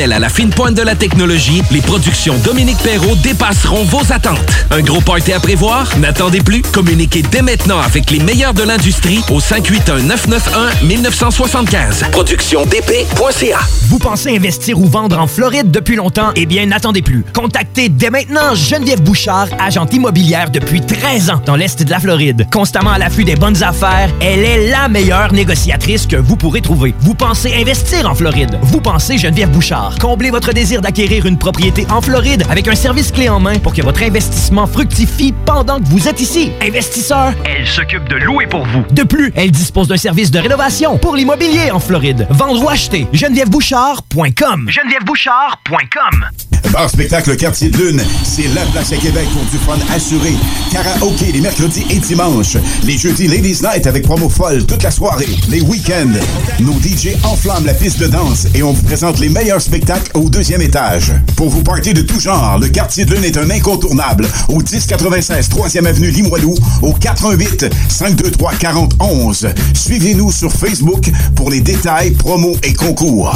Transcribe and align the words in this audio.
À 0.00 0.18
la 0.18 0.30
fine 0.30 0.48
pointe 0.48 0.74
de 0.74 0.80
la 0.80 0.94
technologie, 0.94 1.60
les 1.70 1.82
productions 1.82 2.38
Dominique 2.38 2.78
Perrault 2.78 3.14
dépasseront 3.16 3.84
vos 3.84 4.10
attentes. 4.10 4.38
Un 4.70 4.80
gros 4.80 5.02
party 5.02 5.34
à 5.34 5.38
prévoir? 5.38 5.86
N'attendez 5.98 6.40
plus. 6.40 6.62
Communiquez 6.62 7.20
dès 7.30 7.42
maintenant 7.42 7.78
avec 7.78 8.10
les 8.10 8.18
meilleurs 8.18 8.54
de 8.54 8.62
l'industrie 8.62 9.20
au 9.30 9.38
581-991-1975. 9.38 12.10
Productiondp.ca 12.10 13.58
Vous 13.90 13.98
pensez 13.98 14.34
investir 14.34 14.80
ou 14.80 14.86
vendre 14.86 15.20
en 15.20 15.26
Floride 15.26 15.70
depuis 15.70 15.96
longtemps? 15.96 16.30
Eh 16.36 16.46
bien, 16.46 16.64
n'attendez 16.64 17.02
plus. 17.02 17.22
Contactez 17.34 17.90
dès 17.90 18.08
maintenant 18.08 18.54
Geneviève 18.54 19.02
Bouchard, 19.02 19.48
agente 19.60 19.92
immobilière 19.92 20.48
depuis 20.50 20.80
13 20.80 21.28
ans 21.30 21.42
dans 21.44 21.56
l'Est 21.56 21.82
de 21.82 21.90
la 21.90 22.00
Floride. 22.00 22.46
Constamment 22.50 22.92
à 22.92 22.98
l'affût 22.98 23.24
des 23.24 23.36
bonnes 23.36 23.62
affaires, 23.62 24.08
elle 24.22 24.40
est 24.40 24.70
la 24.70 24.88
meilleure 24.88 25.34
négociatrice 25.34 26.06
que 26.06 26.16
vous 26.16 26.36
pourrez 26.36 26.62
trouver. 26.62 26.94
Vous 27.00 27.14
pensez 27.14 27.52
investir 27.54 28.08
en 28.10 28.14
Floride? 28.14 28.58
Vous 28.62 28.80
pensez 28.80 29.18
Geneviève 29.18 29.50
Bouchard? 29.50 29.81
Comblez 30.00 30.30
votre 30.30 30.52
désir 30.52 30.80
d'acquérir 30.80 31.26
une 31.26 31.38
propriété 31.38 31.86
en 31.90 32.00
Floride 32.00 32.44
avec 32.50 32.68
un 32.68 32.74
service 32.74 33.10
clé 33.10 33.28
en 33.28 33.40
main 33.40 33.58
pour 33.58 33.72
que 33.72 33.82
votre 33.82 34.02
investissement 34.02 34.66
fructifie 34.66 35.34
pendant 35.44 35.78
que 35.78 35.86
vous 35.86 36.08
êtes 36.08 36.20
ici. 36.20 36.52
Investisseur, 36.60 37.32
elle 37.44 37.66
s'occupe 37.66 38.08
de 38.08 38.16
louer 38.16 38.46
pour 38.46 38.64
vous. 38.64 38.84
De 38.90 39.02
plus, 39.02 39.32
elle 39.34 39.50
dispose 39.50 39.88
d'un 39.88 39.96
service 39.96 40.30
de 40.30 40.38
rénovation 40.38 40.98
pour 40.98 41.16
l'immobilier 41.16 41.70
en 41.70 41.80
Floride. 41.80 42.26
Vendre 42.30 42.62
ou 42.64 42.68
acheter, 42.68 43.06
genevièvebouchard.com. 43.12 44.68
genevièvebouchard.com. 44.68 46.51
Bar 46.70 46.88
spectacle 46.88 47.36
Quartier 47.36 47.68
de 47.68 47.76
Lune, 47.76 48.02
c'est 48.24 48.48
la 48.54 48.64
place 48.66 48.92
à 48.92 48.96
Québec 48.96 49.26
pour 49.32 49.42
du 49.44 49.58
fun 49.58 49.78
assuré. 49.94 50.32
Karaoke 50.70 51.32
les 51.32 51.40
mercredis 51.40 51.84
et 51.90 51.98
dimanches. 51.98 52.56
Les 52.84 52.96
jeudis 52.96 53.28
Ladies 53.28 53.60
Night 53.62 53.86
avec 53.86 54.04
promo 54.04 54.28
folle 54.28 54.64
toute 54.64 54.82
la 54.82 54.90
soirée. 54.90 55.28
Les 55.48 55.60
week-ends, 55.60 56.12
nos 56.60 56.72
DJ 56.80 57.16
enflamment 57.24 57.66
la 57.66 57.74
piste 57.74 57.98
de 57.98 58.06
danse 58.06 58.46
et 58.54 58.62
on 58.62 58.72
vous 58.72 58.82
présente 58.82 59.18
les 59.18 59.28
meilleurs 59.28 59.60
spectacles 59.60 60.10
au 60.14 60.28
deuxième 60.30 60.62
étage. 60.62 61.12
Pour 61.36 61.50
vous 61.50 61.62
partir 61.62 61.94
de 61.94 62.02
tout 62.02 62.20
genre, 62.20 62.58
le 62.58 62.68
Quartier 62.68 63.04
de 63.04 63.14
Lune 63.14 63.24
est 63.24 63.36
un 63.36 63.50
incontournable 63.50 64.26
au 64.48 64.58
1096 64.58 65.48
3e 65.50 65.86
avenue 65.86 66.10
Limoilou 66.10 66.54
au 66.82 66.92
88 66.92 67.66
523 67.88 68.54
4011. 68.54 69.48
Suivez-nous 69.74 70.32
sur 70.32 70.52
Facebook 70.52 71.10
pour 71.34 71.50
les 71.50 71.60
détails, 71.60 72.12
promos 72.12 72.56
et 72.62 72.72
concours. 72.72 73.34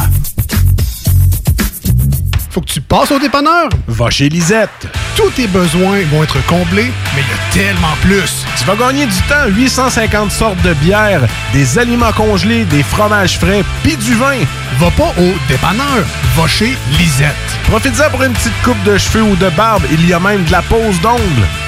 Faut 2.57 2.63
que 2.63 2.73
tu 2.73 2.81
passes 2.81 3.11
au 3.11 3.19
dépanneur. 3.19 3.69
Va 3.87 4.09
chez 4.09 4.31
Lisette. 4.31 4.89
Tous 5.15 5.29
tes 5.29 5.47
besoins 5.47 6.01
vont 6.11 6.23
être 6.23 6.43
comblés, 6.47 6.91
mais 7.15 7.21
il 7.21 7.61
y 7.61 7.63
a 7.63 7.67
tellement 7.67 7.95
plus. 8.01 8.47
Tu 8.57 8.65
vas 8.65 8.77
gagner 8.77 9.05
du 9.05 9.21
temps. 9.29 9.47
850 9.49 10.31
sortes 10.31 10.63
de 10.63 10.73
bières, 10.73 11.21
des 11.53 11.79
aliments 11.79 12.13
congelés, 12.13 12.65
des 12.65 12.83
fromages 12.83 13.39
frais, 13.39 13.63
puis 13.83 13.95
du 13.99 14.15
vin. 14.15 14.39
Va 14.79 14.91
pas 14.93 15.13
au 15.21 15.35
dépanneur. 15.49 16.03
Va 16.35 16.47
chez 16.47 16.79
Lisette. 16.99 17.35
Profites-en 17.65 18.09
pour 18.09 18.23
une 18.23 18.33
petite 18.33 18.63
coupe 18.65 18.83
de 18.85 18.97
cheveux 18.97 19.25
ou 19.25 19.37
de 19.37 19.51
barbe. 19.51 19.83
Il 19.93 20.09
y 20.09 20.15
a 20.15 20.19
même 20.19 20.43
de 20.45 20.53
la 20.53 20.63
pose 20.63 20.99
d'ongles. 21.03 21.21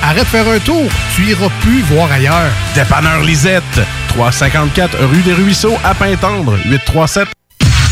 Arrête 0.02 0.24
de 0.24 0.28
faire 0.28 0.48
un 0.48 0.58
tour. 0.58 0.90
Tu 1.14 1.26
iras 1.26 1.50
plus 1.60 1.82
voir 1.82 2.10
ailleurs. 2.10 2.50
Dépanneur 2.74 3.20
Lisette. 3.20 3.62
354 4.08 4.96
rue 5.04 5.20
des 5.20 5.34
Ruisseaux 5.34 5.76
à 5.84 5.92
Pintendre. 5.92 6.56
837 6.64 7.37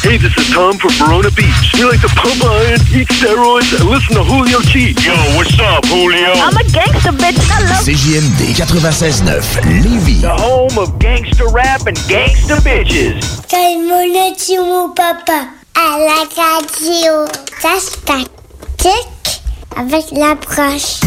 Hey, 0.07 0.19
this 0.19 0.39
is 0.39 0.49
Tom 0.55 0.79
from 0.79 0.93
Verona 1.03 1.33
Beach. 1.33 1.75
You 1.75 1.91
like 1.91 2.01
to 2.01 2.07
pump 2.07 2.39
iron, 2.45 2.79
eat 2.95 3.09
steroids, 3.09 3.75
and 3.75 3.91
listen 3.91 4.15
to 4.15 4.23
Julio 4.23 4.61
G. 4.61 4.95
Yo, 5.03 5.13
what's 5.35 5.59
up, 5.59 5.85
Julio? 5.87 6.31
I'm 6.31 6.57
a 6.57 6.63
gangster, 6.71 7.11
bitch. 7.11 7.35
Hello. 7.51 7.75
CJMD 7.83 8.55
96.9, 8.55 9.83
Lévis. 9.83 10.21
The 10.21 10.31
home 10.31 10.79
of 10.79 10.97
gangster 11.01 11.49
rap 11.49 11.89
and 11.89 11.99
gangster 12.07 12.55
bitches. 12.63 13.19
Calme-le, 13.49 14.63
mon 14.63 14.95
papa. 14.95 15.49
À 15.75 15.99
la 15.99 16.23
radio. 16.39 17.27
Ça 17.61 17.81
se 17.81 17.99
tactique 18.07 19.43
avec 19.75 20.13
l'approche. 20.13 21.01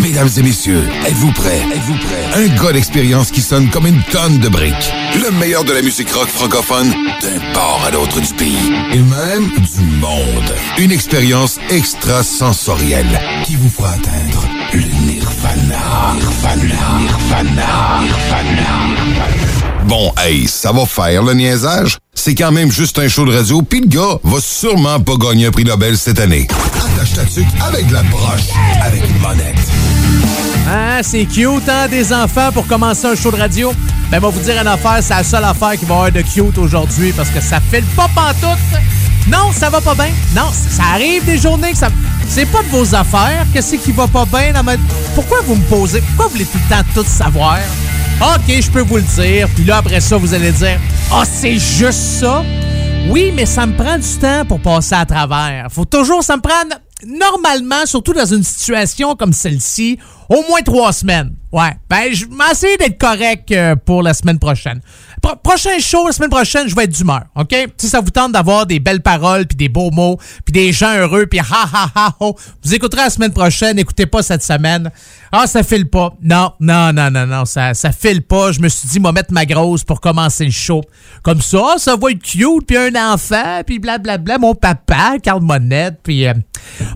Mesdames 0.00 0.28
et 0.38 0.42
messieurs, 0.42 0.88
êtes-vous 1.06 1.32
prêts? 1.32 1.60
Êtes-vous 1.74 1.96
prêts? 1.98 2.24
Un 2.34 2.48
gars 2.56 2.72
d'expérience 2.72 3.30
qui 3.30 3.42
sonne 3.42 3.68
comme 3.68 3.86
une 3.86 4.02
tonne 4.04 4.38
de 4.38 4.48
briques. 4.48 4.92
Le 5.22 5.30
meilleur 5.32 5.64
de 5.64 5.72
la 5.72 5.82
musique 5.82 6.10
rock 6.10 6.28
francophone 6.28 6.90
d'un 7.20 7.52
port 7.52 7.82
à 7.86 7.90
l'autre 7.90 8.20
du 8.20 8.32
pays. 8.34 8.72
Et 8.92 8.98
même 8.98 9.48
du 9.48 9.82
monde. 10.00 10.54
Une 10.78 10.92
expérience 10.92 11.58
extrasensorielle 11.70 13.20
qui 13.44 13.56
vous 13.56 13.68
fera 13.68 13.90
atteindre 13.90 14.48
le 14.72 14.80
nirvana. 14.80 16.14
Nirvana. 16.14 16.98
Nirvana. 16.98 18.00
Nirvana. 18.00 19.51
Bon, 19.86 20.12
hey, 20.18 20.46
ça 20.46 20.72
va 20.72 20.86
faire 20.86 21.22
le 21.22 21.34
niaisage? 21.34 21.98
C'est 22.14 22.34
quand 22.34 22.52
même 22.52 22.70
juste 22.70 22.98
un 22.98 23.08
show 23.08 23.24
de 23.26 23.34
radio, 23.34 23.62
pis 23.62 23.80
le 23.80 23.88
gars 23.88 24.18
va 24.22 24.38
sûrement 24.40 25.00
pas 25.00 25.16
gagner 25.16 25.46
un 25.46 25.50
prix 25.50 25.64
Nobel 25.64 25.98
cette 25.98 26.20
année. 26.20 26.46
Attache 26.76 27.12
ta 27.14 27.66
avec 27.66 27.90
la 27.90 28.02
broche, 28.04 28.48
avec 28.80 29.02
une 29.08 29.18
monette. 29.18 29.56
Ah, 30.68 31.02
c'est 31.02 31.24
cute, 31.24 31.68
hein, 31.68 31.88
des 31.88 32.12
enfants 32.12 32.52
pour 32.52 32.66
commencer 32.66 33.06
un 33.06 33.16
show 33.16 33.30
de 33.30 33.36
radio. 33.36 33.72
Ben, 34.10 34.20
moi, 34.20 34.30
vous 34.30 34.40
dire 34.40 34.60
une 34.60 34.68
affaire, 34.68 34.98
c'est 35.00 35.14
la 35.14 35.24
seule 35.24 35.44
affaire 35.44 35.72
qui 35.72 35.84
va 35.84 35.94
avoir 35.94 36.12
de 36.12 36.22
cute 36.22 36.56
aujourd'hui 36.58 37.12
parce 37.12 37.30
que 37.30 37.40
ça 37.40 37.58
fait 37.60 37.80
le 37.80 37.86
pas 37.96 38.08
pantoute. 38.14 38.58
Non, 39.28 39.52
ça 39.52 39.70
va 39.70 39.80
pas 39.80 39.94
bien. 39.94 40.10
Non, 40.36 40.50
ça 40.52 40.82
arrive 40.94 41.24
des 41.24 41.38
journées 41.38 41.72
que 41.72 41.78
ça. 41.78 41.88
C'est 42.28 42.46
pas 42.46 42.62
de 42.62 42.68
vos 42.68 42.94
affaires. 42.94 43.46
Qu'est-ce 43.52 43.76
qui 43.76 43.92
va 43.92 44.06
pas 44.06 44.24
bien. 44.26 44.52
Pourquoi 45.14 45.38
vous 45.46 45.56
me 45.56 45.64
posez? 45.64 46.00
Pourquoi 46.00 46.26
vous 46.26 46.32
voulez 46.32 46.44
tout 46.44 46.58
le 46.68 46.76
temps 46.76 46.82
tout 46.94 47.06
savoir? 47.06 47.58
OK, 48.22 48.60
je 48.60 48.70
peux 48.70 48.82
vous 48.82 48.98
le 48.98 49.02
dire. 49.02 49.48
Puis 49.52 49.64
là, 49.64 49.78
après 49.78 50.00
ça, 50.00 50.16
vous 50.16 50.32
allez 50.32 50.52
dire 50.52 50.78
Ah, 51.10 51.22
oh, 51.22 51.28
c'est 51.28 51.58
juste 51.58 52.20
ça? 52.20 52.44
Oui, 53.08 53.32
mais 53.34 53.46
ça 53.46 53.66
me 53.66 53.76
prend 53.76 53.98
du 53.98 54.18
temps 54.20 54.44
pour 54.46 54.60
passer 54.60 54.94
à 54.94 55.04
travers. 55.04 55.66
Faut 55.72 55.84
toujours, 55.84 56.22
ça 56.22 56.36
me 56.36 56.40
prend 56.40 56.62
normalement, 57.04 57.84
surtout 57.84 58.12
dans 58.12 58.24
une 58.24 58.44
situation 58.44 59.16
comme 59.16 59.32
celle-ci, 59.32 59.98
au 60.28 60.44
moins 60.48 60.62
trois 60.62 60.92
semaines. 60.92 61.34
Ouais. 61.50 61.72
Ben, 61.90 62.12
je 62.12 62.26
vais 62.26 62.52
essayer 62.52 62.76
d'être 62.76 62.96
correct 62.96 63.50
euh, 63.50 63.74
pour 63.74 64.04
la 64.04 64.14
semaine 64.14 64.38
prochaine. 64.38 64.80
Pro 65.22 65.36
prochain 65.36 65.78
show, 65.78 66.04
la 66.06 66.12
semaine 66.12 66.30
prochaine, 66.30 66.68
je 66.68 66.74
vais 66.74 66.84
être 66.84 66.90
d'humeur, 66.90 67.22
OK? 67.36 67.54
Si 67.76 67.88
ça 67.88 68.00
vous 68.00 68.10
tente 68.10 68.32
d'avoir 68.32 68.66
des 68.66 68.80
belles 68.80 69.02
paroles, 69.02 69.46
puis 69.46 69.56
des 69.56 69.68
beaux 69.68 69.92
mots, 69.92 70.18
puis 70.44 70.52
des 70.52 70.72
gens 70.72 70.92
heureux, 70.96 71.26
puis 71.26 71.38
ha 71.38 71.44
ha 71.72 71.90
ha 71.94 72.16
ho, 72.18 72.36
vous 72.62 72.74
écouterez 72.74 73.02
la 73.02 73.10
semaine 73.10 73.32
prochaine, 73.32 73.78
écoutez 73.78 74.06
pas 74.06 74.22
cette 74.24 74.42
semaine. 74.42 74.90
Ah, 75.30 75.46
ça 75.46 75.62
file 75.62 75.88
pas. 75.88 76.12
Non, 76.20 76.52
non, 76.58 76.92
non, 76.92 77.08
non, 77.08 77.26
non, 77.26 77.44
ça, 77.44 77.72
ça 77.72 77.92
file 77.92 78.22
pas. 78.22 78.50
Je 78.50 78.60
me 78.60 78.68
suis 78.68 78.88
dit, 78.88 78.98
moi 78.98 79.12
mettre 79.12 79.32
ma 79.32 79.46
grosse 79.46 79.84
pour 79.84 80.00
commencer 80.00 80.44
le 80.44 80.50
show. 80.50 80.82
Comme 81.22 81.40
ça, 81.40 81.76
ça 81.78 81.94
va 81.94 82.10
être 82.10 82.22
cute, 82.22 82.66
puis 82.66 82.76
un 82.76 83.12
enfant, 83.12 83.62
puis 83.64 83.78
blablabla, 83.78 84.38
mon 84.38 84.54
papa, 84.56 85.14
Carl 85.22 85.40
Monette, 85.40 86.00
puis... 86.02 86.26
Euh, 86.26 86.34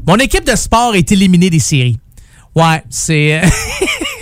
mon 0.07 0.17
équipe 0.17 0.45
de 0.45 0.57
sport 0.57 0.97
est 0.97 1.11
éliminée 1.13 1.51
des 1.51 1.61
séries. 1.61 1.99
Ouais, 2.57 2.83
c'est... 2.91 3.41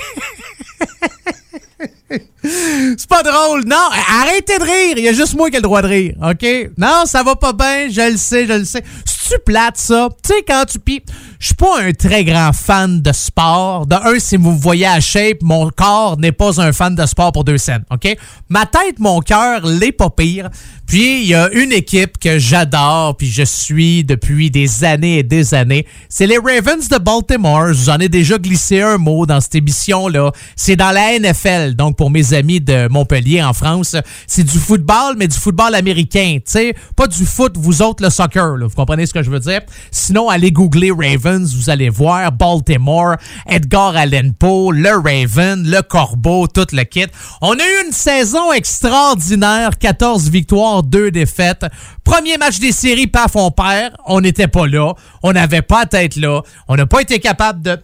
C'est 2.98 3.08
pas 3.08 3.22
drôle. 3.22 3.64
Non, 3.66 3.88
arrêtez 4.20 4.58
de 4.58 4.64
rire. 4.64 4.94
Il 4.98 5.04
y 5.04 5.08
a 5.08 5.12
juste 5.12 5.34
moi 5.34 5.50
qui 5.50 5.56
ai 5.56 5.58
le 5.58 5.62
droit 5.62 5.82
de 5.82 5.88
rire. 5.88 6.14
OK? 6.22 6.70
Non, 6.76 7.04
ça 7.06 7.22
va 7.22 7.36
pas 7.36 7.52
bien. 7.52 7.88
Je 7.91 8.12
le 8.12 8.16
sais, 8.16 8.47
je 8.47 8.52
le 8.52 8.64
sais. 8.64 8.82
C'est-tu 9.04 9.41
plate, 9.44 9.76
ça? 9.76 10.08
Tu 10.22 10.34
sais, 10.34 10.42
quand 10.47 10.64
tu 10.66 10.78
pis 10.78 11.02
Je 11.44 11.49
suis 11.49 11.56
pas 11.56 11.82
un 11.82 11.93
très 11.93 12.25
grand 12.25 12.55
fan 12.55 13.03
de 13.03 13.12
sport. 13.12 13.87
De 13.87 13.97
un, 13.97 14.19
si 14.19 14.38
vous 14.38 14.53
me 14.53 14.59
voyez 14.59 14.87
à 14.87 14.99
shape, 14.99 15.43
mon 15.43 15.69
corps 15.69 16.16
n'est 16.16 16.32
pas 16.32 16.59
un 16.59 16.72
fan 16.72 16.94
de 16.94 17.05
sport 17.05 17.32
pour 17.32 17.44
deux 17.44 17.59
scènes. 17.59 17.84
OK? 17.91 18.16
Ma 18.49 18.65
tête, 18.65 18.99
mon 18.99 19.21
cœur, 19.21 19.60
l'est 19.66 19.93
pas 19.93 20.09
pire. 20.09 20.49
Puis, 20.87 21.22
il 21.22 21.28
y 21.28 21.34
a 21.34 21.50
une 21.53 21.72
équipe 21.72 22.19
que 22.19 22.38
j'adore, 22.38 23.16
puis 23.16 23.27
je 23.27 23.43
suis 23.43 24.05
depuis 24.05 24.50
des 24.50 24.84
années 24.84 25.19
et 25.19 25.22
des 25.22 25.55
années. 25.55 25.87
C'est 26.09 26.27
les 26.27 26.38
Ravens 26.38 26.88
de 26.88 26.99
Baltimore. 26.99 27.72
J'en 27.72 27.99
ai 27.99 28.09
déjà 28.09 28.38
glissé 28.38 28.81
un 28.81 28.97
mot 28.99 29.26
dans 29.26 29.41
cette 29.41 29.55
émission-là. 29.55 30.32
C'est 30.56 30.76
dans 30.76 30.93
la 30.93 31.19
NFL. 31.19 31.75
Donc, 31.75 31.97
pour 31.97 32.11
mes 32.11 32.32
amis 32.32 32.61
de 32.61 32.88
Montpellier 32.88 33.43
en 33.43 33.53
France, 33.53 33.97
c'est 34.26 34.44
du 34.44 34.59
football, 34.59 35.16
mais 35.19 35.28
du 35.28 35.37
football 35.37 35.75
américain. 35.75 36.37
Tu 36.37 36.53
sais, 36.53 36.75
pas 36.97 37.06
du 37.06 37.25
foot, 37.25 37.55
vous 37.59 37.82
autres, 37.82 38.03
le 38.03 38.11
soccer. 38.11 38.56
Là. 38.56 38.66
Vous 38.66 38.75
comprenez 38.75 39.06
ce 39.06 39.12
que 39.12 39.22
je 39.22 39.31
veux 39.31 39.41
dire? 39.41 39.61
Sinon, 39.91 40.29
allez 40.29 40.52
googler 40.52 40.90
Ravens, 40.90 41.33
vous 41.42 41.70
allez 41.70 41.88
voir 41.88 42.31
Baltimore, 42.32 43.16
Edgar 43.46 43.96
Allan 43.96 44.31
Poe, 44.38 44.72
le 44.72 44.90
Raven, 44.90 45.69
le 45.69 45.82
Corbeau, 45.82 46.46
tout 46.46 46.66
le 46.72 46.84
kit. 46.84 47.06
On 47.40 47.52
a 47.52 47.62
eu 47.62 47.86
une 47.86 47.92
saison 47.92 48.52
extraordinaire, 48.52 49.78
14 49.78 50.31
victoires, 50.31 50.82
2 50.82 51.10
défaites. 51.10 51.66
Premier 52.04 52.38
match 52.38 52.58
des 52.58 52.72
séries, 52.72 53.06
paf, 53.06 53.36
on 53.36 53.50
perd. 53.50 53.94
On 54.06 54.20
n'était 54.20 54.48
pas 54.48 54.66
là. 54.66 54.92
On 55.22 55.32
n'avait 55.32 55.62
pas 55.62 55.81
à 55.81 55.86
tête 55.86 56.16
là. 56.16 56.42
On 56.69 56.76
n'a 56.76 56.86
pas 56.86 57.00
été 57.00 57.19
capable 57.19 57.62
de... 57.62 57.78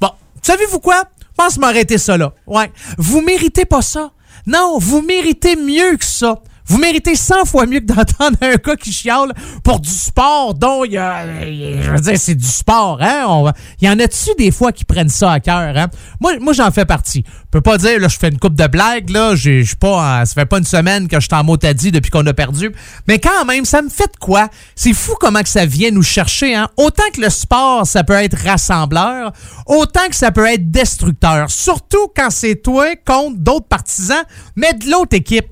Bon, 0.00 0.10
savez-vous 0.42 0.80
quoi? 0.80 1.02
Je 1.20 1.44
pense 1.44 1.58
m'arrêter 1.58 1.98
ça 1.98 2.16
là. 2.16 2.32
Ouais. 2.46 2.70
Vous 2.96 3.20
méritez 3.20 3.64
pas 3.64 3.82
ça. 3.82 4.10
Non, 4.46 4.78
vous 4.78 5.02
méritez 5.02 5.56
mieux 5.56 5.96
que 5.96 6.04
ça. 6.04 6.40
Vous 6.68 6.78
méritez 6.78 7.14
100 7.14 7.44
fois 7.44 7.66
mieux 7.66 7.80
que 7.80 7.86
d'entendre 7.86 8.36
un 8.40 8.54
gars 8.54 8.76
qui 8.76 8.92
chiale 8.92 9.32
pour 9.62 9.80
du 9.80 9.88
sport 9.88 10.54
dont 10.54 10.84
il 10.84 10.92
y 10.92 10.98
a. 10.98 11.24
Je 11.44 11.90
veux 11.90 12.00
dire, 12.00 12.18
c'est 12.18 12.34
du 12.34 12.46
sport, 12.46 12.98
hein? 13.00 13.52
Il 13.80 13.86
y 13.86 13.90
en 13.90 13.98
a-tu 13.98 14.30
des 14.36 14.50
fois 14.50 14.72
qui 14.72 14.84
prennent 14.84 15.08
ça 15.08 15.32
à 15.32 15.40
cœur, 15.40 15.76
hein? 15.76 15.88
Moi, 16.20 16.52
j'en 16.52 16.70
fais 16.70 16.84
partie. 16.84 17.24
Je 17.26 17.50
peux 17.50 17.60
pas 17.60 17.78
dire, 17.78 18.00
là, 18.00 18.08
je 18.08 18.16
fais 18.18 18.28
une 18.28 18.38
coupe 18.38 18.54
de 18.54 18.66
blagues, 18.66 19.10
là. 19.10 19.34
Je 19.34 19.62
suis 19.62 19.76
pas. 19.76 20.24
Ça 20.26 20.34
fait 20.34 20.46
pas 20.46 20.58
une 20.58 20.64
semaine 20.64 21.08
que 21.08 21.20
je 21.20 21.26
suis 21.26 21.34
en 21.34 21.44
motadie 21.44 21.92
depuis 21.92 22.10
qu'on 22.10 22.26
a 22.26 22.34
perdu. 22.34 22.72
Mais 23.06 23.18
quand 23.18 23.44
même, 23.44 23.64
ça 23.64 23.80
me 23.80 23.88
fait 23.88 24.16
quoi? 24.20 24.48
C'est 24.74 24.92
fou 24.92 25.14
comment 25.20 25.42
que 25.42 25.48
ça 25.48 25.66
vient 25.66 25.90
nous 25.90 26.02
chercher, 26.02 26.54
hein? 26.54 26.68
Autant 26.76 27.04
que 27.14 27.20
le 27.20 27.30
sport, 27.30 27.86
ça 27.86 28.02
peut 28.02 28.14
être 28.14 28.36
rassembleur, 28.44 29.32
autant 29.66 30.08
que 30.08 30.16
ça 30.16 30.32
peut 30.32 30.46
être 30.46 30.70
destructeur. 30.70 31.50
Surtout 31.50 32.08
quand 32.14 32.30
c'est 32.30 32.56
toi 32.56 32.96
contre 33.04 33.38
d'autres 33.38 33.68
partisans, 33.68 34.24
mais 34.56 34.72
de 34.72 34.90
l'autre 34.90 35.14
équipe. 35.16 35.46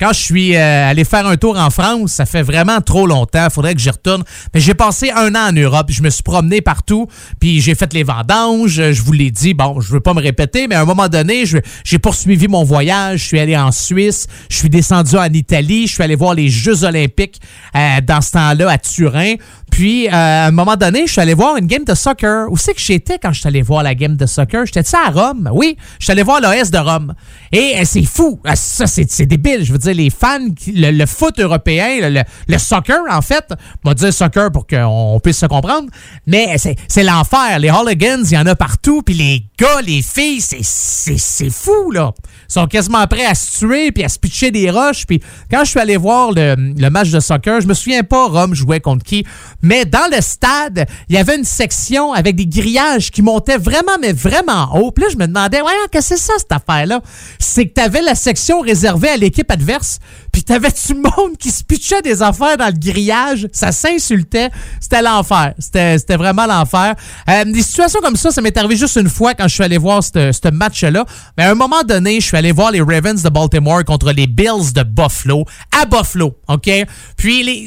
Quand 0.00 0.14
je 0.14 0.20
suis 0.20 0.56
euh, 0.56 0.88
allé 0.88 1.04
faire 1.04 1.26
un 1.26 1.36
tour 1.36 1.58
en 1.58 1.68
France, 1.68 2.12
ça 2.12 2.24
fait 2.24 2.40
vraiment 2.40 2.80
trop 2.80 3.06
longtemps. 3.06 3.48
Faudrait 3.50 3.74
que 3.74 3.80
j'y 3.82 3.90
retourne. 3.90 4.24
Mais 4.54 4.60
j'ai 4.60 4.72
passé 4.72 5.10
un 5.10 5.34
an 5.34 5.50
en 5.50 5.52
Europe. 5.52 5.88
Je 5.90 6.02
me 6.02 6.08
suis 6.08 6.22
promené 6.22 6.62
partout. 6.62 7.06
Puis 7.38 7.60
j'ai 7.60 7.74
fait 7.74 7.92
les 7.92 8.02
vendanges. 8.02 8.92
Je 8.92 9.02
vous 9.02 9.12
l'ai 9.12 9.30
dit. 9.30 9.52
Bon, 9.52 9.78
je 9.78 9.92
veux 9.92 10.00
pas 10.00 10.14
me 10.14 10.22
répéter, 10.22 10.68
mais 10.68 10.74
à 10.74 10.80
un 10.80 10.84
moment 10.86 11.08
donné, 11.08 11.44
j'ai 11.84 11.98
poursuivi 11.98 12.48
mon 12.48 12.64
voyage. 12.64 13.20
Je 13.20 13.26
suis 13.26 13.38
allé 13.38 13.54
en 13.58 13.72
Suisse. 13.72 14.26
Je 14.48 14.56
suis 14.56 14.70
descendu 14.70 15.18
en 15.18 15.30
Italie. 15.30 15.86
Je 15.86 15.92
suis 15.92 16.02
allé 16.02 16.14
voir 16.14 16.32
les 16.32 16.48
Jeux 16.48 16.84
olympiques 16.84 17.38
euh, 17.76 18.00
dans 18.00 18.22
ce 18.22 18.30
temps-là 18.30 18.70
à 18.70 18.78
Turin. 18.78 19.34
Puis, 19.70 20.08
euh, 20.08 20.10
à 20.12 20.46
un 20.46 20.50
moment 20.50 20.76
donné, 20.76 21.06
je 21.06 21.12
suis 21.12 21.20
allé 21.20 21.34
voir 21.34 21.56
une 21.56 21.66
game 21.66 21.84
de 21.84 21.94
soccer. 21.94 22.50
Où 22.50 22.56
c'est 22.56 22.74
que 22.74 22.80
j'étais 22.80 23.18
quand 23.18 23.32
je 23.32 23.40
suis 23.40 23.48
allé 23.48 23.62
voir 23.62 23.82
la 23.82 23.94
game 23.94 24.16
de 24.16 24.26
soccer? 24.26 24.66
J'étais 24.66 24.82
à 24.96 25.10
Rome? 25.10 25.48
Oui, 25.52 25.76
je 25.98 26.04
suis 26.04 26.12
allé 26.12 26.22
voir 26.22 26.40
l'OS 26.40 26.70
de 26.70 26.78
Rome. 26.78 27.14
Et 27.52 27.74
euh, 27.78 27.82
c'est 27.84 28.04
fou. 28.04 28.40
Ah, 28.44 28.56
Ça, 28.56 28.86
c'est 28.86 29.26
débile. 29.26 29.64
Je 29.64 29.72
veux 29.72 29.78
dire, 29.78 29.94
les 29.94 30.10
fans, 30.10 30.38
le, 30.66 30.90
le 30.90 31.06
foot 31.06 31.38
européen, 31.38 32.08
le, 32.10 32.22
le- 32.48 32.58
soccer, 32.58 32.98
en 33.10 33.22
fait, 33.22 33.44
on 33.84 33.88
va 33.90 33.94
dire 33.94 34.12
soccer 34.12 34.50
pour 34.52 34.66
qu'on 34.66 35.18
puisse 35.22 35.38
se 35.38 35.46
comprendre, 35.46 35.88
mais 36.26 36.58
c'est 36.58 36.76
c'est 36.88 37.02
l'enfer. 37.02 37.58
Les 37.58 37.70
hooligans, 37.70 38.22
il 38.24 38.32
y 38.32 38.38
en 38.38 38.46
a 38.46 38.54
partout. 38.54 39.02
Puis 39.02 39.14
les 39.14 39.44
gars, 39.58 39.80
les 39.86 40.02
filles, 40.02 40.40
c'est- 40.40 40.58
c'est 40.62 41.18
c'est 41.18 41.50
fou, 41.50 41.90
là. 41.90 42.12
Ils 42.48 42.52
sont 42.52 42.66
quasiment 42.66 43.06
prêts 43.06 43.24
à 43.26 43.34
se 43.34 43.58
tuer 43.58 43.92
puis 43.92 44.02
à 44.04 44.08
se 44.08 44.18
pitcher 44.18 44.50
des 44.50 44.70
roches. 44.70 45.06
Puis 45.06 45.20
quand 45.50 45.64
je 45.64 45.70
suis 45.70 45.80
allé 45.80 45.96
voir 45.96 46.32
le, 46.32 46.54
le 46.76 46.90
match 46.90 47.10
de 47.10 47.20
soccer, 47.20 47.60
je 47.60 47.66
me 47.66 47.74
souviens 47.74 48.02
pas 48.02 48.26
Rome 48.26 48.54
jouait 48.54 48.80
contre 48.80 49.04
qui, 49.04 49.24
mais 49.62 49.84
dans 49.84 50.10
le 50.10 50.20
stade, 50.20 50.86
il 51.08 51.14
y 51.14 51.18
avait 51.18 51.36
une 51.36 51.44
section 51.44 52.12
avec 52.12 52.36
des 52.36 52.46
grillages 52.46 53.10
qui 53.10 53.22
montaient 53.22 53.58
vraiment, 53.58 53.98
mais 54.00 54.12
vraiment 54.12 54.74
haut. 54.74 54.90
Puis 54.90 55.04
là, 55.04 55.10
je 55.12 55.16
me 55.16 55.26
demandais, 55.26 55.60
ouais, 55.60 55.72
qu'est-ce 55.90 56.10
que 56.10 56.16
c'est 56.16 56.22
ça, 56.26 56.32
cette 56.38 56.52
affaire-là? 56.52 57.00
C'est 57.38 57.66
que 57.66 57.74
t'avais 57.74 58.02
la 58.02 58.14
section 58.14 58.60
réservée 58.60 59.08
à 59.08 59.16
l'équipe 59.16 59.50
adverse, 59.50 59.98
puis 60.32 60.42
t'avais 60.42 60.70
du 60.86 60.94
monde 60.94 61.36
qui 61.38 61.50
se 61.50 61.62
pitchait 61.62 62.02
des 62.02 62.22
affaires 62.22 62.56
dans 62.56 62.66
le 62.66 62.78
grillage? 62.78 63.48
Ça 63.52 63.72
s'insultait. 63.72 64.50
C'était 64.80 65.02
l'enfer. 65.02 65.54
C'était 65.58 66.16
vraiment 66.16 66.46
l'enfer. 66.46 66.94
Euh, 67.28 67.44
des 67.44 67.62
situations 67.62 68.00
comme 68.00 68.16
ça, 68.16 68.30
ça 68.30 68.40
m'est 68.40 68.56
arrivé 68.56 68.76
juste 68.76 68.96
une 68.96 69.08
fois 69.08 69.34
quand 69.34 69.48
je 69.48 69.54
suis 69.54 69.64
allé 69.64 69.78
voir 69.78 70.02
ce 70.02 70.50
match-là. 70.50 71.04
Mais 71.36 71.44
à 71.44 71.50
un 71.50 71.54
moment 71.54 71.82
donné, 71.82 72.20
je 72.20 72.26
suis 72.26 72.36
allé 72.36 72.52
voir 72.52 72.70
les 72.70 72.80
Ravens 72.80 73.22
de 73.22 73.28
Baltimore 73.28 73.84
contre 73.84 74.12
les 74.12 74.26
Bills 74.26 74.72
de 74.74 74.82
Buffalo 74.82 75.44
à 75.78 75.84
Buffalo, 75.84 76.34
OK? 76.48 76.70
Puis 77.16 77.42
les 77.42 77.66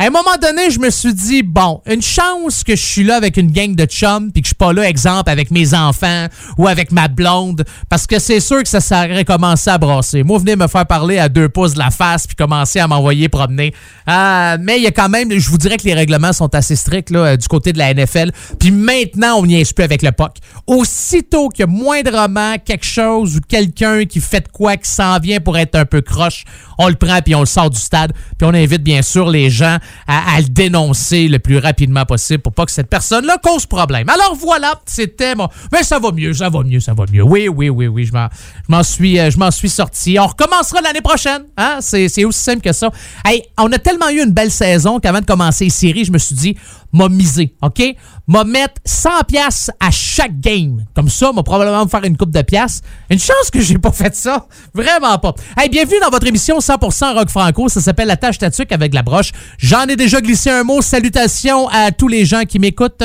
à 0.00 0.06
un 0.06 0.10
moment 0.10 0.36
donné, 0.40 0.70
je 0.70 0.77
me 0.78 0.90
suis 0.90 1.14
dit 1.14 1.42
bon, 1.42 1.80
une 1.86 2.02
chance 2.02 2.64
que 2.64 2.76
je 2.76 2.82
suis 2.82 3.04
là 3.04 3.16
avec 3.16 3.36
une 3.36 3.50
gang 3.50 3.74
de 3.74 3.84
chums 3.84 4.30
puis 4.32 4.42
que 4.42 4.46
je 4.46 4.50
suis 4.50 4.54
pas 4.54 4.72
là 4.72 4.88
exemple 4.88 5.30
avec 5.30 5.50
mes 5.50 5.74
enfants 5.74 6.26
ou 6.56 6.68
avec 6.68 6.92
ma 6.92 7.08
blonde 7.08 7.64
parce 7.88 8.06
que 8.06 8.18
c'est 8.18 8.40
sûr 8.40 8.62
que 8.62 8.68
ça 8.68 8.80
s'aurait 8.80 9.24
commencé 9.24 9.68
à 9.70 9.78
brasser. 9.78 10.22
Moi, 10.22 10.38
venez 10.38 10.56
me 10.56 10.66
faire 10.68 10.86
parler 10.86 11.18
à 11.18 11.28
deux 11.28 11.48
pouces 11.48 11.74
de 11.74 11.78
la 11.78 11.90
face 11.90 12.26
puis 12.26 12.36
commencer 12.36 12.78
à 12.78 12.86
m'envoyer 12.86 13.28
promener. 13.28 13.74
Euh, 14.08 14.56
mais 14.60 14.78
il 14.78 14.84
y 14.84 14.86
a 14.86 14.90
quand 14.90 15.08
même, 15.08 15.30
je 15.36 15.50
vous 15.50 15.58
dirais 15.58 15.76
que 15.76 15.84
les 15.84 15.94
règlements 15.94 16.32
sont 16.32 16.54
assez 16.54 16.76
stricts 16.76 17.10
là, 17.10 17.20
euh, 17.20 17.36
du 17.36 17.48
côté 17.48 17.72
de 17.72 17.78
la 17.78 17.92
NFL. 17.92 18.30
Puis 18.58 18.70
maintenant, 18.70 19.36
on 19.38 19.46
n'y 19.46 19.60
est 19.60 19.72
plus 19.72 19.84
avec 19.84 20.02
le 20.02 20.12
POC. 20.12 20.36
Aussitôt 20.66 21.48
qu'il 21.48 21.60
y 21.60 21.64
a 21.64 21.66
moindrement 21.66 22.56
quelque 22.64 22.86
chose 22.86 23.36
ou 23.36 23.40
quelqu'un 23.46 24.04
qui 24.04 24.20
fait 24.20 24.40
de 24.40 24.48
quoi, 24.48 24.76
qui 24.76 24.90
s'en 24.90 25.18
vient 25.18 25.40
pour 25.40 25.58
être 25.58 25.74
un 25.74 25.84
peu 25.84 26.00
croche, 26.00 26.44
on 26.78 26.88
le 26.88 26.94
prend 26.94 27.20
puis 27.20 27.34
on 27.34 27.40
le 27.40 27.46
sort 27.46 27.70
du 27.70 27.78
stade. 27.78 28.12
Puis 28.38 28.48
on 28.48 28.54
invite 28.54 28.82
bien 28.82 29.02
sûr 29.02 29.28
les 29.28 29.50
gens 29.50 29.78
à, 30.06 30.36
à 30.36 30.40
le 30.40 30.48
dénoncer 30.48 30.67
le 30.70 31.36
plus 31.38 31.58
rapidement 31.58 32.04
possible 32.04 32.42
pour 32.42 32.52
pas 32.52 32.64
que 32.64 32.72
cette 32.72 32.88
personne-là 32.88 33.38
cause 33.42 33.66
problème. 33.66 34.08
Alors 34.08 34.34
voilà, 34.34 34.80
c'était 34.86 35.34
mon... 35.34 35.48
Mais 35.72 35.82
ça 35.82 35.98
va 35.98 36.12
mieux, 36.12 36.32
ça 36.32 36.48
va 36.48 36.62
mieux, 36.62 36.80
ça 36.80 36.94
va 36.94 37.04
mieux. 37.12 37.22
Oui, 37.22 37.48
oui, 37.48 37.68
oui, 37.68 37.86
oui, 37.86 38.04
je 38.04 38.12
m'en, 38.68 38.82
suis, 38.82 39.18
euh, 39.18 39.30
je 39.30 39.38
m'en 39.38 39.50
suis 39.50 39.68
sorti. 39.68 40.18
On 40.18 40.26
recommencera 40.26 40.80
l'année 40.80 41.00
prochaine. 41.00 41.42
Hein? 41.56 41.78
C'est, 41.80 42.08
c'est 42.08 42.24
aussi 42.24 42.40
simple 42.40 42.60
que 42.60 42.72
ça. 42.72 42.90
Hey, 43.24 43.42
on 43.58 43.70
a 43.72 43.78
tellement 43.78 44.08
eu 44.10 44.22
une 44.22 44.32
belle 44.32 44.50
saison 44.50 44.98
qu'avant 45.00 45.20
de 45.20 45.26
commencer 45.26 45.64
les 45.64 45.70
séries, 45.70 46.04
je 46.04 46.12
me 46.12 46.18
suis 46.18 46.34
dit, 46.34 46.56
m'a 46.92 47.08
misé, 47.08 47.54
OK? 47.62 47.82
M'a 48.26 48.44
mettre 48.44 48.74
100 48.84 49.10
pièces 49.26 49.70
à 49.80 49.90
chaque 49.90 50.38
game. 50.40 50.84
Comme 50.94 51.08
ça, 51.08 51.32
m'a 51.32 51.42
probablement 51.42 51.84
me 51.84 51.88
faire 51.88 52.04
une 52.04 52.16
coupe 52.16 52.30
de 52.30 52.42
pièces. 52.42 52.82
Une 53.10 53.18
chance 53.18 53.50
que 53.52 53.60
j'ai 53.60 53.78
pas 53.78 53.92
fait 53.92 54.14
ça. 54.14 54.46
Vraiment 54.74 55.18
pas. 55.18 55.34
Hey, 55.56 55.68
bienvenue 55.68 56.00
dans 56.00 56.10
votre 56.10 56.26
émission 56.26 56.58
100% 56.58 57.14
rock 57.14 57.30
franco. 57.30 57.68
Ça 57.68 57.80
s'appelle 57.80 58.08
La 58.08 58.16
tâche 58.16 58.38
tatuque 58.38 58.72
avec 58.72 58.94
la 58.94 59.02
broche. 59.02 59.32
J'en 59.58 59.84
ai 59.86 59.96
déjà 59.96 60.20
glissé 60.20 60.50
un 60.50 60.64
mot. 60.64 60.82
Salutations 60.82 61.68
à 61.68 61.90
tous 61.90 62.08
les 62.08 62.24
gens 62.24 62.44
qui 62.44 62.58
m'écoutent. 62.58 63.04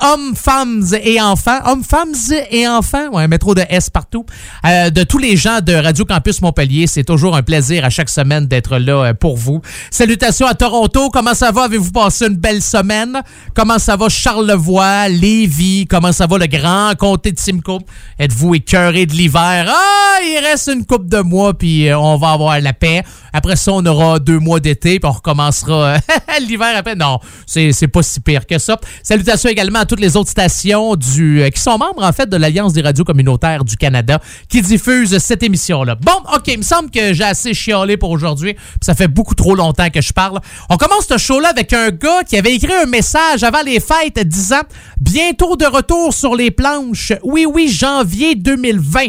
Hommes, 0.00 0.34
femmes 0.34 0.84
et 1.02 1.20
enfants. 1.20 1.60
Hommes, 1.66 1.84
femmes 1.84 2.14
et 2.50 2.66
enfants. 2.68 3.08
Ouais, 3.12 3.28
métro 3.28 3.54
de 3.54 3.62
S 3.68 3.90
partout. 3.90 4.24
Euh, 4.66 4.90
de 4.90 5.02
tous 5.02 5.18
les 5.18 5.36
gens 5.36 5.60
de 5.60 5.74
Radio 5.74 6.04
Campus 6.04 6.40
Montpellier. 6.40 6.86
C'est 6.86 7.04
toujours 7.04 7.36
un 7.36 7.42
plaisir 7.42 7.84
à 7.84 7.90
chaque 7.90 8.08
semaine 8.10 8.46
d'être 8.46 8.78
là 8.78 9.04
euh, 9.04 9.14
pour 9.14 9.36
vous. 9.36 9.60
Salutations 9.90 10.46
à 10.46 10.54
Toronto. 10.54 11.10
Comment 11.10 11.34
ça 11.34 11.52
va? 11.52 11.64
Avez-vous 11.64 11.92
passé 11.92 12.26
une 12.26 12.36
belle 12.36 12.62
semaine? 12.62 13.13
Comment 13.54 13.78
ça 13.78 13.96
va 13.96 14.08
Charlevoix, 14.08 15.08
Lévis? 15.08 15.86
Comment 15.88 16.12
ça 16.12 16.26
va 16.26 16.38
le 16.38 16.46
grand 16.46 16.92
comté 16.98 17.32
de 17.32 17.38
Simcoe? 17.38 17.80
Êtes-vous 18.18 18.54
écœuré 18.54 19.06
de 19.06 19.12
l'hiver? 19.12 19.66
Ah, 19.68 20.18
il 20.22 20.40
reste 20.42 20.70
une 20.72 20.84
coupe 20.84 21.08
de 21.08 21.20
mois, 21.20 21.54
puis 21.54 21.88
euh, 21.88 21.98
on 21.98 22.16
va 22.16 22.30
avoir 22.32 22.60
la 22.60 22.72
paix. 22.72 23.02
Après 23.36 23.56
ça, 23.56 23.72
on 23.72 23.84
aura 23.84 24.20
deux 24.20 24.38
mois 24.38 24.60
d'été, 24.60 25.00
puis 25.00 25.10
on 25.10 25.12
recommencera 25.12 25.86
euh, 25.86 25.98
l'hiver 26.40 26.72
après. 26.76 26.94
Non, 26.94 27.18
c'est 27.46 27.72
c'est 27.72 27.88
pas 27.88 28.04
si 28.04 28.20
pire 28.20 28.46
que 28.46 28.58
ça. 28.58 28.78
Salutations 29.02 29.50
également 29.50 29.80
à 29.80 29.86
toutes 29.86 29.98
les 29.98 30.16
autres 30.16 30.30
stations 30.30 30.94
du 30.94 31.42
euh, 31.42 31.50
qui 31.50 31.60
sont 31.60 31.76
membres, 31.76 32.04
en 32.04 32.12
fait, 32.12 32.28
de 32.30 32.36
l'Alliance 32.36 32.72
des 32.72 32.80
radios 32.80 33.02
communautaires 33.02 33.64
du 33.64 33.76
Canada 33.76 34.20
qui 34.48 34.62
diffusent 34.62 35.18
cette 35.18 35.42
émission-là. 35.42 35.96
Bon, 35.96 36.12
OK, 36.32 36.46
il 36.46 36.58
me 36.58 36.62
semble 36.62 36.90
que 36.90 37.12
j'ai 37.12 37.24
assez 37.24 37.54
chialé 37.54 37.96
pour 37.96 38.10
aujourd'hui, 38.10 38.54
ça 38.80 38.94
fait 38.94 39.08
beaucoup 39.08 39.34
trop 39.34 39.56
longtemps 39.56 39.90
que 39.90 40.00
je 40.00 40.12
parle. 40.12 40.38
On 40.70 40.76
commence 40.76 41.08
ce 41.08 41.18
show-là 41.18 41.48
avec 41.48 41.72
un 41.72 41.90
gars 41.90 42.22
qui 42.22 42.36
avait 42.36 42.54
écrit 42.54 42.72
un 42.72 42.86
message 42.86 43.42
avant 43.42 43.62
les 43.62 43.80
fêtes 43.80 44.24
disant 44.28 44.62
«Bientôt 45.00 45.56
de 45.56 45.66
retour 45.66 46.14
sur 46.14 46.36
les 46.36 46.52
planches. 46.52 47.12
Oui, 47.24 47.46
oui, 47.52 47.68
janvier 47.68 48.36
2020.» 48.36 49.00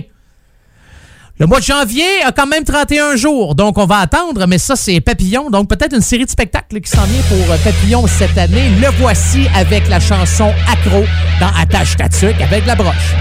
Le 1.38 1.48
mois 1.48 1.60
de 1.60 1.66
janvier 1.66 2.06
a 2.26 2.32
quand 2.32 2.48
même 2.48 2.64
31 2.64 3.18
jours, 3.18 3.56
donc 3.56 3.78
on 3.78 3.86
va 3.86 3.98
attendre, 3.98 4.48
mais 4.48 4.58
ça, 4.58 4.78
c'est 4.78 5.02
Papillon. 5.02 5.50
Donc 5.50 5.68
peut-être 5.68 5.94
une 5.94 6.02
série 6.02 6.24
de 6.24 6.30
spectacles 6.30 6.80
qui 6.80 6.90
s'en 6.90 7.04
vient 7.04 7.22
pour 7.24 7.52
euh, 7.52 7.58
Papillon 7.62 8.08
cette 8.08 8.38
année. 8.38 8.70
Le 8.82 8.88
voici 9.02 9.46
avec 9.54 9.90
la 9.90 10.00
chanson 10.00 10.54
Accro 10.72 11.04
dans 11.42 11.51
Attache 11.62 11.98
Tatuc 11.98 12.39
avec 12.42 12.65
la 12.65 12.75
broche. 12.75 13.15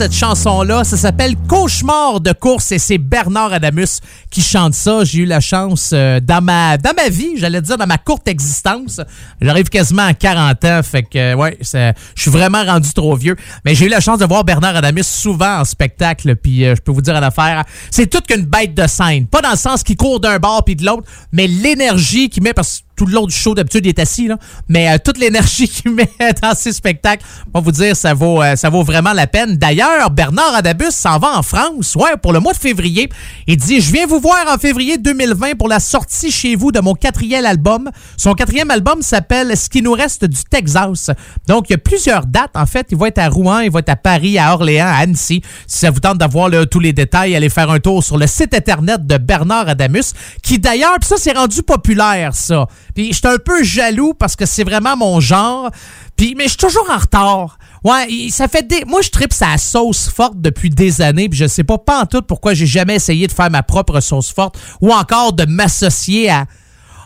Cette 0.00 0.14
chanson-là. 0.14 0.82
Ça 0.82 0.96
s'appelle 0.96 1.36
Cauchemar 1.46 2.22
de 2.22 2.32
course 2.32 2.72
et 2.72 2.78
c'est 2.78 2.96
Bernard 2.96 3.52
Adamus 3.52 4.00
qui 4.30 4.40
chante 4.40 4.72
ça. 4.72 5.04
J'ai 5.04 5.18
eu 5.18 5.24
la 5.26 5.40
chance 5.40 5.90
euh, 5.92 6.20
dans, 6.20 6.42
ma, 6.42 6.78
vie, 7.10 7.32
j'allais 7.36 7.60
dire 7.60 7.76
dans 7.76 7.86
ma 7.86 7.98
courte 7.98 8.26
existence. 8.26 9.02
J'arrive 9.42 9.68
quasiment 9.68 10.06
à 10.06 10.14
40 10.14 10.64
ans, 10.64 10.80
fait 10.82 11.02
que, 11.02 11.34
ouais, 11.34 11.58
je 11.60 11.92
suis 12.16 12.30
vraiment 12.30 12.64
rendu 12.64 12.90
trop 12.94 13.14
vieux. 13.14 13.36
Mais 13.66 13.74
j'ai 13.74 13.84
eu 13.84 13.88
la 13.90 14.00
chance 14.00 14.18
de 14.20 14.24
voir 14.24 14.42
Bernard 14.42 14.76
Adamus 14.76 15.02
souvent 15.02 15.58
en 15.58 15.64
spectacle, 15.66 16.34
puis 16.34 16.64
euh, 16.64 16.74
je 16.74 16.80
peux 16.80 16.92
vous 16.92 17.02
dire 17.02 17.16
à 17.16 17.20
l'affaire, 17.20 17.64
c'est 17.90 18.06
toute 18.06 18.26
qu'une 18.26 18.46
bête 18.46 18.72
de 18.72 18.86
scène. 18.86 19.26
Pas 19.26 19.42
dans 19.42 19.50
le 19.50 19.56
sens 19.58 19.82
qu'il 19.82 19.98
court 19.98 20.18
d'un 20.18 20.38
bord 20.38 20.64
puis 20.64 20.76
de 20.76 20.86
l'autre, 20.86 21.04
mais 21.30 21.46
l'énergie 21.46 22.30
qu'il 22.30 22.42
met, 22.42 22.54
parce 22.54 22.78
que 22.78 22.84
tout 23.00 23.06
le 23.06 23.14
long 23.14 23.24
du 23.24 23.34
show, 23.34 23.54
d'habitude, 23.54 23.86
il 23.86 23.88
est 23.88 23.98
assis, 23.98 24.28
là. 24.28 24.36
Mais 24.68 24.90
euh, 24.90 24.98
toute 25.02 25.16
l'énergie 25.16 25.66
qu'il 25.70 25.90
met 25.90 26.10
dans 26.42 26.54
ses 26.54 26.70
spectacles, 26.70 27.24
on 27.46 27.60
va 27.60 27.64
vous 27.64 27.72
dire, 27.72 27.96
ça 27.96 28.12
vaut, 28.12 28.42
euh, 28.42 28.56
ça 28.56 28.68
vaut 28.68 28.82
vraiment 28.82 29.14
la 29.14 29.26
peine. 29.26 29.56
D'ailleurs, 29.56 30.10
Bernard 30.10 30.54
Adabus 30.54 30.90
s'en 30.90 31.18
va 31.18 31.38
en 31.38 31.42
France, 31.42 31.96
ouais, 31.96 32.18
pour 32.22 32.34
le 32.34 32.40
mois 32.40 32.52
de 32.52 32.58
février. 32.58 33.08
Il 33.46 33.56
dit, 33.56 33.80
je 33.80 33.90
viens 33.90 34.06
vous 34.06 34.20
voir 34.20 34.44
en 34.52 34.58
février 34.58 34.98
2020 34.98 35.56
pour 35.56 35.66
la 35.66 35.80
sortie 35.80 36.30
chez 36.30 36.56
vous 36.56 36.72
de 36.72 36.80
mon 36.80 36.92
quatrième 36.92 37.46
album. 37.46 37.88
Son 38.18 38.34
quatrième 38.34 38.70
album 38.70 39.00
s'appelle 39.00 39.56
Ce 39.56 39.70
qui 39.70 39.80
nous 39.80 39.92
reste 39.92 40.26
du 40.26 40.44
Texas. 40.44 41.10
Donc, 41.48 41.70
il 41.70 41.72
y 41.72 41.76
a 41.76 41.78
plusieurs 41.78 42.26
dates. 42.26 42.54
En 42.54 42.66
fait, 42.66 42.88
il 42.90 42.98
va 42.98 43.08
être 43.08 43.16
à 43.16 43.30
Rouen, 43.30 43.60
il 43.60 43.70
va 43.70 43.78
être 43.78 43.88
à 43.88 43.96
Paris, 43.96 44.38
à 44.38 44.52
Orléans, 44.52 44.88
à 44.88 44.98
Annecy. 44.98 45.40
Si 45.66 45.78
ça 45.78 45.90
vous 45.90 46.00
tente 46.00 46.18
d'avoir 46.18 46.50
tous 46.70 46.80
les 46.80 46.92
détails, 46.92 47.34
allez 47.34 47.48
faire 47.48 47.70
un 47.70 47.80
tour 47.80 48.04
sur 48.04 48.18
le 48.18 48.26
site 48.26 48.52
internet 48.52 49.06
de 49.06 49.16
Bernard 49.16 49.70
Adamus, 49.70 50.12
qui 50.42 50.58
d'ailleurs, 50.58 50.96
puis 51.00 51.08
ça, 51.08 51.16
c'est 51.16 51.32
rendu 51.32 51.62
populaire, 51.62 52.34
ça. 52.34 52.66
Puis 52.94 53.12
je 53.12 53.18
suis 53.18 53.26
un 53.26 53.38
peu 53.38 53.62
jaloux 53.62 54.14
parce 54.14 54.36
que 54.36 54.46
c'est 54.46 54.64
vraiment 54.64 54.96
mon 54.96 55.20
genre. 55.20 55.70
Puis, 56.16 56.34
mais 56.36 56.44
je 56.44 56.50
suis 56.50 56.58
toujours 56.58 56.88
en 56.90 56.98
retard. 56.98 57.58
Ouais, 57.82 58.28
ça 58.30 58.46
fait 58.46 58.66
des. 58.66 58.84
Moi, 58.84 59.00
je 59.02 59.10
tripe 59.10 59.32
sa 59.32 59.56
sauce 59.56 60.08
forte 60.08 60.40
depuis 60.40 60.70
des 60.70 61.00
années, 61.00 61.28
puis 61.28 61.38
je 61.38 61.46
sais 61.46 61.64
pas 61.64 61.78
pas 61.78 62.02
en 62.02 62.06
tout 62.06 62.22
pourquoi 62.22 62.52
j'ai 62.52 62.66
jamais 62.66 62.96
essayé 62.96 63.26
de 63.26 63.32
faire 63.32 63.50
ma 63.50 63.62
propre 63.62 64.00
sauce 64.00 64.32
forte 64.32 64.58
ou 64.80 64.92
encore 64.92 65.32
de 65.32 65.46
m'associer 65.46 66.30
à. 66.30 66.46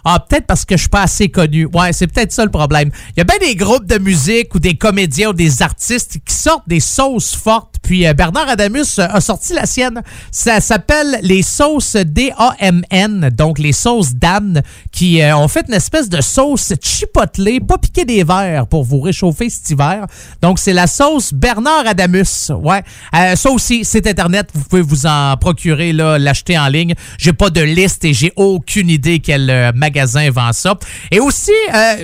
Ah, 0.06 0.20
peut-être 0.20 0.46
parce 0.46 0.66
que 0.66 0.76
je 0.76 0.82
suis 0.82 0.90
pas 0.90 1.02
assez 1.02 1.30
connu. 1.30 1.66
Ouais, 1.72 1.92
c'est 1.94 2.06
peut-être 2.06 2.30
ça 2.30 2.44
le 2.44 2.50
problème. 2.50 2.90
Il 3.10 3.18
y 3.18 3.20
a 3.22 3.24
bien 3.24 3.38
des 3.38 3.56
groupes 3.56 3.86
de 3.86 3.98
musique 3.98 4.54
ou 4.54 4.58
des 4.58 4.76
comédiens 4.76 5.30
ou 5.30 5.32
des 5.32 5.62
artistes 5.62 6.18
qui 6.24 6.34
sortent 6.34 6.68
des 6.68 6.80
sauces 6.80 7.34
fortes 7.34 7.73
Puis 7.84 8.06
euh, 8.06 8.14
Bernard 8.14 8.48
Adamus 8.48 8.98
euh, 8.98 9.06
a 9.08 9.20
sorti 9.20 9.52
la 9.52 9.66
sienne. 9.66 10.02
Ça 10.32 10.60
s'appelle 10.60 11.18
les 11.22 11.42
sauces 11.42 11.96
D-A-M-N, 11.96 13.30
donc 13.32 13.58
les 13.58 13.72
sauces 13.72 14.14
d'âne, 14.14 14.62
qui 14.90 15.20
euh, 15.20 15.36
ont 15.36 15.48
fait 15.48 15.66
une 15.68 15.74
espèce 15.74 16.08
de 16.08 16.20
sauce 16.22 16.72
chipotelée, 16.82 17.60
pas 17.60 17.76
piquée 17.76 18.06
des 18.06 18.24
verres 18.24 18.66
pour 18.66 18.84
vous 18.84 19.00
réchauffer 19.00 19.50
cet 19.50 19.70
hiver. 19.70 20.06
Donc 20.40 20.58
c'est 20.58 20.72
la 20.72 20.86
sauce 20.86 21.34
Bernard 21.34 21.86
Adamus. 21.86 22.50
Ouais. 22.50 22.82
Ça 23.12 23.50
aussi, 23.50 23.84
c'est 23.84 24.06
Internet. 24.06 24.48
Vous 24.54 24.64
pouvez 24.64 24.82
vous 24.82 25.06
en 25.06 25.36
procurer, 25.36 25.92
l'acheter 25.92 26.58
en 26.58 26.68
ligne. 26.68 26.94
J'ai 27.18 27.34
pas 27.34 27.50
de 27.50 27.60
liste 27.60 28.04
et 28.04 28.14
j'ai 28.14 28.32
aucune 28.36 28.88
idée 28.88 29.18
quel 29.18 29.72
magasin 29.74 30.30
vend 30.30 30.52
ça. 30.52 30.74
Et 31.10 31.20
aussi, 31.20 31.52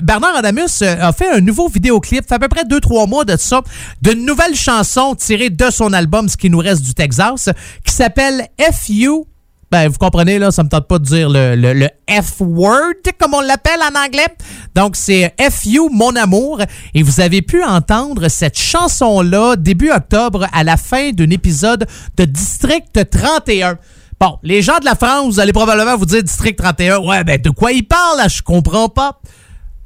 Bernard 0.02 0.36
Adamus 0.36 0.82
a 0.82 1.12
fait 1.12 1.30
un 1.30 1.40
nouveau 1.40 1.68
vidéoclip, 1.68 2.28
fait 2.28 2.34
à 2.34 2.38
peu 2.38 2.48
près 2.48 2.64
2-3 2.64 3.08
mois 3.08 3.24
de 3.24 3.36
ça, 3.38 3.62
d'une 4.02 4.26
nouvelle 4.26 4.54
chanson 4.54 5.14
tirée 5.14 5.50
de 5.50 5.69
son 5.70 5.92
album 5.92 6.28
Ce 6.28 6.36
qui 6.36 6.50
nous 6.50 6.58
reste 6.58 6.82
du 6.82 6.94
Texas, 6.94 7.50
qui 7.84 7.92
s'appelle 7.92 8.48
FU. 8.72 9.24
Ben, 9.70 9.88
vous 9.88 9.98
comprenez, 9.98 10.40
là, 10.40 10.50
ça 10.50 10.64
me 10.64 10.68
tente 10.68 10.88
pas 10.88 10.98
de 10.98 11.04
dire 11.04 11.28
le, 11.30 11.88
F-word, 12.08 12.94
comme 13.20 13.34
on 13.34 13.40
l'appelle 13.40 13.80
en 13.80 14.04
anglais. 14.04 14.26
Donc, 14.74 14.96
c'est 14.96 15.32
FU, 15.48 15.88
mon 15.92 16.16
amour. 16.16 16.60
Et 16.92 17.04
vous 17.04 17.20
avez 17.20 17.40
pu 17.40 17.62
entendre 17.62 18.26
cette 18.28 18.58
chanson-là 18.58 19.54
début 19.54 19.92
octobre 19.92 20.48
à 20.52 20.64
la 20.64 20.76
fin 20.76 21.12
d'un 21.12 21.30
épisode 21.30 21.86
de 22.16 22.24
District 22.24 22.98
31. 23.10 23.78
Bon, 24.18 24.38
les 24.42 24.60
gens 24.60 24.80
de 24.80 24.84
la 24.84 24.96
France, 24.96 25.34
vous 25.34 25.40
allez 25.40 25.52
probablement 25.52 25.96
vous 25.96 26.04
dire 26.04 26.22
District 26.22 26.56
31. 26.58 26.98
Ouais, 26.98 27.22
ben, 27.22 27.40
de 27.40 27.50
quoi 27.50 27.70
ils 27.70 27.86
parlent, 27.86 28.18
là? 28.18 28.26
Je 28.26 28.42
comprends 28.42 28.88
pas. 28.88 29.20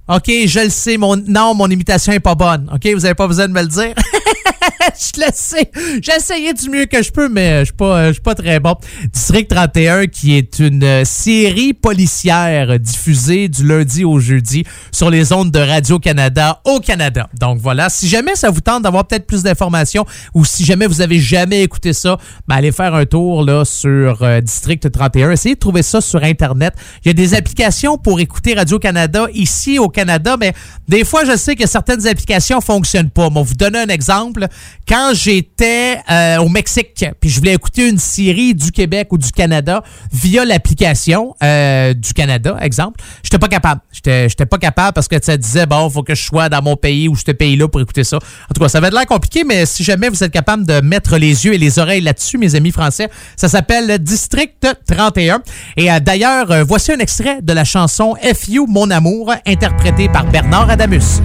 OK, 0.09 0.31
je 0.47 0.61
le 0.61 0.71
sais. 0.71 0.97
Mon, 0.97 1.17
non, 1.17 1.55
mon 1.55 1.69
imitation 1.69 2.13
est 2.15 2.21
pas 2.21 2.35
bonne. 2.35 2.71
OK, 2.75 2.87
vous 2.95 3.05
avez 3.05 3.15
pas 3.15 3.29
besoin 3.29 3.49
de 3.49 3.53
me 3.53 3.61
le 3.61 3.69
dire. 3.69 3.95
je 5.15 5.21
le 5.21 5.33
sais. 5.33 5.71
J'ai 6.03 6.13
essayé 6.17 6.53
du 6.53 6.69
mieux 6.71 6.87
que 6.87 7.03
je 7.03 7.11
peux, 7.11 7.29
mais 7.29 7.61
je 7.61 7.65
suis 7.67 7.75
pas, 7.75 8.13
suis 8.13 8.23
pas 8.23 8.35
très 8.35 8.61
bon. 8.61 8.75
District 9.13 9.49
31, 9.49 10.07
qui 10.07 10.37
est 10.37 10.59
une 10.59 10.83
euh, 10.83 11.05
série 11.05 11.73
policière 11.73 12.79
diffusée 12.79 13.49
du 13.49 13.67
lundi 13.67 14.05
au 14.05 14.19
jeudi 14.19 14.65
sur 14.93 15.11
les 15.11 15.33
ondes 15.33 15.51
de 15.51 15.59
Radio-Canada 15.59 16.61
au 16.65 16.81
Canada. 16.81 17.29
Donc 17.39 17.59
voilà, 17.59 17.89
si 17.89 18.09
jamais 18.09 18.35
ça 18.35 18.51
vous 18.51 18.61
tente 18.61 18.83
d'avoir 18.83 19.07
peut-être 19.07 19.27
plus 19.27 19.43
d'informations 19.43 20.05
ou 20.35 20.45
si 20.45 20.65
jamais 20.65 20.87
vous 20.87 21.01
avez 21.01 21.19
jamais 21.19 21.63
écouté 21.63 21.93
ça, 21.93 22.19
ben 22.49 22.57
allez 22.57 22.73
faire 22.73 22.95
un 22.95 23.07
tour 23.07 23.45
là 23.45 23.65
sur 23.65 24.23
euh, 24.23 24.41
District 24.41 24.91
31. 24.91 25.31
Essayez 25.33 25.55
de 25.55 25.61
trouver 25.61 25.83
ça 25.83 26.01
sur 26.01 26.23
Internet. 26.23 26.75
Il 27.05 27.09
y 27.09 27.11
a 27.11 27.15
des 27.15 27.35
applications 27.35 27.99
pour 27.99 28.21
écouter 28.21 28.55
Radio-Canada 28.55 29.27
ici 29.35 29.79
au 29.79 29.89
Canada, 29.89 30.37
mais 30.39 30.53
des 30.89 31.05
fois, 31.05 31.25
je 31.25 31.37
sais 31.37 31.57
que 31.57 31.67
certaines 31.67 32.07
applications 32.07 32.61
fonctionnent 32.61 33.11
pas. 33.11 33.29
On 33.35 33.43
vous 33.43 33.55
donner 33.55 33.79
un 33.79 33.89
exemple. 33.89 34.47
Quand 34.87 35.13
j'étais 35.15 35.99
euh, 36.11 36.37
au 36.39 36.49
Mexique, 36.51 37.07
puis 37.19 37.31
je 37.31 37.39
voulais 37.39 37.55
écouter 37.55 37.89
une 37.89 37.99
série 37.99 38.55
du 38.55 38.71
Québec 38.71 39.09
ou 39.13 39.19
du 39.19 39.33
Canada 39.33 39.83
via 40.13 40.45
l'application 40.45 41.35
euh, 41.43 41.95
du 41.95 42.13
Canada, 42.13 42.57
exemple, 42.61 43.03
j'étais 43.23 43.39
pas 43.39 43.49
capable. 43.49 43.81
J'étais 43.93 44.47
pas 44.47 44.59
capable 44.59 44.93
parce 44.93 45.09
que 45.09 45.17
ça 45.23 45.39
disait, 45.39 45.65
bon, 45.65 45.89
faut 45.89 46.03
que 46.03 46.15
je 46.15 46.23
sois 46.23 46.51
dans 46.51 46.61
mon 46.61 46.77
pays 46.77 47.09
ou 47.09 47.17
ce 47.17 47.31
pays-là 47.31 47.67
pour 47.67 47.81
écouter 47.81 48.05
ça. 48.05 48.17
En 48.17 48.55
tout 48.55 48.61
cas, 48.61 48.69
ça 48.69 48.81
va 48.81 48.89
être 48.89 48.95
l'air 48.95 49.07
compliqué, 49.07 49.43
mais 49.45 49.65
si 49.65 49.83
jamais 49.85 50.11
vous 50.11 50.23
êtes 50.23 50.33
capable 50.33 50.67
de 50.67 50.81
mettre 50.83 51.17
les 51.17 51.47
yeux 51.47 51.55
et 51.55 51.59
les 51.59 51.79
oreilles 51.79 52.03
là-dessus, 52.03 52.37
mes 52.37 52.55
amis 52.55 52.73
français, 52.73 53.09
ça 53.37 53.49
s'appelle 53.49 53.99
District 54.01 54.67
31. 54.87 55.41
Et 55.79 55.91
euh, 55.91 55.99
d'ailleurs, 56.01 56.65
voici 56.67 56.93
un 56.93 56.99
extrait 56.99 57.41
de 57.41 57.53
la 57.55 57.65
chanson 57.65 58.15
FU, 58.35 58.67
mon 58.69 58.91
amour, 58.91 59.33
interprétée 59.47 60.11
par 60.11 60.27
Bernard 60.27 60.69
Adamus. 60.69 61.23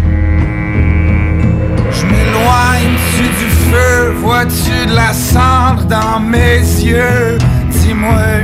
Je 1.91 2.05
m'éloigne-tu 2.05 3.23
du 3.23 3.49
feu? 3.69 4.13
Vois-tu 4.21 4.85
de 4.85 4.93
la 4.93 5.13
cendre 5.13 5.83
dans 5.85 6.19
mes 6.19 6.59
yeux? 6.59 7.37
Dis-moi. 7.71 8.43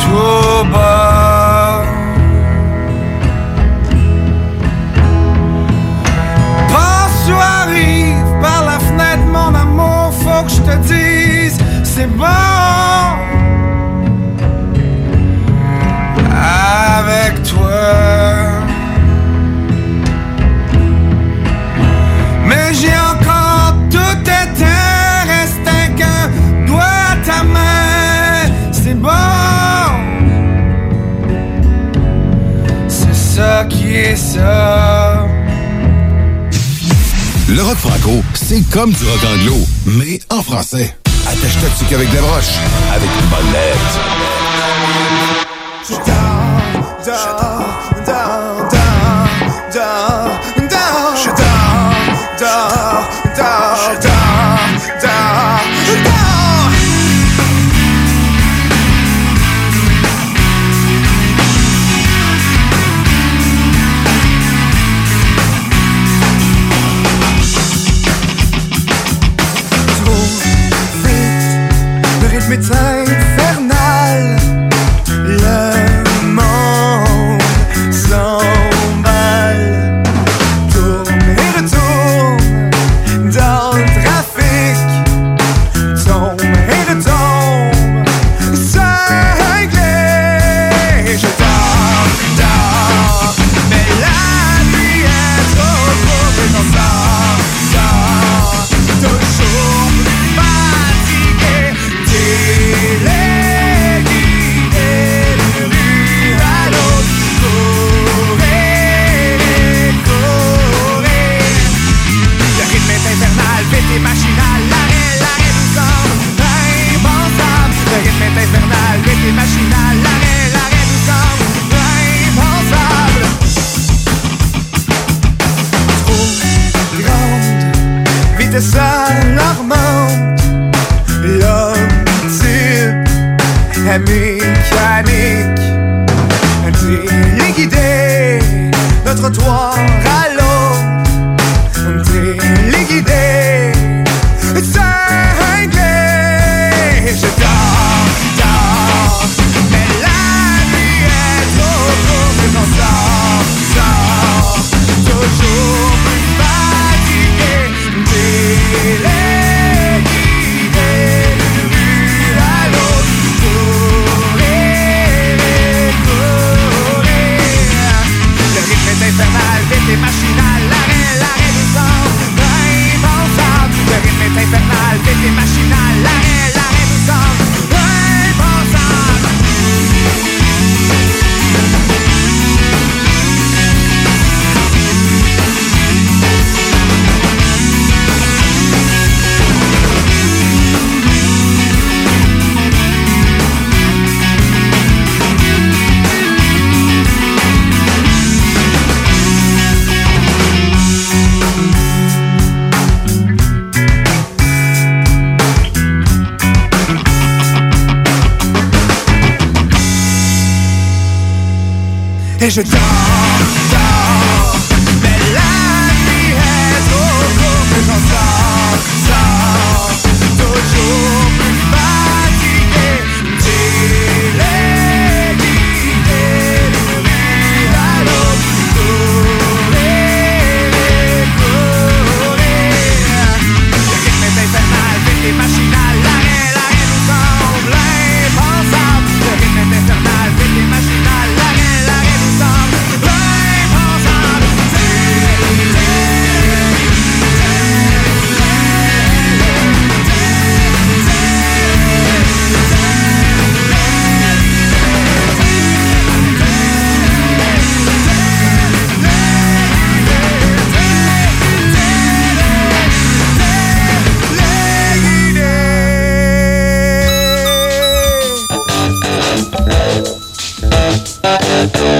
Tout 0.00 0.64
bas. 0.72 1.82
Passe 6.68 7.28
ou 7.30 7.34
arrive 7.34 8.40
par 8.40 8.64
la 8.64 8.78
fenêtre, 8.78 9.26
mon 9.30 9.54
amour, 9.54 10.12
faut 10.22 10.42
que 10.44 10.50
je 10.50 10.60
te 10.62 10.76
dise, 10.88 11.58
c'est 11.84 12.10
bon. 12.16 12.24
Avec 16.98 17.42
toi. 17.42 18.27
Le 37.48 37.62
rock 37.62 37.76
franco, 37.76 38.22
c'est 38.32 38.62
comme 38.70 38.90
du 38.90 39.04
rock 39.04 39.20
anglo, 39.34 39.56
mais 39.84 40.18
en 40.30 40.42
français. 40.42 40.96
Attache-toi 41.26 41.68
dessus 41.68 41.84
qu'avec 41.90 42.10
des 42.10 42.16
broches, 42.16 42.56
avec 42.90 43.10
une 43.20 43.26
bonne 43.28 43.52
lettre. 43.52 43.98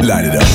Light 0.09 0.25
it 0.25 0.37
up. 0.37 0.48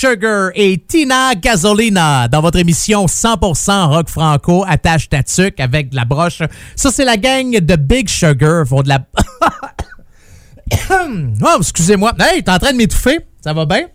Sugar 0.00 0.50
et 0.54 0.78
Tina 0.78 1.34
Gasolina 1.34 2.26
dans 2.26 2.40
votre 2.40 2.58
émission 2.58 3.04
100% 3.04 3.88
rock 3.88 4.08
franco 4.08 4.64
attache 4.66 5.10
ta 5.10 5.22
avec 5.58 5.90
de 5.90 5.96
la 5.96 6.06
broche. 6.06 6.40
Ça 6.74 6.90
c'est 6.90 7.04
la 7.04 7.18
gang 7.18 7.50
de 7.50 7.76
Big 7.76 8.08
Sugar 8.08 8.64
la 8.88 9.00
Oh, 10.90 11.56
excusez-moi. 11.58 12.14
Hey, 12.18 12.42
t'es 12.42 12.50
en 12.50 12.58
train 12.58 12.72
de 12.72 12.78
m'étouffer 12.78 13.18
Ça 13.44 13.52
va 13.52 13.66
bien? 13.66 13.88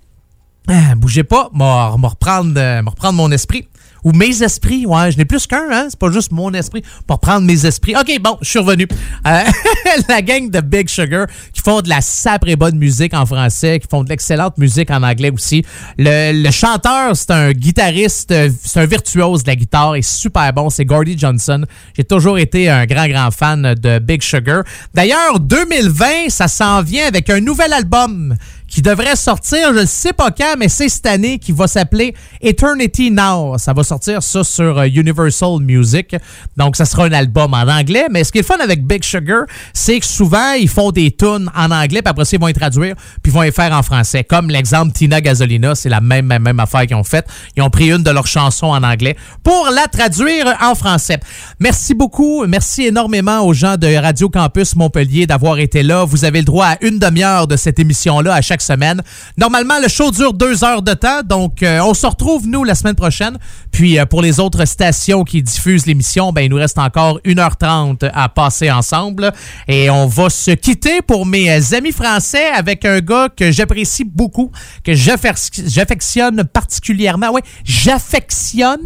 Ah, 0.67 0.93
Bougez 0.95 1.23
pas, 1.23 1.49
m'a 1.53 1.87
reprendre 1.87 2.53
reprendre 2.87 3.13
mon 3.15 3.31
esprit. 3.31 3.67
Ou 4.05 4.11
mes 4.11 4.43
esprits, 4.43 4.85
ouais, 4.85 5.11
je 5.11 5.17
n'ai 5.17 5.25
plus 5.25 5.47
qu'un, 5.47 5.67
hein, 5.71 5.87
c'est 5.89 5.97
pas 5.97 6.11
juste 6.11 6.31
mon 6.31 6.53
esprit, 6.53 6.83
pour 7.07 7.19
prendre 7.19 7.45
mes 7.45 7.65
esprits. 7.65 7.95
OK, 7.95 8.19
bon, 8.21 8.37
je 8.41 8.49
suis 8.49 8.59
revenu. 8.59 8.87
Euh, 9.25 9.43
la 10.09 10.21
gang 10.21 10.49
de 10.49 10.61
Big 10.61 10.87
Sugar 10.87 11.25
qui 11.51 11.61
font 11.61 11.81
de 11.81 11.89
la 11.89 12.01
sapré 12.01 12.55
bonne 12.55 12.77
musique 12.77 13.15
en 13.15 13.25
français, 13.25 13.79
qui 13.79 13.87
font 13.89 14.03
de 14.03 14.09
l'excellente 14.09 14.59
musique 14.59 14.91
en 14.91 15.01
anglais 15.01 15.31
aussi. 15.31 15.65
Le, 15.97 16.43
le 16.43 16.51
chanteur, 16.51 17.15
c'est 17.15 17.31
un 17.31 17.51
guitariste, 17.51 18.31
euh, 18.31 18.49
c'est 18.63 18.79
un 18.79 18.85
virtuose 18.85 19.43
de 19.43 19.49
la 19.49 19.55
guitare 19.55 19.95
et 19.95 20.03
super 20.03 20.53
bon, 20.53 20.69
c'est 20.69 20.85
Gordy 20.85 21.17
Johnson. 21.17 21.65
J'ai 21.97 22.03
toujours 22.03 22.37
été 22.37 22.69
un 22.69 22.85
grand, 22.85 23.07
grand 23.07 23.31
fan 23.31 23.73
de 23.73 23.97
Big 23.97 24.21
Sugar. 24.21 24.63
D'ailleurs, 24.93 25.39
2020, 25.39 26.29
ça 26.29 26.47
s'en 26.47 26.83
vient 26.83 27.07
avec 27.07 27.29
un 27.31 27.39
nouvel 27.39 27.73
album 27.73 28.35
qui 28.67 28.81
devrait 28.81 29.15
sortir, 29.15 29.73
je 29.73 29.81
ne 29.81 29.85
sais 29.85 30.13
pas 30.13 30.31
quand, 30.31 30.55
mais 30.57 30.69
c'est 30.69 30.89
cette 30.89 31.05
année 31.05 31.39
qui 31.39 31.51
va 31.51 31.67
s'appeler 31.67 32.15
Eternity 32.41 33.11
Now. 33.11 33.57
Ça 33.57 33.73
va 33.73 33.83
sortir 33.83 34.23
ça 34.23 34.43
sur 34.43 34.79
euh, 34.79 34.85
Universal 34.85 35.59
Music. 35.61 36.15
Donc, 36.57 36.75
ça 36.75 36.85
sera 36.85 37.05
un 37.05 37.11
album 37.11 37.53
en 37.53 37.67
anglais. 37.67 38.07
Mais 38.11 38.23
ce 38.23 38.31
qui 38.31 38.39
est 38.39 38.43
fun 38.43 38.57
avec 38.59 38.85
Big 38.85 39.03
Sugar, 39.03 39.43
c'est 39.73 39.99
que 39.99 40.05
souvent, 40.05 40.53
ils 40.53 40.69
font 40.69 40.91
des 40.91 41.11
tunes 41.11 41.49
en 41.55 41.71
anglais, 41.71 42.01
puis 42.01 42.09
après 42.09 42.25
ça, 42.25 42.35
ils 42.35 42.39
vont 42.39 42.47
les 42.47 42.53
traduire, 42.53 42.95
puis 43.21 43.31
ils 43.31 43.33
vont 43.33 43.41
les 43.41 43.51
faire 43.51 43.71
en 43.71 43.83
français. 43.83 44.23
Comme 44.23 44.49
l'exemple 44.49 44.91
Tina 44.93 45.21
Gasolina, 45.21 45.75
c'est 45.75 45.89
la 45.89 46.01
même, 46.01 46.25
même, 46.25 46.43
même 46.43 46.59
affaire 46.59 46.85
qu'ils 46.85 46.95
ont 46.95 47.03
faite. 47.03 47.27
Ils 47.55 47.63
ont 47.63 47.69
pris 47.69 47.91
une 47.91 48.03
de 48.03 48.11
leurs 48.11 48.27
chansons 48.27 48.67
en 48.67 48.83
anglais 48.83 49.15
pour 49.43 49.69
la 49.73 49.87
traduire 49.87 50.55
en 50.61 50.75
français. 50.75 51.19
Merci 51.59 51.93
beaucoup. 51.93 52.45
Merci 52.47 52.85
énormément 52.85 53.45
aux 53.45 53.53
gens 53.53 53.77
de 53.77 53.95
Radio 53.95 54.29
Campus 54.29 54.75
Montpellier 54.75 55.27
d'avoir 55.27 55.59
été 55.59 55.83
là. 55.83 56.03
Vous 56.05 56.25
avez 56.25 56.39
le 56.39 56.45
droit 56.45 56.67
à 56.67 56.77
une 56.81 56.99
demi-heure 56.99 57.47
de 57.47 57.55
cette 57.55 57.79
émission-là 57.79 58.33
à 58.33 58.41
chaque 58.41 58.54
semaine. 58.61 59.01
Normalement, 59.37 59.79
le 59.81 59.87
show 59.87 60.11
dure 60.11 60.33
deux 60.33 60.63
heures 60.63 60.81
de 60.81 60.93
temps, 60.93 61.21
donc 61.23 61.63
euh, 61.63 61.79
on 61.81 61.93
se 61.93 62.05
retrouve, 62.05 62.47
nous, 62.47 62.63
la 62.63 62.75
semaine 62.75 62.95
prochaine. 62.95 63.37
Puis 63.71 63.99
euh, 63.99 64.05
pour 64.05 64.21
les 64.21 64.39
autres 64.39 64.65
stations 64.65 65.23
qui 65.23 65.41
diffusent 65.41 65.85
l'émission, 65.85 66.31
ben, 66.31 66.41
il 66.41 66.49
nous 66.49 66.57
reste 66.57 66.77
encore 66.77 67.19
1h30 67.25 68.09
à 68.13 68.29
passer 68.29 68.71
ensemble. 68.71 69.31
Et 69.67 69.89
on 69.89 70.07
va 70.07 70.29
se 70.29 70.51
quitter 70.51 71.01
pour 71.01 71.25
mes 71.25 71.51
euh, 71.51 71.75
amis 71.77 71.91
français 71.91 72.47
avec 72.47 72.85
un 72.85 72.99
gars 72.99 73.29
que 73.35 73.51
j'apprécie 73.51 74.03
beaucoup, 74.03 74.51
que 74.83 74.93
j'affectionne 74.93 76.43
particulièrement. 76.45 77.31
Oui, 77.33 77.41
j'affectionne 77.63 78.79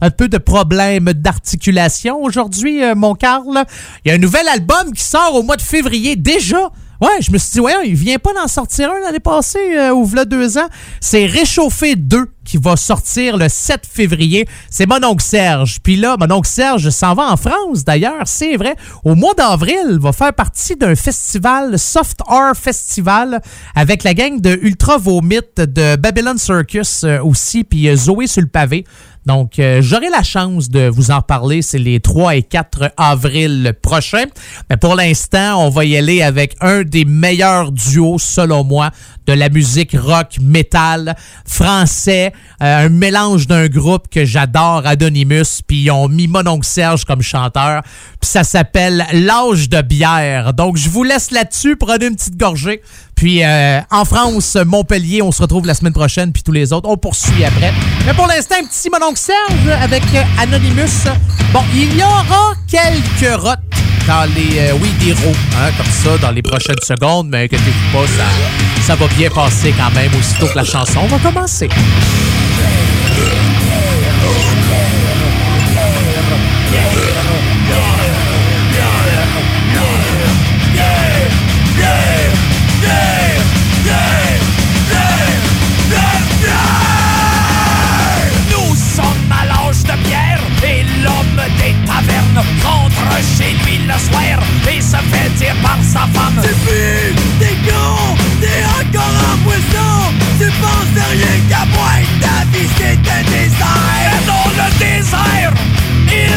un 0.00 0.10
peu 0.10 0.28
de 0.28 0.38
problèmes 0.38 1.12
d'articulation 1.12 2.22
aujourd'hui, 2.22 2.80
mon 2.96 3.14
Carl. 3.14 3.64
Il 4.04 4.08
y 4.08 4.10
a 4.12 4.14
un 4.16 4.18
nouvel 4.18 4.48
album 4.48 4.92
qui 4.92 5.02
sort 5.02 5.34
au 5.34 5.42
mois 5.42 5.56
de 5.56 5.62
février 5.62 6.16
déjà. 6.16 6.70
Ouais, 7.02 7.20
je 7.20 7.32
me 7.32 7.38
suis 7.38 7.50
dit, 7.54 7.58
ouais, 7.60 7.72
il 7.84 7.96
vient 7.96 8.18
pas 8.20 8.32
d'en 8.32 8.46
sortir 8.46 8.88
un 8.92 9.00
l'année 9.00 9.18
passée 9.18 9.76
euh, 9.76 9.90
ou 9.90 10.04
v'là 10.04 10.24
deux 10.24 10.56
ans. 10.56 10.68
C'est 11.00 11.26
Réchauffé 11.26 11.96
2 11.96 12.28
qui 12.44 12.58
va 12.58 12.76
sortir 12.76 13.36
le 13.36 13.48
7 13.48 13.82
février. 13.92 14.46
C'est 14.70 14.86
mon 14.86 15.02
oncle 15.04 15.24
Serge. 15.24 15.78
Puis 15.82 15.96
là, 15.96 16.16
mon 16.16 16.30
oncle 16.30 16.48
Serge 16.48 16.90
s'en 16.90 17.14
va 17.14 17.32
en 17.32 17.36
France 17.36 17.84
d'ailleurs, 17.84 18.22
c'est 18.26 18.56
vrai. 18.56 18.76
Au 19.02 19.16
mois 19.16 19.34
d'avril, 19.34 19.84
il 19.90 19.98
va 19.98 20.12
faire 20.12 20.32
partie 20.32 20.76
d'un 20.76 20.94
festival, 20.94 21.76
Soft 21.76 22.20
Art 22.28 22.56
Festival, 22.56 23.40
avec 23.74 24.04
la 24.04 24.14
gang 24.14 24.40
de 24.40 24.56
Ultra 24.62 24.96
Vomit 24.96 25.40
de 25.56 25.96
Babylon 25.96 26.38
Circus 26.38 27.02
euh, 27.02 27.18
aussi, 27.20 27.64
puis 27.64 27.88
euh, 27.88 27.96
Zoé 27.96 28.28
sur 28.28 28.42
le 28.42 28.48
pavé. 28.48 28.84
Donc, 29.26 29.58
euh, 29.58 29.80
j'aurai 29.82 30.08
la 30.10 30.22
chance 30.22 30.68
de 30.68 30.88
vous 30.88 31.10
en 31.10 31.22
parler. 31.22 31.62
C'est 31.62 31.78
les 31.78 32.00
3 32.00 32.36
et 32.36 32.42
4 32.42 32.92
avril 32.96 33.74
prochains. 33.80 34.24
Mais 34.68 34.76
pour 34.76 34.96
l'instant, 34.96 35.64
on 35.64 35.70
va 35.70 35.84
y 35.84 35.96
aller 35.96 36.22
avec 36.22 36.56
un 36.60 36.82
des 36.82 37.04
meilleurs 37.04 37.70
duos, 37.70 38.18
selon 38.18 38.64
moi, 38.64 38.90
de 39.26 39.32
la 39.32 39.48
musique 39.48 39.96
rock, 39.96 40.38
metal, 40.40 41.14
français. 41.46 42.32
Euh, 42.62 42.86
un 42.86 42.88
mélange 42.88 43.46
d'un 43.46 43.68
groupe 43.68 44.08
que 44.08 44.24
j'adore, 44.24 44.82
Anonymous. 44.86 45.62
Puis 45.66 45.82
ils 45.82 45.90
ont 45.90 46.08
mis 46.08 46.26
mon 46.26 46.46
oncle 46.46 46.66
Serge 46.66 47.04
comme 47.04 47.22
chanteur. 47.22 47.82
Puis 48.20 48.30
ça 48.30 48.44
s'appelle 48.44 49.06
L'âge 49.12 49.68
de 49.68 49.82
bière. 49.82 50.52
Donc, 50.52 50.76
je 50.76 50.88
vous 50.88 51.04
laisse 51.04 51.30
là-dessus. 51.30 51.76
Prenez 51.76 52.06
une 52.06 52.16
petite 52.16 52.36
gorgée. 52.36 52.82
Puis 53.22 53.44
euh, 53.44 53.80
en 53.92 54.04
France, 54.04 54.56
Montpellier, 54.66 55.22
on 55.22 55.30
se 55.30 55.40
retrouve 55.40 55.64
la 55.64 55.74
semaine 55.74 55.92
prochaine, 55.92 56.32
puis 56.32 56.42
tous 56.42 56.50
les 56.50 56.72
autres. 56.72 56.88
On 56.88 56.96
poursuit 56.96 57.44
après. 57.44 57.72
Mais 58.04 58.14
pour 58.14 58.26
l'instant, 58.26 58.56
un 58.60 58.64
petit 58.64 58.90
mononcle 58.90 59.16
Serge 59.16 59.80
avec 59.80 60.02
euh, 60.12 60.22
Anonymous. 60.40 61.08
Bon, 61.52 61.60
il 61.72 61.96
y 61.96 62.02
aura 62.02 62.54
quelques 62.66 63.40
rottes 63.40 63.60
dans 64.08 64.28
les... 64.34 64.58
euh, 64.58 64.72
oui, 64.82 64.88
des 64.98 65.12
roues, 65.12 65.36
hein, 65.56 65.70
comme 65.76 65.86
ça, 65.86 66.18
dans 66.18 66.32
les 66.32 66.42
prochaines 66.42 66.82
secondes. 66.82 67.28
Mais 67.28 67.44
inquiétez-vous 67.44 67.96
pas, 67.96 68.08
ça, 68.08 68.24
ça 68.88 68.96
va 68.96 69.06
bien 69.16 69.30
passer 69.30 69.72
quand 69.78 69.94
même, 69.94 70.10
aussitôt 70.18 70.48
que 70.48 70.56
la 70.56 70.64
chanson 70.64 71.06
va 71.06 71.18
commencer. 71.20 71.68
Soir 94.12 94.38
et 94.70 94.80
se 94.80 94.96
fait 95.10 95.30
dire 95.36 95.56
par 95.62 95.78
sa 95.82 96.06
femme. 96.14 96.40
Tu 96.42 96.48
fumes, 96.48 97.22
t'es 97.38 97.56
con, 97.66 98.16
t'es 98.40 98.62
encore 98.80 99.16
en 99.32 99.38
poisson. 99.44 99.92
Tu 100.38 100.46
penses 100.60 100.92
de 100.94 101.04
rien 101.12 101.36
qu'à 101.48 101.64
moi 101.74 101.90
et 102.00 102.20
ta 102.20 102.44
vie 102.52 102.68
c'est 102.76 103.00
un 103.16 103.22
désert. 103.30 104.12
Et 104.12 104.26
dans 104.26 104.50
le 104.58 104.68
désert, 104.78 105.54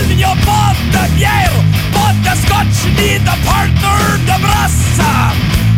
il 0.10 0.16
n'y 0.16 0.24
a 0.24 0.36
pas 0.46 0.74
de 0.94 1.14
bière, 1.16 1.54
pas 1.94 2.14
de 2.24 2.38
scotch 2.40 2.78
ni 2.98 3.20
de 3.20 3.36
partner 3.46 4.18
de 4.26 4.42
brosse 4.42 4.86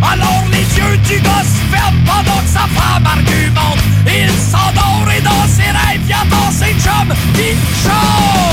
alors 0.01 0.43
les 0.51 0.59
yeux 0.77 0.97
du 0.97 1.19
gosse 1.21 1.57
ferment 1.71 1.99
pendant 2.05 2.41
que 2.41 2.47
sa 2.47 2.67
femme 2.67 3.05
argumente. 3.05 3.79
Il 4.05 4.29
s'endort 4.31 5.07
et 5.15 5.21
dans 5.21 5.47
ses 5.47 5.63
rêves 5.63 6.01
il 6.07 6.13
attend 6.13 6.51
ses 6.51 6.73
chums 6.81 7.13
qui 7.33 7.55
chantent 7.83 8.46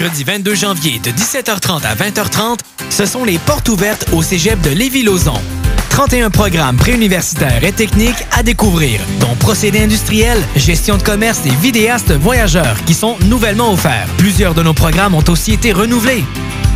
mercredi 0.00 0.22
22 0.22 0.54
janvier 0.54 1.00
de 1.00 1.10
17h30 1.10 1.82
à 1.84 1.96
20h30, 1.96 2.60
ce 2.88 3.04
sont 3.04 3.24
les 3.24 3.36
portes 3.38 3.68
ouvertes 3.68 4.06
au 4.12 4.22
cégep 4.22 4.60
de 4.60 4.70
Lévis-Lauzon. 4.70 5.40
31 5.90 6.30
programmes 6.30 6.76
préuniversitaires 6.76 7.64
et 7.64 7.72
techniques 7.72 8.24
à 8.30 8.44
découvrir, 8.44 9.00
dont 9.18 9.34
procédés 9.40 9.82
industriels, 9.82 10.40
gestion 10.54 10.98
de 10.98 11.02
commerce 11.02 11.40
et 11.46 11.54
vidéastes 11.60 12.12
voyageurs 12.12 12.76
qui 12.86 12.94
sont 12.94 13.16
nouvellement 13.24 13.72
offerts. 13.72 14.06
Plusieurs 14.18 14.54
de 14.54 14.62
nos 14.62 14.72
programmes 14.72 15.14
ont 15.14 15.24
aussi 15.28 15.54
été 15.54 15.72
renouvelés. 15.72 16.24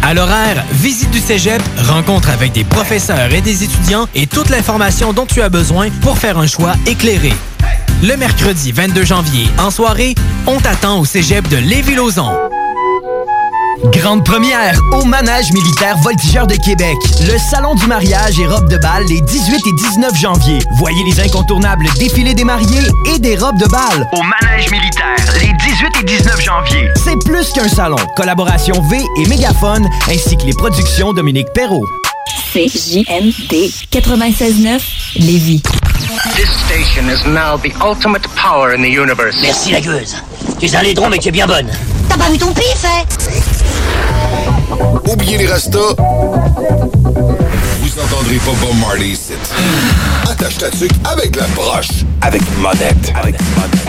À 0.02 0.14
l'horaire, 0.14 0.64
visite 0.72 1.12
du 1.12 1.20
cégep, 1.20 1.62
rencontre 1.86 2.28
avec 2.28 2.50
des 2.50 2.64
professeurs 2.64 3.32
et 3.32 3.40
des 3.40 3.62
étudiants 3.62 4.08
et 4.16 4.26
toute 4.26 4.50
l'information 4.50 5.12
dont 5.12 5.26
tu 5.26 5.42
as 5.42 5.48
besoin 5.48 5.90
pour 6.00 6.18
faire 6.18 6.38
un 6.38 6.48
choix 6.48 6.74
éclairé. 6.86 7.32
Le 8.02 8.16
mercredi 8.16 8.72
22 8.72 9.04
janvier, 9.04 9.46
en 9.58 9.70
soirée, 9.70 10.16
on 10.48 10.58
t'attend 10.58 10.98
au 10.98 11.04
cégep 11.04 11.46
de 11.46 11.58
Lévis-Lauzon. 11.58 12.41
Grande 13.90 14.24
première 14.24 14.78
au 14.92 15.04
Manège 15.04 15.52
militaire 15.52 15.96
Voltigeur 15.98 16.46
de 16.46 16.54
Québec. 16.54 16.96
Le 17.26 17.36
salon 17.38 17.74
du 17.74 17.86
mariage 17.86 18.38
et 18.38 18.46
robes 18.46 18.68
de 18.68 18.76
bal 18.78 19.04
les 19.08 19.20
18 19.20 19.54
et 19.66 19.72
19 19.72 20.14
janvier. 20.14 20.58
Voyez 20.76 21.02
les 21.04 21.20
incontournables 21.20 21.86
défilés 21.98 22.34
des 22.34 22.44
mariés 22.44 22.86
et 23.12 23.18
des 23.18 23.36
robes 23.36 23.58
de 23.58 23.66
bal. 23.66 24.08
Au 24.12 24.22
Manège 24.22 24.70
militaire 24.70 25.16
les 25.40 25.52
18 25.66 26.00
et 26.00 26.04
19 26.04 26.40
janvier. 26.40 26.88
C'est 27.02 27.18
plus 27.24 27.50
qu'un 27.50 27.68
salon. 27.68 27.96
Collaboration 28.16 28.80
V 28.88 29.02
et 29.18 29.26
Mégaphone 29.26 29.88
ainsi 30.08 30.36
que 30.36 30.44
les 30.44 30.54
productions 30.54 31.12
Dominique 31.12 31.52
Perrault. 31.52 31.86
CJMD 32.52 33.72
96.9 33.90 34.80
Lévis. 35.16 35.62
This 36.36 36.50
station 36.66 37.08
is 37.10 37.26
now 37.26 37.56
the 37.58 37.72
ultimate 37.82 38.28
power 38.36 38.74
in 38.76 38.82
the 38.82 38.90
universe. 38.90 39.36
Merci 39.42 39.72
la 39.72 39.80
gueuse. 39.80 40.14
Tu 40.60 40.66
es 40.66 40.76
un 40.76 40.82
laidron 40.82 41.08
mais 41.08 41.18
tu 41.18 41.28
es 41.28 41.32
bien 41.32 41.48
bonne. 41.48 41.70
T'as 42.08 42.16
pas 42.16 42.30
vu 42.30 42.38
ton 42.38 42.52
pif, 42.52 42.84
hein? 42.84 43.51
Oubliez 45.10 45.38
les 45.38 45.46
rastas. 45.46 45.78
Vous 45.98 48.00
entendrez 48.00 48.36
pas 48.36 48.52
Bob 48.60 48.76
Marley 48.80 49.10
ici. 49.10 49.32
Attache 50.30 50.58
ta 50.58 50.70
tuque 50.70 50.92
avec 51.04 51.36
la 51.36 51.46
broche. 51.48 52.04
Avec 52.20 52.42
monette. 52.58 53.12
Avec 53.14 53.36
monette. 53.56 53.80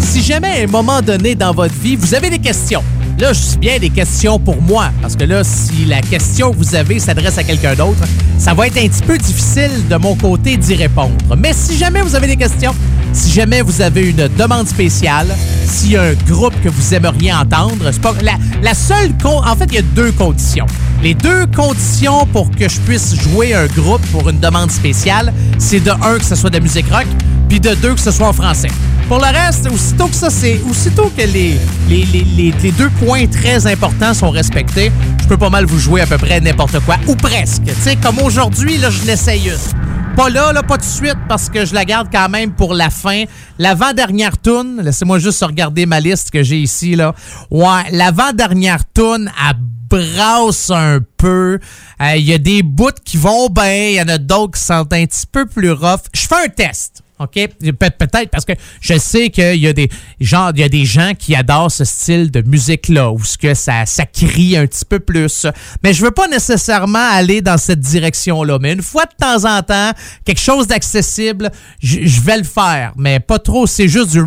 Si 0.00 0.22
jamais 0.22 0.60
à 0.60 0.64
un 0.64 0.66
moment 0.66 1.00
donné 1.00 1.34
dans 1.34 1.52
votre 1.52 1.74
vie, 1.74 1.96
vous 1.96 2.14
avez 2.14 2.30
des 2.30 2.38
questions, 2.38 2.82
là, 3.18 3.32
je 3.32 3.40
dis 3.40 3.58
bien 3.58 3.78
des 3.78 3.90
questions 3.90 4.38
pour 4.38 4.60
moi, 4.60 4.90
parce 5.00 5.16
que 5.16 5.24
là, 5.24 5.42
si 5.44 5.84
la 5.86 6.00
question 6.00 6.50
que 6.50 6.56
vous 6.56 6.74
avez 6.74 6.98
s'adresse 6.98 7.38
à 7.38 7.44
quelqu'un 7.44 7.74
d'autre, 7.74 8.02
ça 8.38 8.52
va 8.52 8.66
être 8.66 8.76
un 8.76 8.88
petit 8.88 9.02
peu 9.02 9.16
difficile 9.16 9.70
de 9.88 9.96
mon 9.96 10.14
côté 10.16 10.56
d'y 10.56 10.74
répondre. 10.74 11.14
Mais 11.38 11.52
si 11.54 11.78
jamais 11.78 12.02
vous 12.02 12.14
avez 12.14 12.26
des 12.26 12.36
questions, 12.36 12.74
si 13.12 13.30
jamais 13.32 13.62
vous 13.62 13.80
avez 13.80 14.10
une 14.10 14.28
demande 14.38 14.68
spéciale, 14.68 15.34
s'il 15.66 15.92
y 15.92 15.96
a 15.96 16.02
un 16.02 16.14
groupe 16.28 16.54
que 16.62 16.68
vous 16.68 16.94
aimeriez 16.94 17.32
entendre, 17.32 17.90
c'est 17.92 18.00
pas 18.00 18.14
la, 18.22 18.74
seule 18.74 19.12
en 19.46 19.56
fait, 19.56 19.66
il 19.68 19.74
y 19.74 19.78
a 19.78 19.82
deux 19.82 20.12
conditions. 20.12 20.66
Les 21.02 21.14
deux 21.14 21.46
conditions 21.54 22.26
pour 22.26 22.50
que 22.50 22.68
je 22.68 22.78
puisse 22.80 23.14
jouer 23.20 23.54
un 23.54 23.66
groupe 23.66 24.02
pour 24.12 24.28
une 24.28 24.38
demande 24.38 24.70
spéciale, 24.70 25.32
c'est 25.58 25.80
de 25.80 25.90
un 25.90 26.18
que 26.18 26.24
ce 26.24 26.34
soit 26.34 26.50
de 26.50 26.56
la 26.56 26.62
musique 26.62 26.86
rock, 26.90 27.06
puis 27.48 27.60
de 27.60 27.74
deux 27.74 27.94
que 27.94 28.00
ce 28.00 28.10
soit 28.10 28.28
en 28.28 28.32
français. 28.32 28.68
Pour 29.08 29.18
le 29.18 29.24
reste, 29.26 29.68
aussitôt 29.70 30.06
que 30.06 30.14
ça, 30.14 30.30
c'est 30.30 30.60
aussitôt 30.70 31.12
que 31.16 31.22
les, 31.22 31.58
les, 31.88 32.04
les, 32.12 32.52
les- 32.62 32.72
deux 32.72 32.88
points 33.04 33.26
très 33.26 33.66
importants 33.66 34.14
sont 34.14 34.30
respectés, 34.30 34.90
je 35.20 35.26
peux 35.26 35.36
pas 35.36 35.50
mal 35.50 35.66
vous 35.66 35.78
jouer 35.78 36.00
à 36.00 36.06
peu 36.06 36.16
près 36.18 36.40
n'importe 36.40 36.78
quoi, 36.80 36.96
ou 37.06 37.14
presque. 37.14 37.64
Tu 37.64 37.72
sais, 37.82 37.96
comme 37.96 38.18
aujourd'hui, 38.20 38.78
là, 38.78 38.88
je 38.90 39.04
l'essaye 39.04 39.48
une. 39.48 39.91
Pas 40.16 40.28
là, 40.28 40.52
là, 40.52 40.62
pas 40.62 40.76
de 40.76 40.82
suite, 40.82 41.16
parce 41.26 41.48
que 41.48 41.64
je 41.64 41.72
la 41.72 41.86
garde 41.86 42.08
quand 42.12 42.28
même 42.28 42.52
pour 42.52 42.74
la 42.74 42.90
fin. 42.90 43.24
L'avant-dernière 43.58 44.36
toune, 44.36 44.82
laissez-moi 44.82 45.18
juste 45.18 45.42
regarder 45.42 45.86
ma 45.86 46.00
liste 46.00 46.30
que 46.30 46.42
j'ai 46.42 46.58
ici, 46.58 46.96
là. 46.96 47.14
Ouais, 47.50 47.90
l'avant-dernière 47.90 48.84
toune, 48.92 49.32
elle 49.48 49.56
brasse 49.88 50.70
un 50.70 51.00
peu. 51.16 51.58
Euh, 52.00 52.16
Il 52.16 52.24
y 52.24 52.34
a 52.34 52.38
des 52.38 52.62
bouts 52.62 52.90
qui 53.04 53.16
vont 53.16 53.48
bien, 53.48 53.88
il 53.88 53.94
y 53.94 54.02
en 54.02 54.08
a 54.08 54.18
d'autres 54.18 54.58
qui 54.58 54.64
sont 54.64 54.74
un 54.74 54.84
petit 54.84 55.26
peu 55.30 55.46
plus 55.46 55.72
rough. 55.72 56.02
Je 56.14 56.26
fais 56.26 56.44
un 56.44 56.48
test. 56.48 57.01
OK? 57.24 57.34
Pe- 57.34 57.90
Peut-être 57.98 58.30
parce 58.30 58.44
que 58.44 58.52
je 58.80 58.98
sais 58.98 59.30
qu'il 59.30 59.56
y 59.56 59.66
a 59.68 59.72
des 59.72 59.88
genre, 60.20 60.50
il 60.54 60.60
y 60.60 60.64
a 60.64 60.68
des 60.68 60.84
gens 60.84 61.12
qui 61.18 61.34
adorent 61.34 61.70
ce 61.70 61.84
style 61.84 62.30
de 62.30 62.42
musique-là, 62.42 63.10
où 63.10 63.22
ce 63.24 63.36
que 63.38 63.54
ça, 63.54 63.86
ça 63.86 64.06
crie 64.06 64.56
un 64.56 64.66
petit 64.66 64.84
peu 64.84 64.98
plus. 65.00 65.46
Mais 65.82 65.92
je 65.92 66.02
veux 66.04 66.10
pas 66.10 66.28
nécessairement 66.28 67.08
aller 67.12 67.40
dans 67.42 67.58
cette 67.58 67.80
direction-là. 67.80 68.58
Mais 68.60 68.72
une 68.72 68.82
fois 68.82 69.04
de 69.04 69.14
temps 69.18 69.44
en 69.48 69.62
temps, 69.62 69.92
quelque 70.24 70.40
chose 70.40 70.66
d'accessible, 70.66 71.50
je 71.82 72.20
vais 72.20 72.38
le 72.38 72.44
faire. 72.44 72.92
Mais 72.96 73.20
pas 73.20 73.38
trop, 73.38 73.66
c'est 73.66 73.88
juste 73.88 74.10
du 74.10 74.20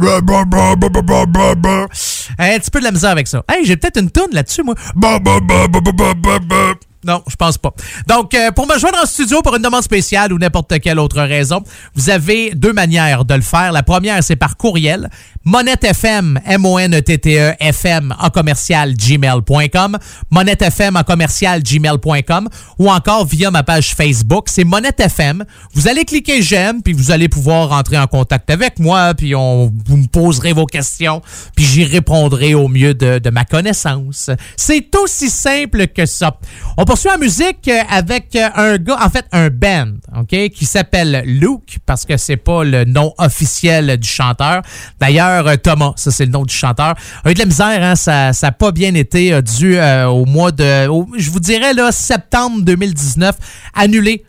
un 2.37 2.59
petit 2.59 2.71
peu 2.71 2.79
de 2.79 2.85
la 2.85 2.91
misère 2.91 3.11
avec 3.11 3.27
ça. 3.27 3.43
Hey, 3.49 3.65
j'ai 3.65 3.77
peut-être 3.77 3.99
une 3.99 4.11
toune 4.11 4.33
là-dessus, 4.33 4.63
moi. 4.63 4.75
Non, 7.05 7.21
je 7.27 7.35
pense 7.35 7.59
pas. 7.59 7.71
Donc, 8.07 8.33
euh, 8.33 8.51
pour 8.51 8.67
me 8.67 8.79
joindre 8.79 8.97
en 9.01 9.05
studio 9.05 9.43
pour 9.43 9.55
une 9.55 9.61
demande 9.61 9.83
spéciale 9.83 10.33
ou 10.33 10.39
n'importe 10.39 10.79
quelle 10.79 10.99
autre 10.99 11.21
raison, 11.21 11.63
vous 11.93 12.09
avez 12.09 12.55
deux 12.55 12.73
manières 12.73 13.25
de 13.25 13.35
le 13.35 13.41
faire. 13.41 13.71
La 13.71 13.83
première, 13.83 14.23
c'est 14.23 14.35
par 14.35 14.57
courriel. 14.57 15.09
MonetteFM, 15.47 16.39
M-O-N-E-T-T-E, 16.43 17.53
FM, 17.59 18.15
en 18.19 18.29
commercial, 18.31 18.95
gmail.com. 18.95 19.97
MonetteFM, 20.31 20.95
en 20.95 21.03
commercial, 21.03 21.61
gmail.com. 21.61 22.49
Ou 22.79 22.89
encore 22.89 23.27
via 23.27 23.51
ma 23.51 23.61
page 23.61 23.93
Facebook, 23.93 24.47
c'est 24.49 24.63
MonetteFM. 24.63 25.45
Vous 25.73 25.87
allez 25.87 26.03
cliquer 26.03 26.41
j'aime, 26.41 26.81
puis 26.81 26.93
vous 26.93 27.11
allez 27.11 27.29
pouvoir 27.29 27.69
rentrer 27.69 27.99
en 27.99 28.07
contact 28.07 28.49
avec 28.49 28.79
moi, 28.79 29.13
puis 29.13 29.35
on, 29.35 29.71
vous 29.85 29.97
me 29.97 30.07
poserez 30.07 30.51
vos 30.51 30.65
questions, 30.65 31.21
puis 31.55 31.63
j'y 31.63 31.83
répondrai 31.83 32.55
au 32.55 32.67
mieux 32.67 32.95
de, 32.95 33.19
de 33.19 33.29
ma 33.29 33.45
connaissance. 33.45 34.31
C'est 34.57 34.95
aussi 34.95 35.29
simple 35.29 35.87
que 35.87 36.07
ça. 36.07 36.39
On 36.77 36.85
poursuit 36.85 37.11
en 37.11 37.19
musique 37.19 37.69
avec 37.89 38.35
un 38.35 38.77
gars, 38.77 38.97
en 38.99 39.09
fait, 39.11 39.25
un 39.31 39.49
band, 39.49 39.91
OK, 40.17 40.49
qui 40.49 40.65
s'appelle 40.65 41.23
Luke, 41.25 41.77
parce 41.85 42.05
que 42.05 42.17
c'est 42.17 42.37
pas 42.37 42.63
le 42.63 42.83
nom 42.85 43.13
officiel 43.19 43.97
du 43.97 44.09
chanteur. 44.09 44.63
D'ailleurs, 44.99 45.34
euh, 45.43 45.55
Thomas, 45.57 45.93
ça 45.95 46.11
c'est 46.11 46.25
le 46.25 46.31
nom 46.31 46.43
du 46.43 46.53
chanteur, 46.53 46.95
a 47.23 47.31
eu 47.31 47.33
de 47.33 47.39
la 47.39 47.45
misère, 47.45 47.83
hein, 47.83 47.95
ça 47.95 48.31
n'a 48.41 48.51
pas 48.51 48.71
bien 48.71 48.93
été 48.93 49.33
euh, 49.33 49.41
dû 49.41 49.77
euh, 49.77 50.07
au 50.07 50.25
mois 50.25 50.51
de, 50.51 50.85
je 51.17 51.29
vous 51.31 51.39
dirais, 51.39 51.73
là, 51.73 51.91
septembre 51.91 52.61
2019, 52.63 53.35
annulé 53.73 54.23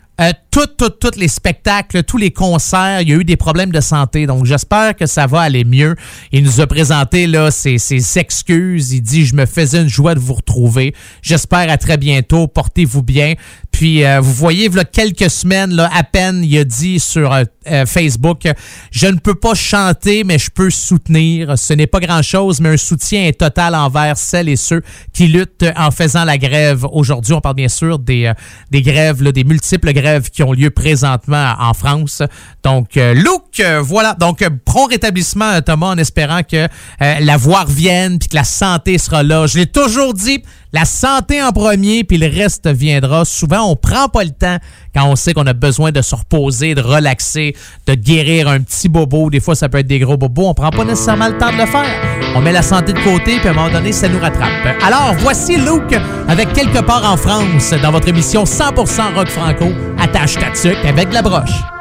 tous 0.51 1.11
les 1.17 1.29
spectacles, 1.29 2.03
tous 2.03 2.17
les 2.17 2.31
concerts, 2.31 3.03
il 3.03 3.09
y 3.11 3.13
a 3.13 3.17
eu 3.17 3.25
des 3.25 3.37
problèmes 3.37 3.71
de 3.71 3.81
santé. 3.81 4.27
Donc, 4.27 4.47
j'espère 4.47 4.97
que 4.97 5.05
ça 5.05 5.27
va 5.27 5.43
aller 5.43 5.65
mieux. 5.65 5.95
Il 6.33 6.43
nous 6.45 6.61
a 6.61 6.67
présenté 6.67 7.27
là 7.27 7.51
ses, 7.51 7.77
ses 7.77 8.19
excuses. 8.19 8.93
Il 8.93 9.03
dit, 9.03 9.27
je 9.27 9.35
me 9.35 9.45
faisais 9.45 9.83
une 9.83 9.89
joie 9.89 10.15
de 10.15 10.21
vous 10.21 10.35
retrouver. 10.35 10.95
J'espère 11.21 11.71
à 11.71 11.77
très 11.77 11.99
bientôt. 11.99 12.47
Portez-vous 12.47 13.03
bien. 13.03 13.35
Puis, 13.77 14.07
euh, 14.07 14.21
vous 14.21 14.33
voyez, 14.33 14.71
là, 14.71 14.87
quelques 14.87 15.29
semaines, 15.29 15.71
là, 15.75 15.91
à 15.95 16.03
peine, 16.03 16.43
il 16.43 16.57
a 16.57 16.65
dit 16.65 16.99
sur 16.99 17.31
euh, 17.31 17.45
euh, 17.71 17.85
Facebook, 17.85 18.49
je 18.91 19.07
ne 19.07 19.19
peux 19.19 19.35
pas 19.35 19.53
chanter, 19.53 20.25
mais 20.25 20.39
je 20.39 20.49
peux 20.51 20.71
soutenir. 20.71 21.59
Ce 21.59 21.75
n'est 21.75 21.87
pas 21.87 22.01
grand-chose, 22.01 22.59
mais 22.59 22.71
un 22.71 22.77
soutien 22.79 23.25
est 23.25 23.39
total 23.39 23.75
envers 23.75 24.17
celles 24.17 24.49
et 24.49 24.57
ceux 24.57 24.81
qui 25.13 25.27
luttent 25.27 25.67
en 25.77 25.91
faisant 25.91 26.25
la 26.25 26.39
grève 26.39 26.87
aujourd'hui. 26.91 27.35
On 27.35 27.43
parle 27.43 27.57
bien 27.57 27.69
sûr 27.69 27.99
des, 27.99 28.33
grèves, 28.73 29.23
des 29.23 29.45
multiples 29.45 29.93
grèves 29.93 30.31
qui 30.31 30.43
ont 30.43 30.55
lieu 30.55 30.71
présentement 30.71 31.53
en 31.59 31.75
France. 31.75 32.23
Donc, 32.63 32.95
Luc, 32.95 33.63
voilà. 33.83 34.15
Donc, 34.15 34.43
prompt 34.65 34.87
rétablissement, 34.87 35.61
Thomas, 35.61 35.89
en 35.89 35.99
espérant 35.99 36.41
que 36.51 36.67
la 37.01 37.37
voix 37.37 37.65
revienne 37.65 38.19
puis 38.19 38.31
que 38.31 38.37
la 38.37 38.45
santé 38.45 38.97
sera 38.97 39.23
là. 39.23 39.47
Je 39.47 39.59
l'ai 39.59 39.67
toujours 39.67 40.15
dit, 40.15 40.43
la 40.77 40.85
santé 40.85 41.43
en 41.43 41.53
premier, 41.53 42.05
puis 42.05 42.19
le 42.19 42.27
reste 42.27 42.69
viendra. 42.69 43.25
Souvent, 43.25 43.63
on 43.71 43.77
prend 43.77 44.11
pas 44.11 44.25
le 44.25 44.31
temps 44.31 44.59
quand 44.95 45.07
on 45.09 45.17
sait 45.17 45.33
qu'on 45.33 45.47
a 45.47 45.55
besoin 45.55 45.91
de 45.91 46.03
se 46.03 46.15
reposer, 46.15 46.75
de 46.75 46.83
relaxer, 46.83 47.57
de 47.87 47.95
guérir 47.95 48.47
un 48.47 48.61
petit 48.61 48.91
bobo. 48.91 49.31
Des 49.31 49.41
fois, 49.41 49.55
ça 49.55 49.71
peut 49.71 49.79
être 49.79 49.87
des 49.87 50.01
gros 50.01 50.19
bobos. 50.19 50.49
On 50.49 50.53
prend 50.53 50.69
pas 50.69 50.85
nécessairement 50.85 51.29
le 51.29 51.39
temps 51.39 51.51
de 51.51 51.57
le 51.57 51.65
faire. 51.65 51.87
On 52.35 52.43
met 52.43 52.53
la 52.53 52.61
santé 52.61 52.93
de 52.93 53.01
côté, 53.01 53.39
puis 53.39 53.49
à 53.49 53.53
un 53.53 53.55
moment 53.55 53.71
donné, 53.71 53.91
ça 53.91 54.07
nous 54.07 54.21
rattrape. 54.21 54.51
Alors, 54.87 55.15
voici 55.21 55.57
Luke 55.57 55.99
avec 56.29 56.53
Quelque 56.53 56.83
part 56.83 57.11
en 57.11 57.17
France 57.17 57.73
dans 57.83 57.91
votre 57.91 58.09
émission 58.09 58.45
100% 58.45 59.15
rock 59.15 59.29
franco. 59.29 59.73
Attache 59.99 60.35
ta 60.35 60.51
tuque 60.51 60.85
avec 60.85 61.11
la 61.11 61.23
broche. 61.23 61.76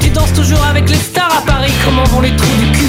Tu 0.00 0.10
danses 0.10 0.32
toujours 0.32 0.64
avec 0.64 0.88
les 0.88 0.96
stars 0.96 1.38
à 1.38 1.42
Paris, 1.42 1.72
comment 1.84 2.04
vont 2.04 2.20
les 2.20 2.34
trous 2.34 2.56
du 2.58 2.70
cul 2.72 2.85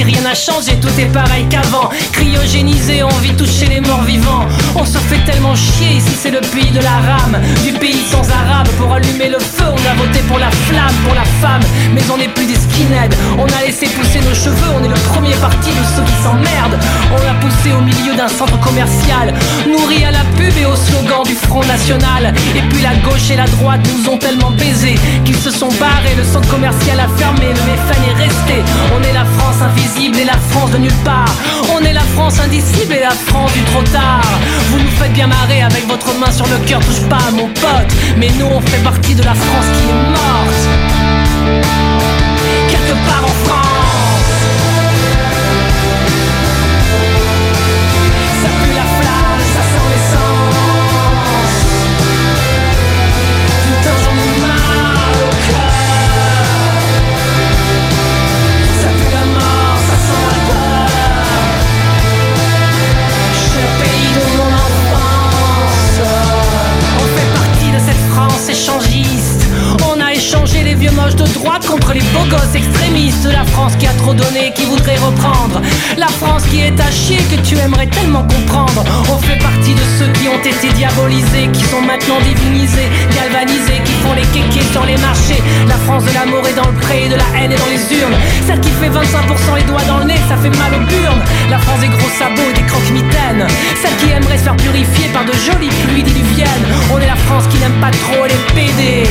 si 0.00 0.04
rien 0.04 0.22
n'a 0.22 0.34
changé, 0.34 0.78
tout 0.80 0.88
est 0.98 1.12
pareil 1.12 1.46
qu'avant. 1.50 1.90
Cryogénisé, 2.12 3.02
on 3.02 3.18
vit 3.20 3.34
toucher 3.34 3.66
les 3.66 3.80
morts 3.80 4.02
vivants. 4.04 4.46
On 4.74 4.84
se 4.84 4.96
fait 4.96 5.22
tellement 5.24 5.54
chier, 5.54 5.96
ici 5.96 6.16
c'est 6.18 6.30
le 6.30 6.40
pays 6.40 6.70
de 6.70 6.80
la 6.80 6.96
rame. 7.08 7.38
Du 7.64 7.72
pays 7.72 8.02
sans 8.10 8.24
arabe, 8.30 8.68
pour 8.78 8.92
allumer 8.94 9.28
le 9.28 9.38
feu, 9.38 9.66
on 9.68 9.90
a 9.90 9.94
voté 9.94 10.20
pour 10.28 10.38
la 10.38 10.50
flamme, 10.50 10.94
pour 11.04 11.14
la 11.14 11.24
femme. 11.42 11.60
Mais 11.94 12.00
on 12.12 12.16
n'est 12.16 12.28
plus 12.28 12.46
des 12.46 12.54
skinheads, 12.54 13.14
on 13.36 13.44
a 13.44 13.66
laissé 13.66 13.86
pousser 13.88 14.20
nos 14.20 14.34
cheveux, 14.34 14.70
on 14.78 14.84
est 14.84 14.88
le 14.88 15.00
premier 15.12 15.34
parti 15.34 15.68
de 15.68 15.84
ceux 15.94 16.04
qui 16.04 16.16
s'emmerdent. 16.22 16.78
On 17.12 17.20
l'a 17.22 17.34
poussé 17.34 17.72
au 17.76 17.82
milieu 17.82 18.14
d'un 18.16 18.28
centre 18.28 18.58
commercial, 18.60 19.34
nourri 19.66 20.04
à 20.04 20.12
la 20.12 20.24
pub 20.36 20.56
et 20.56 20.64
au 20.64 20.76
slogan 20.76 21.24
du 21.26 21.34
Front 21.34 21.64
National. 21.64 22.32
Et 22.56 22.62
puis 22.70 22.82
la 22.82 22.94
gauche 23.04 23.30
et 23.30 23.36
la 23.36 23.46
droite 23.46 23.80
nous 23.92 24.12
ont 24.12 24.18
tellement 24.18 24.52
baisés 24.52 24.96
qu'ils 25.26 25.36
se 25.36 25.50
sont 25.50 25.72
barrés, 25.78 26.14
le 26.16 26.24
centre 26.24 26.48
commercial 26.48 26.98
a 27.00 27.08
fermé, 27.18 27.52
le 27.52 27.60
MFN 27.68 28.02
est 28.08 28.24
resté. 28.24 28.56
On 28.96 29.02
est 29.02 29.12
la 29.12 29.24
France 29.24 29.60
invisible 29.60 29.89
et 29.98 30.24
la 30.24 30.38
France 30.50 30.70
de 30.70 30.78
nulle 30.78 30.94
part. 31.04 31.34
On 31.74 31.84
est 31.84 31.92
la 31.92 32.04
France 32.14 32.38
indicible 32.40 32.94
et 32.94 33.00
la 33.00 33.10
France 33.10 33.52
du 33.52 33.62
trop 33.64 33.82
tard. 33.82 34.22
Vous 34.70 34.78
nous 34.78 34.90
faites 34.90 35.12
bien 35.12 35.26
marrer 35.26 35.62
avec 35.62 35.86
votre 35.88 36.14
main 36.18 36.30
sur 36.30 36.46
le 36.46 36.58
cœur, 36.66 36.80
touche 36.80 37.02
pas 37.08 37.18
à 37.28 37.30
mon 37.32 37.48
pote. 37.48 37.92
Mais 38.16 38.30
nous 38.38 38.46
on 38.46 38.60
fait 38.60 38.82
partie 38.82 39.14
de 39.14 39.22
la 39.22 39.34
France 39.34 39.66
qui 39.76 39.88
est 39.88 40.10
morte. 40.10 41.62
Quelque 42.70 42.92
part 43.06 43.24
en 43.24 43.44
France. 43.44 43.59
Vieux 70.80 70.90
moches 70.92 71.16
de 71.16 71.26
droite 71.34 71.66
contre 71.66 71.92
les 71.92 72.00
beaux 72.00 72.24
gosses 72.30 72.54
extrémistes. 72.54 73.28
La 73.30 73.44
France 73.44 73.74
qui 73.78 73.86
a 73.86 73.92
trop 73.92 74.14
donné, 74.14 74.52
qui 74.54 74.64
voudrait 74.64 74.96
reprendre. 74.96 75.60
La 75.98 76.08
France 76.08 76.44
qui 76.50 76.60
est 76.60 76.80
à 76.80 76.90
chier, 76.90 77.18
que 77.30 77.36
tu 77.46 77.58
aimerais 77.58 77.86
tellement 77.86 78.24
comprendre. 78.24 78.82
On 79.12 79.18
fait 79.18 79.38
partie 79.38 79.74
de 79.74 79.84
ceux 79.98 80.08
qui 80.18 80.28
ont 80.28 80.40
été 80.40 80.72
diabolisés, 80.72 81.48
qui 81.52 81.64
sont 81.64 81.82
maintenant 81.82 82.18
divinisés, 82.24 82.88
galvanisés, 83.14 83.80
qui 83.84 83.92
font 84.00 84.14
les 84.14 84.26
kékés 84.32 84.64
sur 84.72 84.84
les 84.86 84.96
marchés. 84.98 85.42
La 85.68 85.76
France 85.84 86.04
de 86.04 86.14
l'amour 86.14 86.40
est 86.48 86.56
dans 86.56 86.68
le 86.68 86.76
pré, 86.80 87.08
de 87.08 87.16
la 87.16 87.28
haine 87.36 87.52
est 87.52 87.60
dans 87.60 87.68
les 87.68 87.82
urnes. 88.00 88.16
Celle 88.46 88.60
qui 88.60 88.70
fait 88.80 88.88
25% 88.88 89.56
les 89.56 89.64
doigts 89.64 89.84
dans 89.86 89.98
le 89.98 90.04
nez, 90.04 90.20
ça 90.28 90.36
fait 90.36 90.56
mal 90.56 90.72
aux 90.72 90.86
burnes. 90.88 91.22
La 91.50 91.58
France 91.58 91.80
des 91.80 91.88
gros 91.88 92.10
sabots 92.16 92.48
et 92.48 92.56
des 92.56 92.66
croque-mitaines. 92.66 93.44
Celle 93.82 93.96
qui 94.00 94.08
aimerait 94.16 94.38
se 94.38 94.44
faire 94.44 94.56
purifier 94.56 95.08
par 95.12 95.24
de 95.24 95.32
jolies 95.32 95.74
pluies 95.84 96.02
diluviennes. 96.02 96.64
On 96.92 96.98
est 96.98 97.06
la 97.06 97.20
France 97.28 97.44
qui 97.50 97.58
n'aime 97.58 97.78
pas 97.84 97.90
trop 97.90 98.24
les 98.24 98.40
PD. 98.56 99.04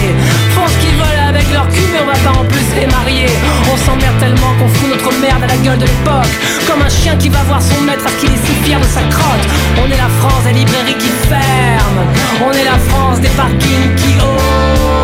France 0.55 0.74
qui 0.82 0.91
vole 0.97 1.20
avec 1.30 1.45
leur 1.53 1.59
mais 1.91 1.99
on 2.01 2.05
va 2.05 2.14
pas 2.14 2.39
en 2.39 2.45
plus 2.45 2.66
les 2.76 2.88
marier. 2.88 3.28
On 3.72 3.78
s'emmerde 3.78 4.18
tellement 4.20 4.53
qu'on 4.60 4.68
fout 4.68 4.89
notre 4.89 5.12
merde 5.20 5.43
à 5.43 5.47
la 5.47 5.57
gueule 5.57 5.78
de 5.78 5.86
l'époque. 5.86 6.34
Comme 6.68 6.82
un 6.82 6.89
chien 6.89 7.16
qui 7.18 7.30
va 7.30 7.43
voir 7.43 7.62
son 7.62 7.82
maître 7.82 8.03
parce 8.03 8.16
qu'il 8.16 8.30
est 8.30 8.45
si 8.45 8.53
fier 8.64 8.80
de 8.80 8.86
sa 8.86 9.01
crotte. 9.03 9.45
On 9.84 9.86
est 9.91 9.97
la 9.97 10.10
France 10.20 10.43
des 10.45 10.53
librairies 10.53 10.97
qui 10.97 11.10
ferment. 11.28 12.05
On 12.45 12.51
est 12.51 12.66
la 12.66 12.78
France 12.78 13.20
des 13.20 13.30
parkings 13.30 13.95
qui 13.95 14.16
ouvrent. 14.18 14.99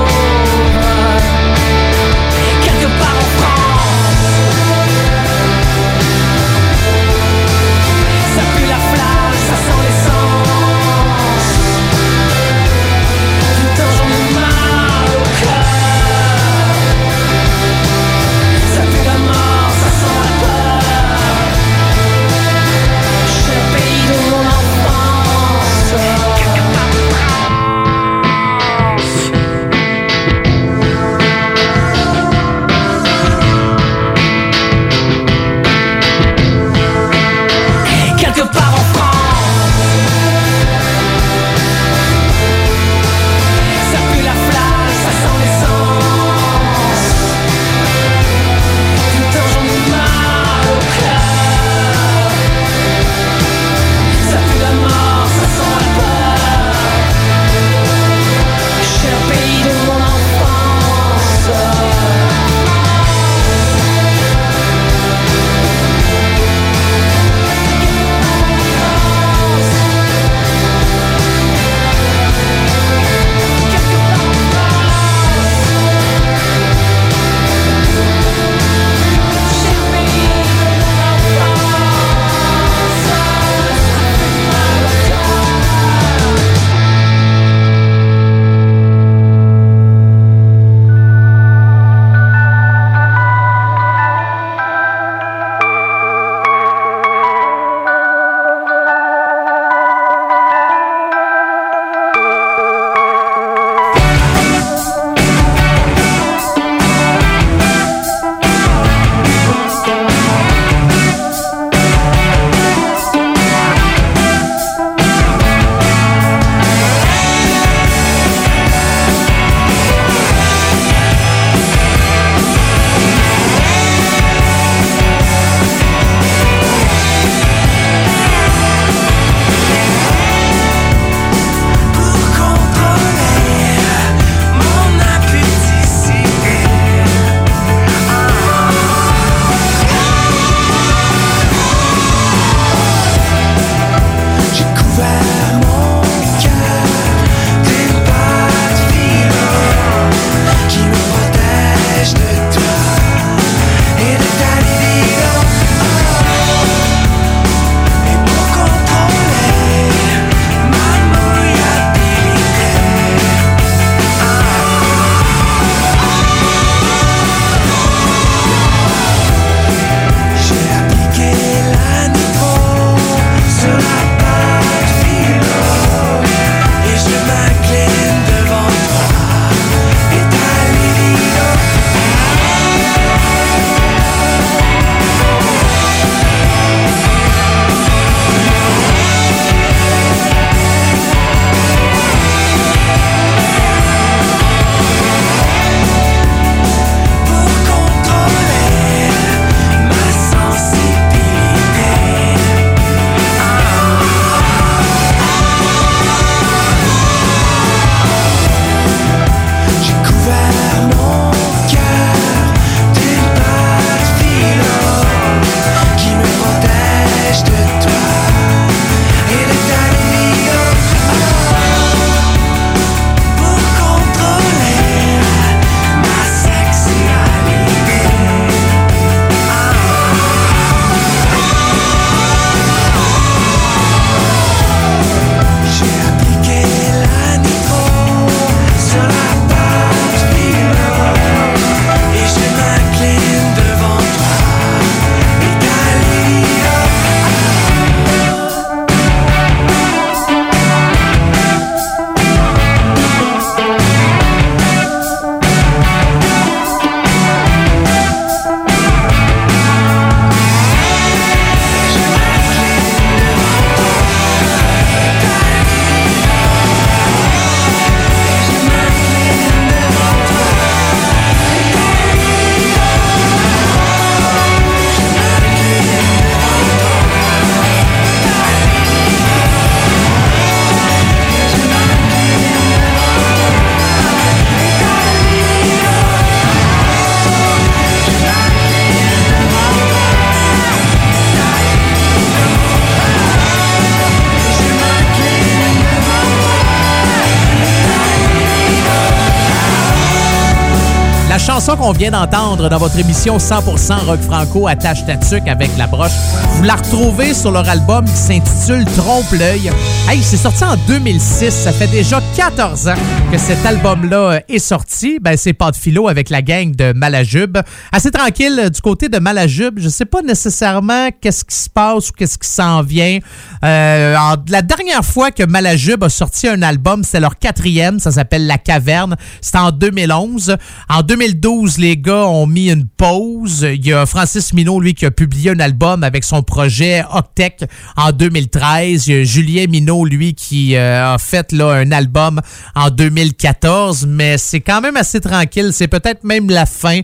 Chanson 301.66 301.78
qu'on 301.78 301.92
vient 301.94 302.12
d'entendre 302.12 302.70
dans 302.70 302.78
votre 302.78 303.00
émission 303.00 303.38
100% 303.38 304.06
rock 304.06 304.20
franco 304.22 304.68
attache 304.68 305.06
ta 305.06 305.14
avec 305.50 305.70
la 305.78 305.88
broche, 305.88 306.12
vous 306.52 306.64
la 306.64 306.76
retrouvez 306.76 307.34
sur 307.34 307.52
leur 307.52 307.68
album 307.68 308.06
qui 308.06 308.16
s'intitule 308.16 308.86
Trompe 308.98 309.32
l'œil. 309.32 309.72
Hey, 310.08 310.22
c'est 310.22 310.38
sorti 310.38 310.64
en 310.64 310.76
2006, 310.88 311.52
ça 311.52 311.72
fait 311.72 311.88
déjà 311.88 312.22
14 312.36 312.90
ans 312.90 312.96
que 313.32 313.38
cet 313.40 313.66
album-là 313.66 314.18
euh, 314.18 314.40
est 314.48 314.60
sorti. 314.60 315.18
Ben, 315.20 315.36
c'est 315.36 315.54
pas 315.54 315.72
de 315.72 315.76
philo 315.76 316.08
avec 316.08 316.30
la 316.30 316.42
gang 316.44 316.76
de 316.76 316.94
Malajube. 316.94 317.58
Assez 317.92 318.12
tranquille 318.12 318.60
euh, 318.66 318.70
du 318.70 318.82
côté 318.82 319.10
de 319.10 319.18
Malajube. 319.18 319.80
Je 319.80 319.90
sais 319.90 320.06
pas 320.06 320.22
nécessairement 320.22 321.10
qu'est-ce 321.20 321.44
qui 321.44 321.56
se 321.56 321.70
passe 321.70 322.10
ou 322.10 322.14
qu'est-ce 322.14 322.38
qui 322.38 322.48
s'en 322.48 322.84
vient. 322.84 323.18
Euh, 323.64 324.16
la 324.50 324.62
dernière 324.62 325.04
fois 325.04 325.32
que 325.32 325.44
Malajube 325.44 326.04
a 326.04 326.10
sorti 326.10 326.48
un 326.48 326.62
album, 326.62 327.04
c'est 327.04 327.20
leur 327.20 327.40
quatrième. 327.40 328.00
Ça 328.00 328.12
s'appelle 328.12 328.46
La 328.46 328.60
Caverne. 328.60 329.16
C'était 329.42 329.58
en 329.58 329.72
2011. 329.72 330.56
En 330.90 331.02
2012, 331.02 331.55
les 331.64 331.98
gars 331.98 332.28
ont 332.28 332.48
mis 332.48 332.70
une 332.70 332.86
pause. 332.86 333.66
Il 333.74 333.86
y 333.86 333.94
a 333.94 334.06
Francis 334.06 334.54
Minot, 334.54 334.80
lui, 334.82 334.94
qui 334.94 335.06
a 335.06 335.12
publié 335.12 335.52
un 335.52 335.60
album 335.60 336.04
avec 336.04 336.24
son 336.24 336.44
projet 336.44 337.04
Octec 337.14 337.64
en 337.96 338.12
2013. 338.12 339.08
Il 339.08 339.16
y 339.16 339.20
a 339.20 339.24
Julien 339.24 339.66
Minot, 339.68 340.06
lui, 340.06 340.34
qui 340.34 340.76
euh, 340.76 341.14
a 341.14 341.18
fait 341.18 341.54
un 341.54 341.92
album 341.92 342.42
en 342.76 342.90
2014. 342.90 344.06
Mais 344.08 344.38
c'est 344.38 344.60
quand 344.60 344.82
même 344.82 344.98
assez 344.98 345.22
tranquille. 345.22 345.70
C'est 345.72 345.88
peut-être 345.88 346.24
même 346.24 346.50
la 346.50 346.66
fin. 346.66 347.00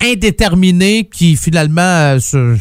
Indéterminée 0.00 1.08
qui 1.12 1.36
finalement 1.36 1.80
euh, 1.82 2.56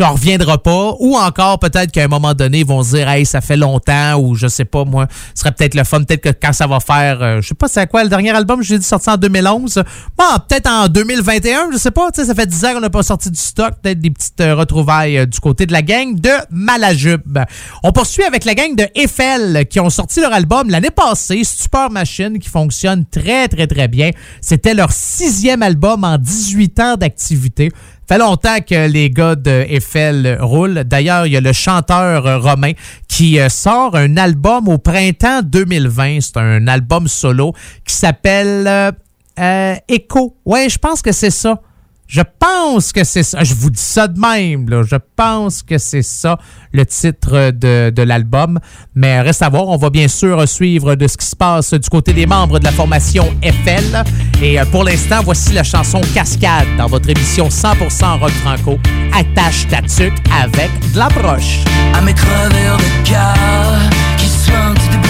reviendra 0.00 0.62
pas. 0.62 0.94
Ou 0.98 1.16
encore 1.16 1.58
peut-être 1.58 1.92
qu'à 1.92 2.04
un 2.04 2.08
moment 2.08 2.34
donné, 2.34 2.60
ils 2.60 2.66
vont 2.66 2.82
se 2.82 2.96
dire 2.96 3.08
Hey, 3.08 3.24
ça 3.24 3.40
fait 3.40 3.56
longtemps 3.56 4.16
ou 4.18 4.34
je 4.34 4.46
sais 4.46 4.64
pas 4.64 4.84
moi, 4.84 5.06
ce 5.34 5.40
serait 5.40 5.52
peut-être 5.52 5.74
le 5.74 5.84
fun. 5.84 6.02
Peut-être 6.02 6.22
que 6.22 6.30
quand 6.30 6.52
ça 6.52 6.66
va 6.66 6.80
faire, 6.80 7.22
euh, 7.22 7.40
je 7.40 7.48
sais 7.48 7.54
pas 7.54 7.68
c'est 7.68 7.80
à 7.80 7.86
quoi 7.86 8.02
le 8.02 8.10
dernier 8.10 8.30
album, 8.30 8.62
j'ai 8.62 8.78
dit 8.78 8.84
sorti 8.84 9.10
en 9.10 9.16
2011. 9.16 9.82
Bon, 10.16 10.24
peut-être 10.48 10.68
en 10.68 10.88
2021, 10.88 11.70
je 11.72 11.78
sais 11.78 11.90
pas, 11.90 12.10
tu 12.10 12.20
sais, 12.20 12.26
ça 12.26 12.34
fait 12.34 12.46
10 12.46 12.64
ans 12.64 12.74
qu'on 12.74 12.80
n'a 12.80 12.90
pas 12.90 13.02
sorti 13.02 13.30
du 13.30 13.38
stock, 13.38 13.74
peut-être 13.82 14.00
des 14.00 14.10
petites 14.10 14.40
euh, 14.40 14.54
retrouvailles 14.54 15.18
euh, 15.18 15.26
du 15.26 15.40
côté 15.40 15.66
de 15.66 15.72
la 15.72 15.82
gang 15.82 16.18
de 16.18 16.30
Malajube. 16.50 17.38
On 17.82 17.92
poursuit 17.92 18.24
avec 18.24 18.44
la 18.44 18.54
gang 18.54 18.74
de 18.74 18.86
Eiffel 18.94 19.66
qui 19.68 19.80
ont 19.80 19.90
sorti 19.90 20.20
leur 20.20 20.32
album 20.32 20.70
l'année 20.70 20.90
passée, 20.90 21.44
Stupeur 21.44 21.90
Machine, 21.90 22.38
qui 22.38 22.48
fonctionne 22.48 23.04
très 23.06 23.48
très 23.48 23.66
très 23.66 23.88
bien. 23.88 24.10
C'était 24.40 24.74
leur 24.74 24.92
sixième 24.92 25.62
album 25.62 26.04
en 26.04 26.15
18 26.18 26.80
ans 26.80 26.96
d'activité. 26.96 27.70
Fait 28.08 28.18
longtemps 28.18 28.58
que 28.60 28.88
les 28.88 29.10
gars 29.10 29.34
de 29.34 29.64
Eiffel 29.68 30.38
roulent. 30.40 30.84
D'ailleurs, 30.84 31.26
il 31.26 31.32
y 31.32 31.36
a 31.36 31.40
le 31.40 31.52
chanteur 31.52 32.26
euh, 32.26 32.38
romain 32.38 32.72
qui 33.08 33.40
euh, 33.40 33.48
sort 33.48 33.96
un 33.96 34.16
album 34.16 34.68
au 34.68 34.78
printemps 34.78 35.42
2020. 35.42 36.18
C'est 36.20 36.36
un 36.36 36.68
album 36.68 37.08
solo 37.08 37.52
qui 37.84 37.94
s'appelle 37.94 38.66
euh, 38.66 38.92
euh, 39.40 39.74
Echo. 39.88 40.36
Ouais, 40.44 40.68
je 40.68 40.78
pense 40.78 41.02
que 41.02 41.12
c'est 41.12 41.30
ça. 41.30 41.60
Je 42.06 42.22
pense 42.38 42.92
que 42.92 43.04
c'est 43.04 43.22
ça. 43.22 43.42
Je 43.42 43.54
vous 43.54 43.70
dis 43.70 43.82
ça 43.82 44.08
de 44.08 44.18
même. 44.18 44.68
Là. 44.68 44.82
Je 44.82 44.96
pense 45.16 45.62
que 45.62 45.78
c'est 45.78 46.02
ça 46.02 46.38
le 46.72 46.86
titre 46.86 47.50
de, 47.50 47.90
de 47.90 48.02
l'album. 48.02 48.58
Mais 48.94 49.20
reste 49.20 49.42
à 49.42 49.48
voir. 49.48 49.68
On 49.68 49.76
va 49.76 49.90
bien 49.90 50.08
sûr 50.08 50.48
suivre 50.48 50.94
de 50.94 51.06
ce 51.06 51.16
qui 51.16 51.26
se 51.26 51.36
passe 51.36 51.74
du 51.74 51.88
côté 51.88 52.12
des 52.12 52.26
membres 52.26 52.58
de 52.58 52.64
la 52.64 52.72
formation 52.72 53.34
Eiffel. 53.42 54.04
Et 54.42 54.60
euh, 54.60 54.64
pour 54.66 54.84
l'instant, 54.84 55.20
voici 55.24 55.52
la 55.52 55.64
chanson 55.64 56.00
Cascade 56.14 56.66
dans 56.78 56.86
votre 56.86 57.08
émission 57.08 57.48
100% 57.48 58.20
rock 58.20 58.30
franco. 58.30 58.78
Attache 59.12 59.66
ta 59.68 59.82
tuque 59.82 60.22
avec 60.42 60.70
de 60.92 60.98
la 60.98 61.08
broche. 61.08 61.60
À 61.94 62.00
mes 62.00 62.14
travers 62.14 62.76
de 62.76 62.82
qui 64.16 64.26
des 64.90 65.05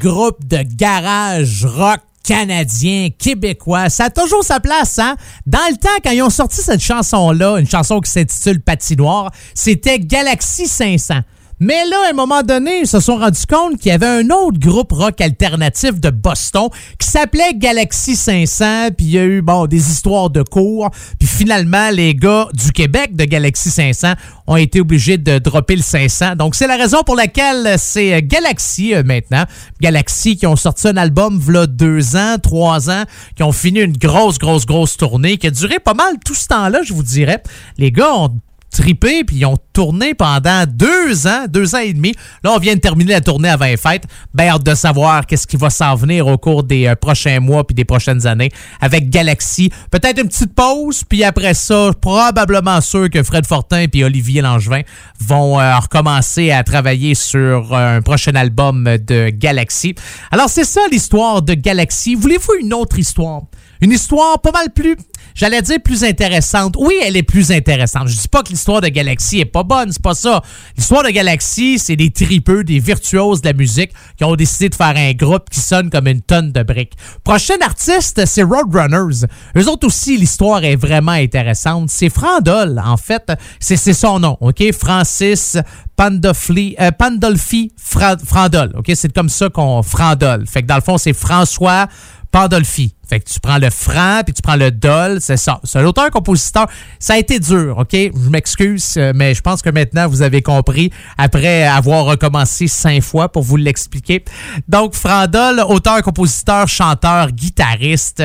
groupe 0.00 0.46
de 0.46 0.62
garage 0.62 1.64
rock 1.64 2.00
canadien, 2.24 3.08
québécois. 3.16 3.90
Ça 3.90 4.04
a 4.04 4.10
toujours 4.10 4.44
sa 4.44 4.60
place, 4.60 4.98
hein? 4.98 5.16
Dans 5.46 5.58
le 5.70 5.76
temps, 5.76 5.88
quand 6.02 6.10
ils 6.10 6.22
ont 6.22 6.30
sorti 6.30 6.60
cette 6.62 6.80
chanson-là, 6.80 7.58
une 7.58 7.68
chanson 7.68 8.00
qui 8.00 8.10
s'intitule 8.10 8.60
Patinoire, 8.60 9.30
c'était 9.54 9.98
Galaxy 9.98 10.66
500. 10.66 11.20
Mais 11.62 11.84
là, 11.90 11.96
à 12.06 12.10
un 12.10 12.14
moment 12.14 12.42
donné, 12.42 12.80
ils 12.80 12.86
se 12.86 13.00
sont 13.00 13.16
rendus 13.16 13.44
compte 13.46 13.78
qu'il 13.78 13.90
y 13.90 13.94
avait 13.94 14.06
un 14.06 14.30
autre 14.30 14.58
groupe 14.58 14.92
rock 14.92 15.20
alternatif 15.20 16.00
de 16.00 16.08
Boston 16.08 16.70
qui 16.98 17.06
s'appelait 17.06 17.52
Galaxy 17.54 18.16
500, 18.16 18.92
puis 18.96 19.04
il 19.04 19.10
y 19.10 19.18
a 19.18 19.24
eu, 19.24 19.42
bon, 19.42 19.66
des 19.66 19.90
histoires 19.90 20.30
de 20.30 20.42
cours, 20.42 20.88
puis 21.18 21.28
finalement, 21.28 21.90
les 21.90 22.14
gars 22.14 22.48
du 22.54 22.72
Québec 22.72 23.14
de 23.14 23.26
Galaxy 23.26 23.70
500 23.70 24.14
ont 24.46 24.56
été 24.56 24.80
obligés 24.80 25.18
de 25.18 25.38
dropper 25.38 25.76
le 25.76 25.82
500. 25.82 26.36
Donc, 26.36 26.54
c'est 26.54 26.66
la 26.66 26.78
raison 26.78 27.02
pour 27.04 27.14
laquelle 27.14 27.74
c'est 27.78 28.14
euh, 28.14 28.20
Galaxy 28.22 28.94
euh, 28.94 29.02
maintenant. 29.02 29.44
Galaxy 29.82 30.36
qui 30.36 30.46
ont 30.46 30.56
sorti 30.56 30.88
un 30.88 30.96
album, 30.96 31.38
v'là 31.38 31.66
deux 31.66 32.16
ans, 32.16 32.36
trois 32.42 32.88
ans, 32.88 33.04
qui 33.36 33.42
ont 33.42 33.52
fini 33.52 33.80
une 33.80 33.98
grosse, 33.98 34.38
grosse, 34.38 34.64
grosse 34.64 34.96
tournée 34.96 35.36
qui 35.36 35.46
a 35.46 35.50
duré 35.50 35.78
pas 35.78 35.94
mal 35.94 36.14
tout 36.24 36.34
ce 36.34 36.46
temps-là, 36.48 36.80
je 36.82 36.94
vous 36.94 37.02
dirais. 37.02 37.42
Les 37.76 37.92
gars 37.92 38.14
ont 38.14 38.30
trippé, 38.70 39.24
puis 39.24 39.36
ils 39.36 39.46
ont 39.46 39.56
tourné 39.72 40.14
pendant 40.14 40.64
deux 40.66 41.26
ans, 41.26 41.46
deux 41.48 41.74
ans 41.74 41.80
et 41.80 41.92
demi. 41.92 42.14
Là, 42.44 42.52
on 42.52 42.58
vient 42.58 42.74
de 42.74 42.80
terminer 42.80 43.12
la 43.12 43.20
tournée 43.20 43.48
avant 43.48 43.66
les 43.66 43.76
fêtes. 43.76 44.04
Ben, 44.32 44.48
hâte 44.48 44.64
de 44.64 44.74
savoir 44.74 45.26
qu'est-ce 45.26 45.46
qui 45.46 45.56
va 45.56 45.70
s'en 45.70 45.94
venir 45.94 46.26
au 46.26 46.38
cours 46.38 46.62
des 46.62 46.86
euh, 46.86 46.94
prochains 46.94 47.40
mois 47.40 47.66
puis 47.66 47.74
des 47.74 47.84
prochaines 47.84 48.26
années 48.26 48.50
avec 48.80 49.10
Galaxy. 49.10 49.70
Peut-être 49.90 50.20
une 50.20 50.28
petite 50.28 50.54
pause, 50.54 51.02
puis 51.04 51.24
après 51.24 51.54
ça, 51.54 51.90
probablement 52.00 52.80
sûr 52.80 53.10
que 53.10 53.22
Fred 53.22 53.46
Fortin 53.46 53.86
puis 53.88 54.04
Olivier 54.04 54.42
Langevin 54.42 54.82
vont 55.18 55.60
euh, 55.60 55.76
recommencer 55.78 56.50
à 56.50 56.62
travailler 56.62 57.14
sur 57.14 57.72
euh, 57.72 57.98
un 57.98 58.02
prochain 58.02 58.34
album 58.34 58.84
de 58.84 59.30
Galaxy. 59.30 59.94
Alors, 60.30 60.48
c'est 60.48 60.64
ça 60.64 60.80
l'histoire 60.90 61.42
de 61.42 61.54
Galaxy. 61.54 62.14
Voulez-vous 62.14 62.54
une 62.60 62.74
autre 62.74 62.98
histoire? 62.98 63.42
Une 63.80 63.92
histoire 63.92 64.40
pas 64.40 64.52
mal 64.52 64.70
plus 64.70 64.96
J'allais 65.34 65.62
dire 65.62 65.78
plus 65.82 66.02
intéressante. 66.02 66.74
Oui, 66.78 66.94
elle 67.02 67.16
est 67.16 67.22
plus 67.22 67.52
intéressante. 67.52 68.08
Je 68.08 68.16
dis 68.20 68.28
pas 68.28 68.42
que 68.42 68.48
l'histoire 68.48 68.80
de 68.80 68.88
Galaxy 68.88 69.38
est 69.38 69.44
pas 69.44 69.62
bonne, 69.62 69.92
c'est 69.92 70.02
pas 70.02 70.14
ça. 70.14 70.42
L'histoire 70.76 71.04
de 71.04 71.10
Galaxy, 71.10 71.78
c'est 71.78 71.94
des 71.94 72.10
tripeux, 72.10 72.64
des 72.64 72.80
virtuoses 72.80 73.40
de 73.40 73.46
la 73.46 73.52
musique 73.52 73.92
qui 74.16 74.24
ont 74.24 74.34
décidé 74.34 74.68
de 74.68 74.74
faire 74.74 74.94
un 74.96 75.12
groupe 75.12 75.48
qui 75.48 75.60
sonne 75.60 75.88
comme 75.88 76.08
une 76.08 76.20
tonne 76.20 76.50
de 76.50 76.62
briques. 76.64 76.94
Prochain 77.22 77.54
artiste, 77.62 78.26
c'est 78.26 78.42
Roadrunners. 78.42 79.24
Eux 79.56 79.68
autres 79.68 79.86
aussi, 79.86 80.16
l'histoire 80.16 80.64
est 80.64 80.76
vraiment 80.76 81.12
intéressante. 81.12 81.90
C'est 81.90 82.10
Frandol, 82.10 82.82
en 82.84 82.96
fait. 82.96 83.32
C'est 83.60 83.76
son 83.94 84.18
nom, 84.18 84.36
OK? 84.40 84.62
Francis 84.72 85.56
Pandolfi, 85.94 86.74
euh, 86.80 86.90
Pandolfi 86.90 87.72
Fra- 87.76 88.16
Frandol, 88.18 88.72
OK? 88.76 88.90
C'est 88.94 89.12
comme 89.14 89.28
ça 89.28 89.48
qu'on... 89.48 89.82
Frandol. 89.82 90.44
Fait 90.46 90.62
que 90.62 90.66
dans 90.66 90.74
le 90.76 90.80
fond, 90.82 90.98
c'est 90.98 91.12
François 91.12 91.86
Pandolfi. 92.32 92.94
Fait 93.10 93.18
que 93.18 93.28
tu 93.28 93.40
prends 93.40 93.58
le 93.58 93.70
franc 93.70 94.20
puis 94.24 94.32
tu 94.32 94.40
prends 94.40 94.54
le 94.54 94.70
dol, 94.70 95.20
c'est 95.20 95.36
ça. 95.36 95.60
C'est 95.64 95.80
un 95.80 95.84
auteur-compositeur. 95.84 96.68
Ça 97.00 97.14
a 97.14 97.18
été 97.18 97.40
dur, 97.40 97.78
OK? 97.78 97.90
Je 97.92 98.30
m'excuse, 98.30 98.94
euh, 98.96 99.10
mais 99.12 99.34
je 99.34 99.40
pense 99.40 99.62
que 99.62 99.70
maintenant 99.70 100.06
vous 100.06 100.22
avez 100.22 100.42
compris 100.42 100.92
après 101.18 101.64
avoir 101.64 102.04
recommencé 102.04 102.68
cinq 102.68 103.02
fois 103.02 103.32
pour 103.32 103.42
vous 103.42 103.56
l'expliquer. 103.56 104.24
Donc, 104.68 104.94
Frandol, 104.94 105.58
auteur-compositeur, 105.58 106.68
chanteur, 106.68 107.32
guitariste, 107.32 108.22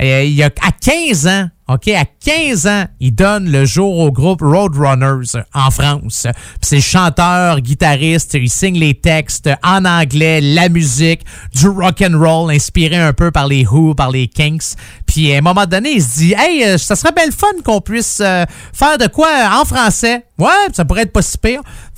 euh, 0.00 0.22
il 0.22 0.34
y 0.34 0.44
a 0.44 0.50
à 0.62 0.70
15 0.70 1.26
ans, 1.26 1.48
OK, 1.68 1.88
à 1.88 2.04
15 2.06 2.66
ans, 2.66 2.84
il 2.98 3.14
donne 3.14 3.50
le 3.50 3.64
jour 3.64 3.98
au 3.98 4.10
groupe 4.10 4.40
Roadrunners 4.40 5.38
en 5.54 5.70
France. 5.70 6.26
Puis 6.26 6.62
c'est 6.62 6.80
chanteur, 6.80 7.60
guitariste, 7.60 8.34
il 8.34 8.48
signe 8.48 8.78
les 8.78 8.94
textes 8.94 9.50
en 9.62 9.84
anglais, 9.84 10.40
la 10.40 10.68
musique, 10.68 11.24
du 11.54 11.68
rock 11.68 12.02
and 12.02 12.18
roll 12.18 12.50
inspiré 12.50 12.96
un 12.96 13.12
peu 13.12 13.30
par 13.30 13.46
les 13.46 13.66
Who, 13.66 13.94
par 13.94 14.10
les 14.10 14.28
Kinks. 14.28 14.76
Puis 15.06 15.32
à 15.34 15.38
un 15.38 15.40
moment 15.42 15.66
donné, 15.66 15.92
il 15.92 16.02
se 16.02 16.18
dit 16.18 16.34
"Hey, 16.36 16.64
euh, 16.64 16.78
ça 16.78 16.96
serait 16.96 17.12
bien 17.12 17.26
le 17.26 17.32
fun 17.32 17.46
qu'on 17.64 17.80
puisse 17.80 18.20
euh, 18.20 18.44
faire 18.72 18.98
de 18.98 19.06
quoi 19.06 19.28
en 19.60 19.64
français." 19.64 20.24
Ouais, 20.38 20.48
ça 20.72 20.84
pourrait 20.84 21.02
être 21.02 21.12
pas 21.12 21.22
si. 21.22 21.38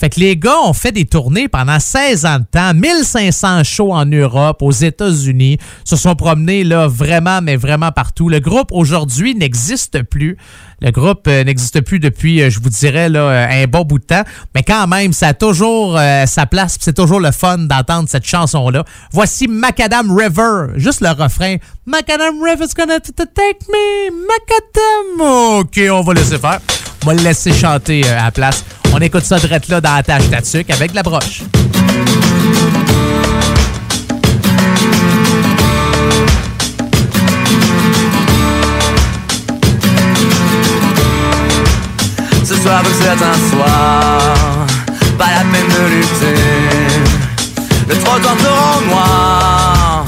Fait 0.01 0.09
que 0.09 0.19
les 0.19 0.35
gars 0.35 0.57
ont 0.65 0.73
fait 0.73 0.93
des 0.93 1.05
tournées 1.05 1.47
pendant 1.47 1.79
16 1.79 2.25
ans 2.25 2.39
de 2.39 2.45
temps, 2.51 2.73
1500 2.73 3.65
shows 3.65 3.93
en 3.93 4.07
Europe, 4.07 4.63
aux 4.63 4.73
États-Unis, 4.73 5.59
se 5.85 5.95
sont 5.95 6.15
promenés 6.15 6.65
là 6.65 6.89
vraiment 6.89 7.43
mais 7.43 7.57
vraiment 7.57 7.93
partout. 7.93 8.31
Le 8.31 8.41
groupe 8.41 8.73
aujourd'hui 8.73 9.35
n'existe 9.35 10.03
plus. 10.05 10.39
Le 10.81 10.91
groupe 10.91 11.27
euh, 11.29 11.45
n'existe 11.45 11.83
plus 11.83 12.01
depuis, 12.01 12.41
euh, 12.41 12.49
je 12.49 12.61
vous 12.61 12.71
dirais, 12.71 13.11
là, 13.11 13.21
euh, 13.21 13.63
un 13.63 13.67
bon 13.67 13.83
bout 13.83 13.99
de 13.99 14.05
temps. 14.05 14.23
Mais 14.55 14.63
quand 14.63 14.87
même, 14.87 15.13
ça 15.13 15.29
a 15.29 15.35
toujours 15.35 15.99
sa 16.27 16.47
place. 16.47 16.79
C'est 16.81 16.97
toujours 16.97 17.21
le 17.21 17.31
fun 17.31 17.59
d'entendre 17.59 18.09
cette 18.09 18.27
chanson-là. 18.27 18.85
Voici 19.13 19.49
Macadam 19.49 20.17
River. 20.17 20.69
Juste 20.77 21.03
le 21.03 21.11
refrain. 21.11 21.57
Macadam 21.85 22.43
River's 22.43 22.73
gonna 22.75 23.01
take 23.01 23.67
me. 23.69 24.11
Macadam. 24.27 25.61
OK, 25.61 25.79
on 25.93 26.01
va 26.01 26.15
laisser 26.15 26.39
faire. 26.39 26.61
On 27.03 27.09
va 27.09 27.15
le 27.15 27.23
laisser 27.23 27.53
chanter 27.53 28.09
à 28.09 28.25
la 28.25 28.31
place. 28.31 28.65
On 28.93 28.99
écoute 28.99 29.25
ça 29.25 29.39
direct 29.39 29.69
là 29.69 29.81
dans 29.81 29.95
la 29.95 30.03
tâche 30.03 30.29
d'Atuc 30.29 30.69
avec 30.71 30.95
la 30.95 31.03
broche. 31.03 31.43
Ce 42.45 42.57
soir 42.57 42.83
comme 42.83 42.93
certains 43.01 43.39
soirs 43.51 44.67
Pas 45.17 45.27
la 45.27 45.45
peine 45.53 45.69
de 45.69 45.95
lutter. 45.95 46.41
Le 47.89 47.95
trottoir 47.95 48.35
rend 48.35 48.81
noir 48.87 50.05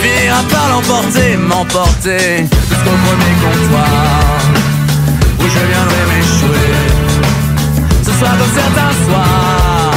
Finira 0.00 0.42
par 0.50 0.68
l'emporter, 0.70 1.36
m'emporter. 1.36 2.46
Jusqu'au 2.68 2.96
premier 3.04 3.34
comptoir 3.42 4.38
Où 5.38 5.42
je 5.42 5.66
viendrai 5.66 6.02
m'échouer 6.08 6.91
Ce 8.22 8.28
soir 8.28 8.38
comme 8.38 8.54
certains 8.54 8.92
soirs 9.04 9.94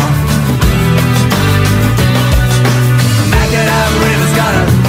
The 3.17 3.25
Macadam 3.29 3.91
River's 4.01 4.33
gonna 4.35 4.84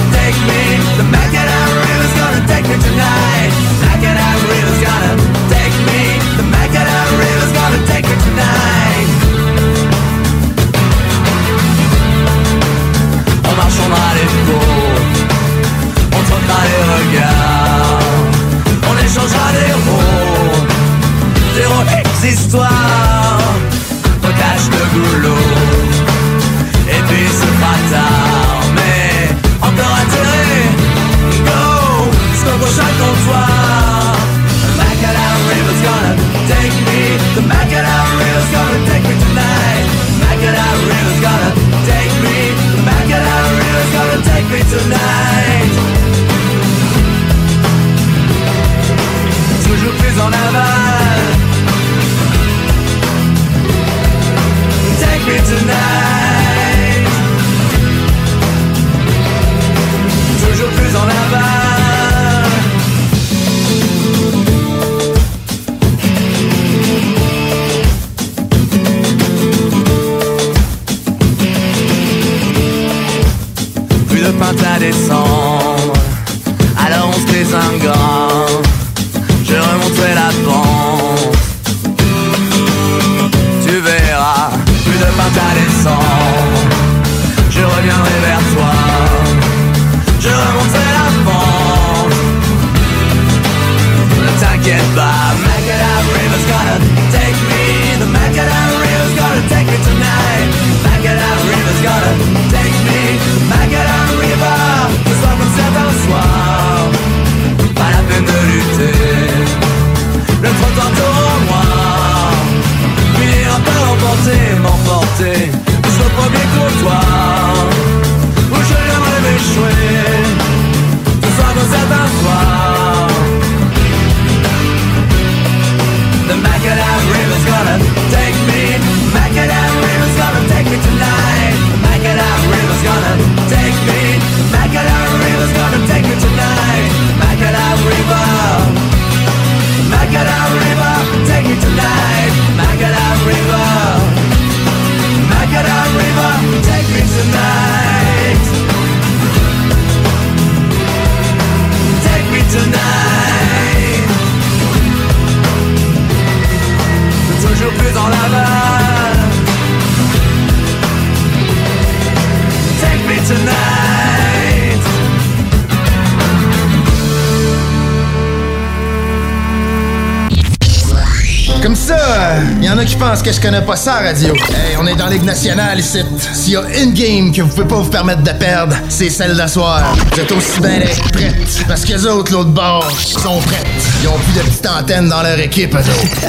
que 173.27 173.33
je 173.33 173.41
connais 173.41 173.61
pas 173.61 173.75
ça, 173.75 173.95
radio. 173.95 174.33
Hey, 174.35 174.77
on 174.79 174.87
est 174.87 174.95
dans 174.95 175.07
Ligue 175.07 175.23
nationale 175.23 175.79
ici. 175.79 175.99
S'il 176.33 176.53
y 176.53 176.55
a 176.55 176.61
une 176.81 176.93
game 176.93 177.33
que 177.33 177.41
vous 177.41 177.49
pouvez 177.49 177.67
pas 177.67 177.75
vous 177.75 177.89
permettre 177.89 178.21
de 178.23 178.31
perdre, 178.31 178.73
c'est 178.87 179.09
celle 179.09 179.35
d'asseoir. 179.35 179.83
Vous 180.13 180.19
êtes 180.21 180.31
aussi 180.31 180.61
bien 180.61 180.79
d'être 180.79 181.11
prêtes. 181.11 181.65
Parce 181.67 181.83
que 181.83 181.89
les 181.89 182.05
autres, 182.05 182.31
l'autre 182.31 182.51
bord, 182.51 182.89
sont 182.91 183.39
prêtes. 183.41 183.65
Ils 184.01 184.07
ont 184.07 184.17
plus 184.17 184.33
de 184.33 184.39
petites 184.47 184.67
antennes 184.67 185.09
dans 185.09 185.21
leur 185.23 185.37
équipe, 185.39 185.75
eux 185.75 185.79
autres. 185.79 186.21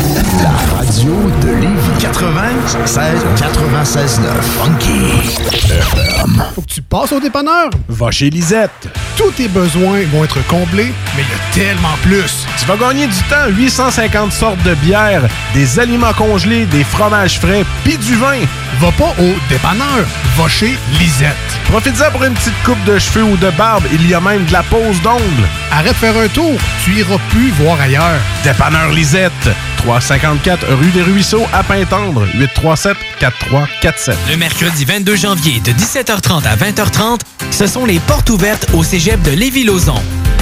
La 0.43 0.77
radio 0.77 1.13
de 1.41 1.49
Lévis 1.61 2.01
96 2.01 2.99
96 3.39 4.21
9 4.21 4.33
Funky. 4.59 5.39
Faut 6.55 6.63
que 6.63 6.67
tu 6.67 6.83
passes 6.83 7.13
au 7.13 7.21
dépanneur. 7.21 7.71
Va 7.89 8.11
chez 8.11 8.29
Lisette. 8.29 8.89
Tous 9.17 9.31
tes 9.31 9.47
besoins 9.47 10.01
vont 10.13 10.25
être 10.25 10.45
comblés, 10.49 10.93
mais 11.17 11.23
il 11.23 11.28
y 11.28 11.28
a 11.28 11.28
tellement 11.59 11.97
plus. 12.03 12.47
Tu 12.57 12.67
vas 12.67 12.77
gagner 12.77 13.07
du 13.09 13.23
temps. 13.29 13.49
850 13.49 14.33
sortes 14.33 14.63
de 14.63 14.75
bières, 14.75 15.27
des 15.55 15.81
aliments 15.81 16.13
congelés, 16.13 16.67
des 16.67 16.85
fromages 16.85 17.41
frais, 17.41 17.65
puis 17.85 17.99
du 17.99 18.15
vin. 18.15 18.39
Va 18.81 18.93
pas 18.93 19.13
au 19.19 19.35
dépanneur. 19.49 20.07
Va 20.37 20.49
chez 20.49 20.79
Lisette. 21.01 21.35
Profites-en 21.65 22.13
pour 22.13 22.23
une 22.25 22.35
petite 22.35 22.63
coupe 22.65 22.83
de 22.85 22.99
cheveux 22.99 23.25
ou 23.25 23.37
de 23.37 23.51
barbe. 23.51 23.83
Il 23.93 24.09
y 24.09 24.15
a 24.15 24.21
même 24.21 24.45
de 24.45 24.53
la 24.53 24.63
pose 24.63 25.03
d'ongles. 25.03 25.49
Arrête 25.73 25.95
de 25.95 25.97
faire 25.97 26.17
un 26.17 26.29
tour. 26.29 26.55
Tu 26.85 26.93
iras 26.93 27.19
plus 27.31 27.51
voir 27.51 27.81
ailleurs. 27.81 28.21
Dépanneur 28.45 28.93
Lisette. 28.93 29.51
354 29.79 30.65
rue 30.75 30.91
des 30.91 31.03
Ruisseaux 31.03 31.47
à 31.53 31.65
Pintendre. 31.65 32.25
837 32.35 32.97
4347. 33.19 34.17
Le 34.31 34.37
mercredi 34.37 34.85
22 34.85 35.17
janvier 35.17 35.61
de 35.61 35.73
17h30 35.73 36.47
à 36.47 36.57
20h30, 36.57 37.21
ce 37.51 37.67
sont 37.67 37.85
les 37.85 37.99
portes 37.99 38.31
ouvertes 38.31 38.69
au 38.75 38.85
cégep 38.85 39.21
de 39.23 39.33
Lévis-Lauzon. 39.33 40.01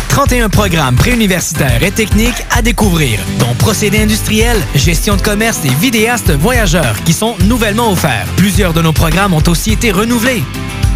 31 0.09 0.49
programmes 0.49 0.97
préuniversitaires 0.97 1.83
et 1.83 1.91
techniques 1.91 2.45
à 2.51 2.63
découvrir, 2.63 3.19
dont 3.39 3.55
procédés 3.59 4.03
industriels, 4.03 4.61
gestion 4.75 5.17
de 5.17 5.23
commerce 5.23 5.61
et 5.65 5.75
vidéastes 5.81 6.33
voyageurs 6.33 6.97
qui 7.05 7.13
sont 7.13 7.37
nouvellement 7.45 7.91
offerts. 7.93 8.27
Plusieurs 8.37 8.73
de 8.73 8.83
nos 8.83 8.93
programmes 8.93 9.35
ont 9.35 9.43
aussi 9.49 9.73
été 9.73 9.93
renouvelés. 9.93 10.43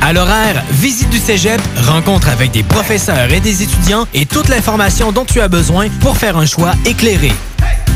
À 0.03 0.13
l'horaire, 0.13 0.63
visite 0.71 1.11
du 1.11 1.19
cégep, 1.19 1.61
rencontre 1.87 2.29
avec 2.29 2.53
des 2.53 2.63
professeurs 2.63 3.31
et 3.33 3.41
des 3.41 3.63
étudiants 3.63 4.07
et 4.15 4.25
toute 4.25 4.49
l'information 4.49 5.13
dont 5.13 5.25
tu 5.25 5.41
as 5.41 5.49
besoin 5.49 5.89
pour 6.01 6.17
faire 6.17 6.37
un 6.37 6.47
choix 6.47 6.73
éclairé. 6.87 7.33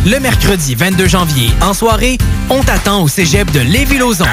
Le 0.06 0.18
mercredi 0.20 0.74
22 0.74 1.06
janvier, 1.06 1.50
en 1.62 1.72
soirée, 1.72 2.18
on 2.50 2.62
t'attend 2.62 3.02
au 3.02 3.08
cégep 3.08 3.50
de 3.52 3.60
Lévis-Lauzon. 3.60 4.26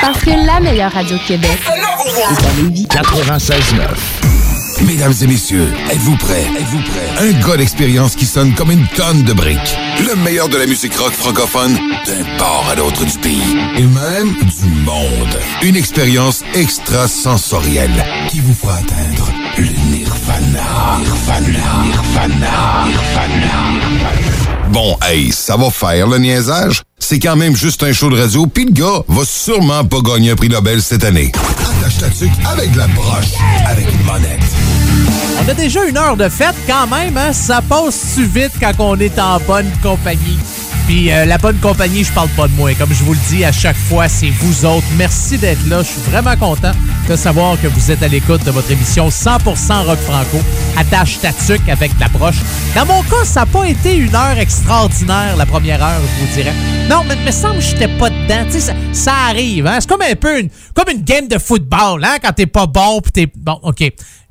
Parce 0.00 0.18
que 0.20 0.30
la 0.30 0.58
meilleure 0.58 0.92
radio 0.92 1.16
de 1.16 1.22
Québec 1.22 1.58
est 1.64 2.44
à 2.44 2.62
Lévis. 2.62 2.88
96 2.88 3.74
9. 3.74 4.35
Mesdames 4.84 5.14
et 5.22 5.26
messieurs, 5.26 5.72
êtes-vous 5.90 6.16
prêts? 6.16 6.46
Êtes-vous 6.58 6.82
prêts? 6.82 7.28
Un 7.28 7.32
gars 7.40 7.56
d'expérience 7.56 8.14
qui 8.14 8.26
sonne 8.26 8.54
comme 8.54 8.70
une 8.70 8.86
tonne 8.88 9.22
de 9.22 9.32
briques. 9.32 9.76
Le 10.06 10.14
meilleur 10.16 10.48
de 10.48 10.58
la 10.58 10.66
musique 10.66 10.94
rock 10.96 11.12
francophone 11.12 11.74
d'un 12.06 12.24
port 12.36 12.66
à 12.70 12.74
l'autre 12.74 13.04
du 13.06 13.18
pays. 13.18 13.56
Et 13.78 13.82
même 13.82 14.34
du 14.34 14.68
monde. 14.84 15.38
Une 15.62 15.76
expérience 15.76 16.42
extrasensorielle 16.54 18.04
qui 18.28 18.40
vous 18.40 18.54
fera 18.54 18.74
atteindre 18.74 19.30
le 19.56 19.68
nirvana. 19.90 20.98
Nirvana. 21.00 21.84
Nirvana. 21.84 22.84
Nirvana. 22.86 24.06
Bon, 24.70 24.96
hey, 25.02 25.32
ça 25.32 25.56
va 25.56 25.70
faire 25.70 26.06
le 26.06 26.18
niaisage? 26.18 26.82
C'est 26.98 27.18
quand 27.18 27.36
même 27.36 27.56
juste 27.56 27.82
un 27.82 27.92
show 27.92 28.10
de 28.10 28.20
radio, 28.20 28.46
puis 28.46 28.68
va 29.08 29.24
sûrement 29.24 29.84
pas 29.84 30.00
gagner 30.00 30.32
un 30.32 30.36
prix 30.36 30.48
Nobel 30.48 30.82
cette 30.82 31.04
année. 31.04 31.32
Attache 31.80 31.98
ta 31.98 32.50
avec 32.50 32.74
la 32.74 32.86
broche, 32.88 33.32
avec 33.66 33.92
une 33.92 34.02
monette. 34.04 34.40
On 35.42 35.48
a 35.48 35.54
déjà 35.54 35.84
une 35.84 35.96
heure 35.96 36.16
de 36.16 36.28
fête 36.28 36.54
quand 36.66 36.86
même, 36.86 37.16
hein? 37.16 37.32
Ça 37.32 37.60
passe-tu 37.60 38.24
vite 38.24 38.52
quand 38.60 38.72
on 38.78 38.98
est 38.98 39.18
en 39.18 39.38
bonne 39.40 39.70
compagnie? 39.82 40.38
Puis 40.86 41.10
euh, 41.10 41.24
la 41.24 41.36
bonne 41.36 41.58
compagnie, 41.58 42.04
je 42.04 42.12
parle 42.12 42.28
pas 42.30 42.46
de 42.46 42.52
moi. 42.52 42.72
Comme 42.74 42.92
je 42.92 43.02
vous 43.02 43.12
le 43.12 43.18
dis 43.28 43.44
à 43.44 43.50
chaque 43.50 43.76
fois, 43.76 44.08
c'est 44.08 44.30
vous 44.30 44.64
autres. 44.64 44.86
Merci 44.96 45.36
d'être 45.36 45.66
là. 45.68 45.82
Je 45.82 45.88
suis 45.88 46.00
vraiment 46.02 46.36
content 46.36 46.70
de 47.08 47.16
savoir 47.16 47.60
que 47.60 47.66
vous 47.66 47.90
êtes 47.90 48.02
à 48.04 48.08
l'écoute 48.08 48.44
de 48.44 48.52
votre 48.52 48.70
émission 48.70 49.08
100% 49.08 49.84
rock 49.84 49.98
franco. 49.98 50.38
Attache 50.76 51.18
ta 51.20 51.32
tuque 51.32 51.68
avec 51.68 51.90
la 51.98 52.06
broche. 52.08 52.36
Dans 52.74 52.86
mon 52.86 53.02
cas, 53.02 53.24
ça 53.24 53.40
n'a 53.40 53.46
pas 53.46 53.64
été 53.64 53.96
une 53.96 54.14
heure 54.14 54.38
extraordinaire, 54.38 55.36
la 55.36 55.46
première 55.46 55.82
heure, 55.82 56.00
je 56.00 56.24
vous 56.24 56.32
dirais. 56.34 56.54
Non, 56.88 57.02
mais 57.08 57.16
me 57.16 57.32
semble 57.32 57.56
que 57.56 57.62
j'étais 57.62 57.88
pas 57.88 58.10
dedans. 58.10 58.46
Ça, 58.50 58.72
ça 58.92 59.12
arrive. 59.28 59.66
Hein? 59.66 59.78
C'est 59.80 59.88
comme 59.88 60.02
un 60.02 60.14
peu 60.14 60.38
une, 60.38 60.50
comme 60.72 60.88
une 60.90 61.02
game 61.02 61.26
de 61.26 61.38
football, 61.38 62.04
hein? 62.04 62.18
Quand 62.22 62.32
t'es 62.32 62.46
pas 62.46 62.66
bon, 62.66 63.00
puis 63.00 63.10
t'es... 63.10 63.32
Bon, 63.36 63.58
OK. 63.62 63.82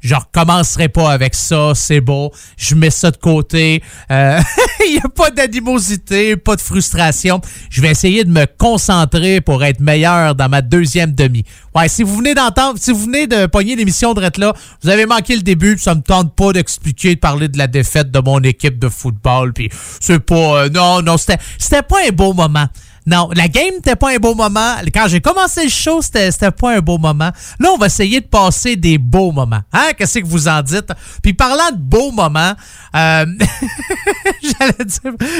Je 0.05 0.13
recommencerai 0.13 0.87
pas 0.87 1.09
avec 1.09 1.33
ça, 1.33 1.71
c'est 1.73 1.99
beau. 1.99 2.31
Je 2.57 2.75
mets 2.75 2.91
ça 2.91 3.09
de 3.09 3.17
côté. 3.17 3.81
Il 4.09 4.91
n'y 4.91 4.99
a 4.99 5.09
pas 5.09 5.31
d'animosité, 5.31 6.35
pas 6.35 6.55
de 6.55 6.61
frustration. 6.61 7.41
Je 7.71 7.81
vais 7.81 7.89
essayer 7.89 8.23
de 8.23 8.29
me 8.29 8.45
concentrer 8.45 9.41
pour 9.41 9.63
être 9.63 9.79
meilleur 9.79 10.35
dans 10.35 10.47
ma 10.47 10.61
deuxième 10.61 11.13
demi. 11.13 11.43
Ouais, 11.73 11.89
si 11.89 12.03
vous 12.03 12.17
venez 12.17 12.35
d'entendre, 12.35 12.77
si 12.79 12.91
vous 12.91 13.05
venez 13.05 13.25
de 13.25 13.47
pogner 13.47 13.75
l'émission 13.75 14.13
de 14.13 14.21
là, 14.21 14.53
vous 14.83 14.89
avez 14.89 15.07
manqué 15.07 15.35
le 15.35 15.41
début, 15.41 15.77
ça 15.79 15.95
me 15.95 16.01
tente 16.01 16.35
pas 16.35 16.53
d'expliquer, 16.53 17.15
de 17.15 17.19
parler 17.19 17.47
de 17.47 17.57
la 17.57 17.67
défaite 17.67 18.11
de 18.11 18.19
mon 18.19 18.39
équipe 18.41 18.77
de 18.77 18.89
football, 18.89 19.53
puis 19.53 19.69
c'est 19.99 20.19
pas... 20.19 20.35
euh, 20.35 20.69
non, 20.69 21.01
non, 21.01 21.17
c'était 21.17 21.37
c'était 21.57 21.81
pas 21.83 21.97
un 22.07 22.11
beau 22.11 22.33
moment. 22.33 22.67
Non, 23.07 23.29
la 23.35 23.47
game 23.47 23.75
n'était 23.75 23.95
pas 23.95 24.11
un 24.11 24.17
beau 24.17 24.33
moment. 24.33 24.75
Quand 24.93 25.07
j'ai 25.07 25.21
commencé 25.21 25.63
le 25.63 25.69
show, 25.69 26.01
c'était 26.01 26.51
pas 26.51 26.75
un 26.75 26.79
beau 26.79 26.97
moment. 26.97 27.31
Là, 27.59 27.69
on 27.71 27.77
va 27.77 27.85
essayer 27.85 28.19
de 28.19 28.25
passer 28.25 28.75
des 28.75 28.97
beaux 28.97 29.31
moments. 29.31 29.61
Hein? 29.73 29.89
Qu'est-ce 29.95 30.19
que 30.19 30.25
vous 30.25 30.47
en 30.47 30.63
dites? 30.63 30.91
Puis 31.21 31.33
parlant 31.33 31.69
de 31.71 31.77
beaux 31.77 32.11
moments, 32.11 32.53
euh, 32.95 33.25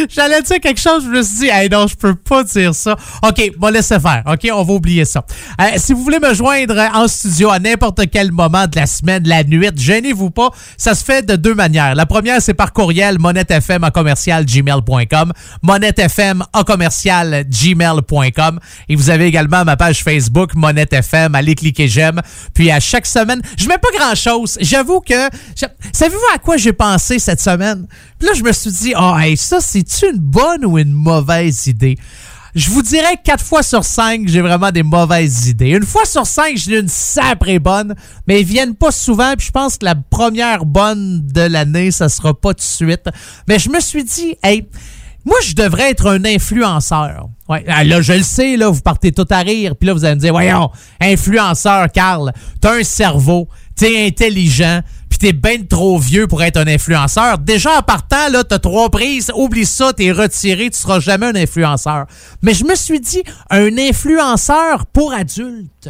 j'allais 0.10 0.42
dire, 0.42 0.60
quelque 0.62 0.80
chose, 0.80 1.06
je 1.06 1.10
me 1.10 1.24
suis 1.24 1.38
dit, 1.38 1.48
hey, 1.48 1.68
non, 1.70 1.88
je 1.88 1.96
peux 1.96 2.14
pas 2.14 2.44
dire 2.44 2.76
ça. 2.76 2.96
OK, 3.24 3.52
bon, 3.58 3.70
laissez 3.70 4.00
faire. 4.00 4.22
OK, 4.28 4.48
on 4.54 4.64
va 4.64 4.74
oublier 4.74 5.06
ça. 5.06 5.26
Euh, 5.60 5.66
si 5.78 5.94
vous 5.94 6.04
voulez 6.04 6.20
me 6.20 6.34
joindre 6.36 6.78
en 6.94 7.08
studio 7.08 7.50
à 7.50 7.58
n'importe 7.58 8.02
quel 8.12 8.32
moment 8.32 8.68
de 8.68 8.76
la 8.76 8.86
semaine, 8.86 9.28
la 9.28 9.44
nuit, 9.44 9.72
gênez-vous 9.76 10.30
pas. 10.30 10.52
Ça 10.78 10.94
se 10.94 11.04
fait 11.04 11.26
de 11.26 11.36
deux 11.36 11.56
manières. 11.56 11.96
La 11.96 12.06
première, 12.06 12.42
c'est 12.42 12.54
par 12.54 12.74
courriel, 12.74 13.18
monettefm 13.18 13.84
à 13.84 13.90
commercial 13.90 14.46
gmail.com, 14.46 15.34
monettefm 15.64 16.44
à 16.54 16.64
commercial 16.64 17.46
gmail.com. 17.62 18.60
Et 18.90 18.96
vous 18.96 19.10
avez 19.10 19.26
également 19.26 19.64
ma 19.64 19.78
page 19.78 20.04
Facebook, 20.04 20.56
Monette 20.56 20.94
FM. 20.94 21.36
Allez 21.36 21.56
cliquer 21.56 21.88
j'aime. 21.88 22.22
Puis 22.54 22.72
à 22.72 22.80
chaque 22.80 23.06
semaine, 23.06 23.42
je 23.58 23.68
mets 23.68 23.78
pas 23.78 23.90
grand 23.98 24.16
chose. 24.16 24.58
J'avoue 24.60 25.00
que, 25.02 25.30
savez-vous 25.94 26.20
à 26.34 26.38
quoi 26.40 26.58
j'ai 26.58 26.74
pensé 26.74 27.20
cette 27.20 27.42
semaine? 27.42 27.88
Puis 28.20 28.28
là, 28.28 28.34
je 28.36 28.44
me 28.44 28.52
suis 28.52 28.72
dit, 28.72 28.94
oh, 28.98 29.16
ça, 29.36 29.60
c'est-tu 29.62 30.10
une 30.12 30.20
bonne 30.20 30.66
ou 30.66 30.78
une 30.78 30.92
mauvaise 30.92 31.68
idée? 31.68 31.98
Je 32.56 32.70
vous 32.70 32.82
dirais 32.82 33.20
4 33.22 33.44
fois 33.44 33.64
sur 33.64 33.84
5, 33.84 34.30
j'ai 34.30 34.40
vraiment 34.40 34.72
des 34.72 34.82
mauvaises 34.82 35.50
idées. 35.50 35.72
Une 35.72 35.86
fois 35.86 36.06
sur 36.06 36.26
5, 36.26 36.56
j'ai 36.56 36.80
une 36.80 36.88
saprée 36.88 37.60
bonne, 37.60 37.94
mais 38.28 38.40
ils 38.40 38.48
viennent 38.48 38.76
pas 38.76 38.92
souvent. 38.92 39.34
Puis 39.38 39.48
je 39.48 39.52
pense 39.52 39.78
que 39.78 39.84
la 39.84 39.96
première 39.96 40.66
bonne 40.66 41.28
de 41.28 41.42
l'année, 41.42 41.92
ça 41.92 42.08
sera 42.08 42.34
pas 42.34 42.54
tout 42.54 42.60
de 42.60 42.62
suite. 42.62 43.10
Mais 43.50 43.60
je 43.60 43.70
me 43.70 43.82
suis 43.82 44.06
dit, 44.06 44.38
hey, 44.42 44.70
moi, 45.26 45.38
je 45.44 45.56
devrais 45.56 45.90
être 45.90 46.08
un 46.08 46.24
influenceur. 46.24 47.30
Ouais, 47.50 47.66
ah, 47.68 47.84
là, 47.84 48.02
je 48.02 48.14
le 48.14 48.24
sais, 48.24 48.58
là, 48.58 48.70
vous 48.70 48.82
partez 48.82 49.12
tout 49.12 49.26
à 49.30 49.40
rire. 49.40 49.76
Puis 49.76 49.88
là, 49.88 49.94
vous 49.94 50.06
allez 50.06 50.16
me 50.16 50.20
dire, 50.20 50.32
voyons, 50.32 50.70
influenceur, 51.02 51.92
Carl, 51.92 52.32
t'as 52.62 52.80
un 52.80 52.84
cerveau, 52.84 53.48
t'es 53.76 54.06
intelligent, 54.06 54.82
puis 55.10 55.18
t'es 55.18 55.34
ben 55.34 55.66
trop 55.66 55.98
vieux 55.98 56.28
pour 56.28 56.44
être 56.44 56.58
un 56.58 56.68
influenceur. 56.68 57.40
Déjà, 57.40 57.80
en 57.80 57.82
partant, 57.82 58.30
là, 58.32 58.44
t'as 58.44 58.60
trois 58.60 58.90
prises, 58.90 59.32
oublie 59.36 59.66
ça, 59.66 59.94
t'es 59.94 60.12
retiré, 60.12 60.70
tu 60.70 60.78
seras 60.78 61.00
jamais 61.00 61.26
un 61.26 61.36
influenceur. 61.36 62.06
Mais 62.44 62.54
je 62.54 62.66
me 62.66 62.76
suis 62.76 63.00
dit, 63.00 63.24
un 63.50 63.78
influenceur 63.78 64.86
pour 64.88 65.14
adultes 65.14 65.90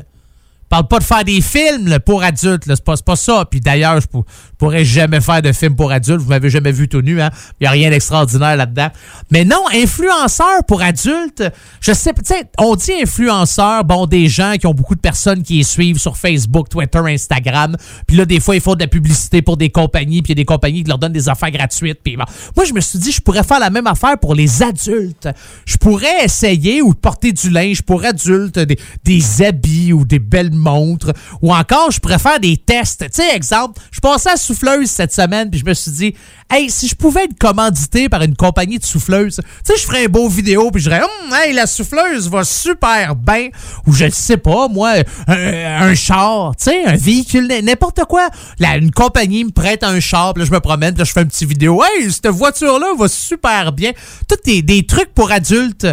parle 0.76 0.88
pas 0.88 1.00
de 1.00 1.04
faire 1.06 1.24
des 1.24 1.40
films 1.42 2.00
pour 2.06 2.22
adultes, 2.22 2.66
là. 2.66 2.76
c'est 2.76 3.06
pas, 3.06 3.16
ça. 3.16 3.46
Puis 3.50 3.62
d'ailleurs, 3.62 4.02
je, 4.02 4.08
pour- 4.08 4.26
je 4.28 4.58
pourrais 4.58 4.84
jamais 4.84 5.22
faire 5.22 5.42
de 5.42 5.54
film 5.54 5.76
pour 5.76 5.92
adultes. 5.92 6.20
Vous 6.20 6.30
m'avez 6.30 6.50
jamais 6.50 6.74
vu 6.74 6.90
tout 6.90 7.02
nu, 7.02 7.22
hein? 7.22 7.30
Il 7.62 7.64
y 7.64 7.68
a 7.68 7.72
rien 7.72 7.90
d'extraordinaire 7.90 8.58
là-dedans. 8.58 8.90
Mais 9.32 9.46
non, 9.46 9.62
influenceur 9.74 10.66
pour 10.68 10.82
adultes, 10.82 11.44
je 11.80 11.94
sais, 11.94 12.12
tu 12.14 12.34
on 12.58 12.76
dit 12.76 12.92
influenceur, 13.02 13.86
bon, 13.86 14.06
des 14.06 14.28
gens 14.28 14.56
qui 14.60 14.68
ont 14.68 14.74
beaucoup 14.74 14.96
de 14.96 15.00
personnes 15.00 15.44
qui 15.44 15.58
les 15.58 15.64
suivent 15.64 15.98
sur 15.98 16.18
Facebook, 16.18 16.68
Twitter, 16.68 17.00
Instagram. 17.06 17.78
Puis 18.06 18.18
là, 18.18 18.26
des 18.26 18.42
fois, 18.42 18.56
ils 18.56 18.62
font 18.62 18.76
de 18.76 18.82
la 18.82 18.88
publicité 18.88 19.42
pour 19.42 19.56
des 19.56 19.70
compagnies, 19.70 20.22
puis 20.22 20.34
il 20.34 20.38
y 20.38 20.42
a 20.42 20.44
des 20.44 20.46
compagnies 20.46 20.84
qui 20.84 20.90
leur 20.90 20.98
donnent 20.98 21.14
des 21.14 21.30
affaires 21.30 21.52
gratuites. 21.52 22.00
Puis. 22.04 22.18
Moi, 22.18 22.66
je 22.66 22.74
me 22.74 22.82
suis 22.82 23.00
dit, 23.00 23.12
je 23.14 23.22
pourrais 23.22 23.44
faire 23.44 23.60
la 23.60 23.70
même 23.70 23.88
affaire 23.88 24.18
pour 24.20 24.36
les 24.36 24.62
adultes. 24.62 25.30
Je 25.66 25.78
pourrais 25.78 26.26
essayer 26.26 26.82
ou 26.82 26.94
porter 26.94 27.32
du 27.32 27.50
linge 27.50 27.82
pour 27.82 28.04
adultes, 28.04 28.60
des, 28.60 28.78
des 29.06 29.42
habits 29.42 29.94
ou 29.94 30.06
des 30.06 30.20
belles 30.20 30.52
montres. 30.66 31.14
Ou 31.42 31.54
encore, 31.54 31.92
je 31.92 32.00
pourrais 32.02 32.20
faire 32.20 32.40
des 32.40 32.58
tests. 32.58 33.06
Tu 33.06 33.22
sais, 33.22 33.36
exemple, 33.36 33.82
je 33.92 34.00
passais 34.02 34.32
à 34.32 34.38
souffleuse 34.38 34.90
cette 34.90 35.14
semaine, 35.14 35.50
puis 35.50 35.60
je 35.60 35.66
me 35.66 35.74
suis 35.74 35.92
dit, 35.92 36.16
hey, 36.52 36.70
si 36.70 36.88
je 36.90 36.96
pouvais 36.96 37.24
être 37.24 37.40
commandité 37.40 38.10
par 38.10 38.22
une 38.24 38.36
compagnie 38.36 38.78
de 38.80 38.84
souffleuses, 38.86 39.38
tu 39.38 39.74
sais, 39.74 39.80
je 39.80 39.86
ferais 39.88 40.06
un 40.06 40.10
beau 40.10 40.28
vidéo, 40.28 40.70
puis 40.72 40.82
je 40.82 40.90
dirais, 40.90 41.02
Hum, 41.04 41.34
hey, 41.34 41.54
la 41.54 41.68
souffleuse 41.68 42.30
va 42.30 42.44
super 42.44 43.16
bien. 43.16 43.50
Ou 43.88 43.94
je 43.94 44.06
ne 44.06 44.10
sais 44.10 44.38
pas, 44.38 44.68
moi, 44.68 44.94
un, 45.28 45.82
un 45.90 45.96
char, 45.96 46.56
tu 46.58 46.66
sais, 46.66 46.86
un 46.86 46.96
véhicule, 46.96 47.48
n'importe 47.64 48.04
quoi. 48.06 48.28
Là, 48.60 48.78
une 48.78 48.92
compagnie 48.92 49.44
me 49.46 49.52
prête 49.52 49.84
un 49.84 50.00
char, 50.00 50.34
puis 50.34 50.44
là, 50.44 50.48
je 50.50 50.54
me 50.54 50.60
promène, 50.60 50.94
puis 50.94 51.00
là, 51.00 51.06
je 51.06 51.12
fais 51.14 51.22
une 51.22 51.28
petite 51.28 51.48
vidéo. 51.48 51.82
Hey, 51.84 52.12
cette 52.12 52.28
voiture-là 52.28 52.88
va 52.98 53.08
super 53.08 53.72
bien. 53.72 53.92
Tout 54.28 54.36
des, 54.46 54.62
des 54.62 54.86
trucs 54.86 55.14
pour 55.14 55.32
adultes 55.32 55.88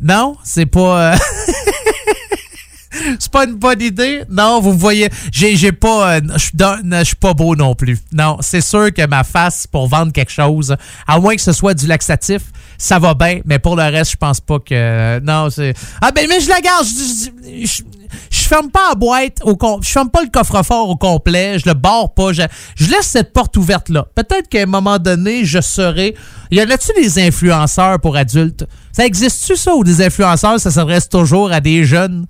Non, 0.00 0.36
c'est 0.44 0.66
pas. 0.66 1.12
euh, 1.12 1.16
c'est 3.18 3.30
pas 3.30 3.44
une 3.44 3.54
bonne 3.54 3.80
idée. 3.80 4.22
Non, 4.30 4.60
vous 4.60 4.72
me 4.72 4.78
voyez. 4.78 5.08
J'ai, 5.32 5.56
j'ai 5.56 5.72
pas. 5.72 6.16
euh, 6.16 6.20
Je 6.36 7.04
suis 7.04 7.16
pas 7.16 7.34
beau 7.34 7.54
non 7.56 7.74
plus. 7.74 7.98
Non, 8.12 8.38
c'est 8.40 8.60
sûr 8.60 8.92
que 8.92 9.06
ma 9.06 9.24
face 9.24 9.66
pour 9.66 9.88
vendre 9.88 10.12
quelque 10.12 10.32
chose, 10.32 10.74
à 11.06 11.18
moins 11.18 11.34
que 11.36 11.42
ce 11.42 11.52
soit 11.52 11.74
du 11.74 11.86
laxatif, 11.86 12.42
ça 12.78 12.98
va 12.98 13.14
bien. 13.14 13.40
Mais 13.44 13.58
pour 13.58 13.76
le 13.76 13.82
reste, 13.84 14.12
je 14.12 14.16
pense 14.16 14.40
pas 14.40 14.58
que. 14.58 15.20
Non, 15.20 15.50
c'est. 15.50 15.74
Ah 16.00 16.10
ben 16.12 16.26
mais 16.28 16.40
je 16.40 16.48
la 16.48 16.60
garde. 16.60 16.86
Je, 17.64 17.82
ferme 18.48 18.70
pas 18.70 18.90
la 18.90 18.94
boîte 18.94 19.38
au 19.42 19.56
com- 19.56 19.80
je 19.82 19.88
ferme 19.88 20.08
pas 20.08 20.22
le 20.22 20.28
coffre-fort 20.30 20.88
au 20.88 20.94
complet, 20.96 21.58
je 21.58 21.66
le 21.68 21.74
barre 21.74 22.14
pas, 22.14 22.32
je, 22.32 22.42
je 22.76 22.88
laisse 22.88 23.06
cette 23.06 23.32
porte 23.32 23.56
ouverte 23.56 23.88
là. 23.88 24.06
Peut-être 24.14 24.48
qu'à 24.48 24.62
un 24.62 24.66
moment 24.66 24.98
donné, 24.98 25.44
je 25.44 25.60
serai 25.60 26.14
y 26.52 26.60
en 26.62 26.70
a-tu 26.70 26.92
des 26.96 27.18
influenceurs 27.26 27.98
pour 27.98 28.16
adultes? 28.16 28.64
Ça 28.92 29.04
existe-tu 29.04 29.56
ça 29.56 29.74
ou 29.74 29.82
des 29.82 30.00
influenceurs 30.00 30.60
ça 30.60 30.70
s'adresse 30.70 31.08
toujours 31.08 31.50
à 31.50 31.60
des 31.60 31.84
jeunes? 31.84 32.26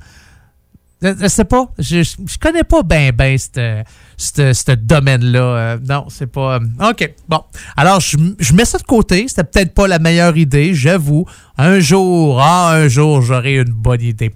Je, 1.02 1.14
je 1.20 1.28
sais 1.28 1.44
pas. 1.44 1.70
Je, 1.78 2.02
je, 2.02 2.38
connais 2.38 2.64
pas 2.64 2.82
bien 2.82 3.10
ben 3.12 3.36
ce 4.16 4.74
domaine-là. 4.74 5.40
Euh, 5.40 5.78
non, 5.88 6.06
c'est 6.08 6.26
pas. 6.26 6.58
euh, 6.58 6.90
OK. 6.90 7.12
Bon. 7.28 7.42
Alors, 7.76 8.00
je, 8.00 8.16
je 8.38 8.52
mets 8.54 8.64
ça 8.64 8.78
de 8.78 8.82
côté. 8.84 9.26
C'était 9.28 9.44
peut-être 9.44 9.74
pas 9.74 9.86
la 9.86 9.98
meilleure 9.98 10.36
idée, 10.36 10.74
j'avoue. 10.74 11.26
Un 11.58 11.80
jour, 11.80 12.38
ah, 12.42 12.72
un 12.74 12.86
jour, 12.88 13.22
j'aurai 13.22 13.54
une 13.54 13.72
bonne 13.72 14.02
idée. 14.02 14.30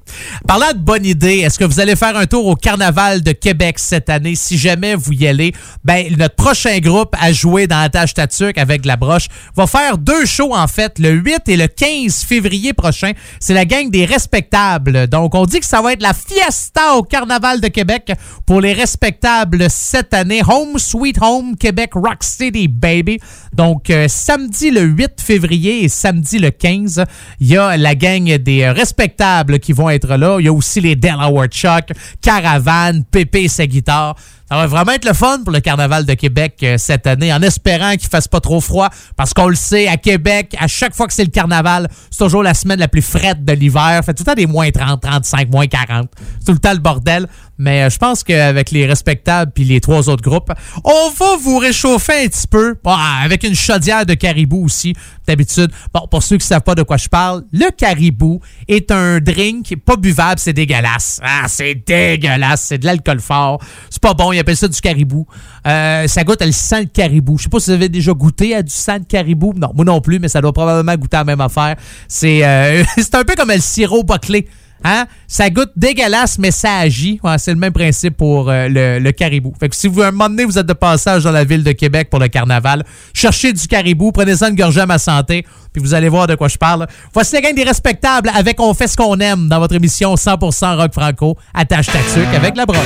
Parlant 0.48 0.72
de 0.72 0.78
bonne 0.78 1.04
idée, 1.04 1.40
est-ce 1.40 1.58
que 1.58 1.64
vous 1.66 1.78
allez 1.78 1.94
faire 1.94 2.16
un 2.16 2.24
tour 2.24 2.46
au 2.46 2.56
Carnaval 2.56 3.22
de 3.22 3.32
Québec 3.32 3.78
cette 3.78 4.08
année? 4.08 4.34
Si 4.34 4.56
jamais 4.56 4.94
vous 4.94 5.12
y 5.12 5.26
allez, 5.26 5.52
ben, 5.84 6.16
notre 6.16 6.34
prochain 6.34 6.78
groupe 6.78 7.14
à 7.20 7.30
jouer 7.32 7.66
dans 7.66 7.78
la 7.78 7.90
tâche 7.90 8.14
tatuc 8.14 8.56
avec 8.56 8.86
la 8.86 8.96
broche 8.96 9.26
va 9.54 9.66
faire 9.66 9.98
deux 9.98 10.24
shows, 10.24 10.54
en 10.54 10.66
fait, 10.66 10.98
le 10.98 11.10
8 11.10 11.42
et 11.48 11.56
le 11.58 11.66
15 11.66 12.22
février 12.24 12.72
prochain. 12.72 13.12
C'est 13.38 13.52
la 13.52 13.66
gang 13.66 13.90
des 13.90 14.06
respectables. 14.06 15.06
Donc, 15.06 15.34
on 15.34 15.44
dit 15.44 15.60
que 15.60 15.66
ça 15.66 15.82
va 15.82 15.92
être 15.92 16.02
la 16.02 16.14
fiesta 16.14 16.94
au 16.96 17.02
Carnaval 17.02 17.60
de 17.60 17.68
Québec 17.68 18.12
pour 18.46 18.62
les 18.62 18.72
respectables 18.72 19.68
cette 19.70 20.12
année. 20.12 20.42
Home 20.46 20.78
Sweet 20.78 21.18
Home 21.22 21.56
Québec 21.56 21.92
Rock 21.94 22.22
City, 22.22 22.68
baby. 22.68 23.18
Donc, 23.52 23.88
euh, 23.90 24.06
samedi 24.08 24.70
le 24.70 24.82
8 24.82 25.20
février 25.20 25.84
et 25.84 25.88
samedi 25.88 26.38
le 26.38 26.50
15, 26.50 27.04
il 27.40 27.46
y 27.46 27.56
a 27.56 27.76
la 27.76 27.94
gang 27.94 28.36
des 28.36 28.62
euh, 28.62 28.72
respectables 28.72 29.58
qui 29.58 29.72
vont 29.72 29.88
être 29.88 30.16
là. 30.16 30.38
Il 30.40 30.46
y 30.46 30.48
a 30.48 30.52
aussi 30.52 30.80
les 30.80 30.96
Delaware 30.96 31.48
Chuck, 31.48 31.92
Caravane, 32.20 33.04
Pépé 33.04 33.44
et 33.44 33.48
sa 33.48 33.66
guitare. 33.66 34.16
Ça 34.50 34.56
va 34.56 34.66
vraiment 34.66 34.90
être 34.90 35.04
le 35.04 35.12
fun 35.12 35.38
pour 35.44 35.52
le 35.52 35.60
Carnaval 35.60 36.04
de 36.04 36.14
Québec 36.14 36.56
euh, 36.64 36.76
cette 36.76 37.06
année, 37.06 37.32
en 37.32 37.40
espérant 37.40 37.92
qu'il 37.92 38.08
fasse 38.08 38.26
pas 38.26 38.40
trop 38.40 38.60
froid, 38.60 38.88
parce 39.14 39.32
qu'on 39.32 39.46
le 39.46 39.54
sait, 39.54 39.86
à 39.86 39.96
Québec, 39.96 40.56
à 40.58 40.66
chaque 40.66 40.92
fois 40.92 41.06
que 41.06 41.12
c'est 41.12 41.22
le 41.22 41.30
Carnaval, 41.30 41.88
c'est 42.10 42.18
toujours 42.24 42.42
la 42.42 42.52
semaine 42.52 42.80
la 42.80 42.88
plus 42.88 43.00
frette 43.00 43.44
de 43.44 43.52
l'hiver. 43.52 44.02
Fait 44.04 44.12
tout 44.12 44.24
le 44.24 44.26
temps 44.26 44.34
des 44.34 44.48
moins 44.48 44.68
30, 44.72 45.02
35, 45.02 45.52
moins 45.52 45.68
40. 45.68 46.08
C'est 46.40 46.46
tout 46.46 46.52
le 46.52 46.58
temps 46.58 46.72
le 46.72 46.80
bordel. 46.80 47.28
Mais 47.60 47.82
euh, 47.82 47.90
je 47.90 47.98
pense 47.98 48.24
qu'avec 48.24 48.70
les 48.70 48.86
respectables 48.86 49.52
puis 49.54 49.64
les 49.64 49.82
trois 49.82 50.08
autres 50.08 50.22
groupes, 50.22 50.50
on 50.82 51.10
va 51.10 51.36
vous 51.36 51.58
réchauffer 51.58 52.24
un 52.24 52.26
petit 52.26 52.46
peu. 52.46 52.74
Bon, 52.82 52.96
avec 53.22 53.44
une 53.44 53.54
chaudière 53.54 54.06
de 54.06 54.14
caribou 54.14 54.64
aussi, 54.64 54.94
d'habitude. 55.26 55.70
Bon, 55.92 56.06
pour 56.10 56.22
ceux 56.22 56.38
qui 56.38 56.46
savent 56.46 56.62
pas 56.62 56.74
de 56.74 56.82
quoi 56.82 56.96
je 56.96 57.08
parle, 57.08 57.44
le 57.52 57.70
caribou 57.70 58.40
est 58.66 58.90
un 58.90 59.20
drink 59.20 59.76
pas 59.84 59.96
buvable, 59.96 60.38
c'est 60.38 60.54
dégueulasse. 60.54 61.20
Ah, 61.22 61.48
c'est 61.48 61.74
dégueulasse. 61.74 62.62
C'est 62.62 62.78
de 62.78 62.86
l'alcool 62.86 63.20
fort. 63.20 63.60
C'est 63.90 64.00
pas 64.00 64.14
bon, 64.14 64.32
ils 64.32 64.38
appellent 64.38 64.56
ça 64.56 64.68
du 64.68 64.80
caribou. 64.80 65.26
Euh, 65.66 66.06
ça 66.06 66.24
goûte 66.24 66.40
à 66.40 66.46
le 66.46 66.52
sang 66.52 66.80
de 66.80 66.88
caribou. 66.88 67.36
Je 67.36 67.42
sais 67.42 67.48
pas 67.50 67.60
si 67.60 67.66
vous 67.66 67.76
avez 67.76 67.90
déjà 67.90 68.12
goûté 68.12 68.54
à 68.54 68.62
du 68.62 68.72
sang 68.72 68.98
de 68.98 69.04
caribou. 69.04 69.52
Non, 69.54 69.70
moi 69.74 69.84
non 69.84 70.00
plus, 70.00 70.18
mais 70.18 70.28
ça 70.28 70.40
doit 70.40 70.54
probablement 70.54 70.96
goûter 70.96 71.18
à 71.18 71.20
la 71.20 71.24
même 71.24 71.42
affaire. 71.42 71.76
C'est 72.08 72.42
euh, 72.42 72.82
un 73.12 73.24
peu 73.24 73.34
comme 73.34 73.50
le 73.50 73.60
sirop 73.60 74.02
boclé. 74.02 74.48
Hein? 74.84 75.06
Ça 75.26 75.50
goûte 75.50 75.72
dégueulasse, 75.76 76.38
mais 76.38 76.50
ça 76.50 76.78
agit. 76.78 77.20
C'est 77.38 77.52
le 77.52 77.58
même 77.58 77.72
principe 77.72 78.16
pour 78.16 78.48
euh, 78.48 78.68
le, 78.68 79.10
caribou. 79.12 79.52
Fait 79.58 79.68
que 79.68 79.76
si 79.76 79.88
vous, 79.88 80.02
un 80.02 80.10
moment 80.10 80.28
donné, 80.28 80.44
vous 80.44 80.58
êtes 80.58 80.66
de 80.66 80.72
passage 80.72 81.24
dans 81.24 81.32
la 81.32 81.44
ville 81.44 81.62
de 81.62 81.72
Québec 81.72 82.08
pour 82.10 82.20
le 82.20 82.28
carnaval, 82.28 82.84
cherchez 83.12 83.52
du 83.52 83.66
caribou, 83.66 84.12
prenez-en 84.12 84.48
une 84.48 84.56
gorgée 84.56 84.80
à 84.80 84.86
ma 84.86 84.98
santé, 84.98 85.44
puis 85.72 85.82
vous 85.82 85.94
allez 85.94 86.08
voir 86.08 86.26
de 86.26 86.34
quoi 86.34 86.48
je 86.48 86.56
parle. 86.56 86.86
Voici 87.12 87.34
la 87.34 87.40
gang 87.40 87.54
des 87.54 87.64
respectables 87.64 88.30
avec 88.34 88.60
On 88.60 88.74
fait 88.74 88.88
ce 88.88 88.96
qu'on 88.96 89.18
aime 89.18 89.48
dans 89.48 89.58
votre 89.58 89.74
émission 89.74 90.14
100% 90.14 90.76
rock 90.76 90.92
franco, 90.92 91.36
attache 91.54 91.86
ta 91.86 91.98
tuque 91.98 92.34
avec 92.34 92.56
la 92.56 92.66
broche. 92.66 92.78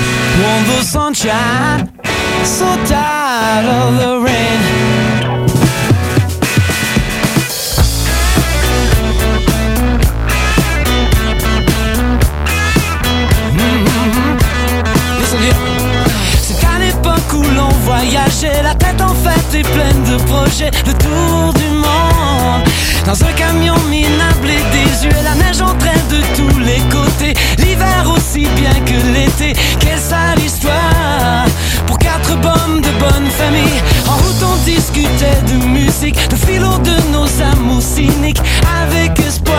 L'on 17.43 17.69
voyageait, 17.85 18.63
la 18.63 18.75
tête 18.75 19.01
en 19.01 19.15
fait 19.15 19.59
est 19.59 19.63
pleine 19.63 20.03
de 20.05 20.17
projets, 20.25 20.71
le 20.87 20.93
tour 20.95 21.53
du 21.55 21.69
monde. 21.75 22.63
Dans 23.07 23.23
un 23.23 23.33
camion 23.33 23.77
minable 23.91 24.49
et 24.49 24.63
désuet, 24.73 25.23
la 25.23 25.35
neige 25.35 25.61
entraîne 25.61 26.07
de 26.09 26.21
tous 26.37 26.59
les 26.59 26.81
côtés, 26.91 27.35
l'hiver 27.59 28.11
aussi 28.15 28.47
bien 28.57 28.73
que 28.87 28.99
l'été. 29.13 29.53
Quelle 29.79 29.99
sale 29.99 30.39
histoire. 30.45 31.45
Pour 31.87 31.99
quatre 31.99 32.35
bombes 32.41 32.81
de 32.81 32.91
bonne 32.99 33.31
famille. 33.31 33.83
En 34.09 34.17
route 34.17 34.43
on 34.43 34.57
discutait 34.65 35.43
de 35.49 35.67
musique, 35.67 36.17
de 36.31 36.37
philo 36.37 36.79
de 36.79 36.97
nos 37.13 37.29
amours 37.53 37.83
cyniques, 37.83 38.41
avec 38.83 39.19
espoir. 39.21 39.59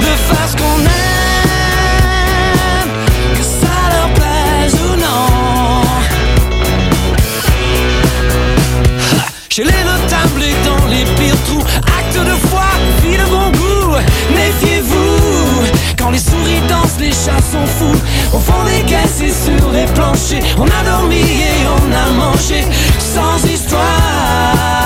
De 0.00 0.06
faire 0.06 0.48
ce 0.48 0.56
qu'on 0.56 0.80
aime, 0.80 1.27
chats 17.24 17.42
sont 17.42 17.66
fous. 17.66 18.00
Au 18.32 18.38
fond 18.38 18.64
des 18.64 18.84
caisses 18.84 19.20
et 19.22 19.30
sur 19.30 19.70
les 19.70 19.86
planchers, 19.86 20.42
on 20.58 20.66
a 20.66 20.84
dormi 20.84 21.20
et 21.20 21.66
on 21.66 21.92
a 21.92 22.10
mangé 22.12 22.64
sans 22.98 23.44
histoire. 23.44 24.77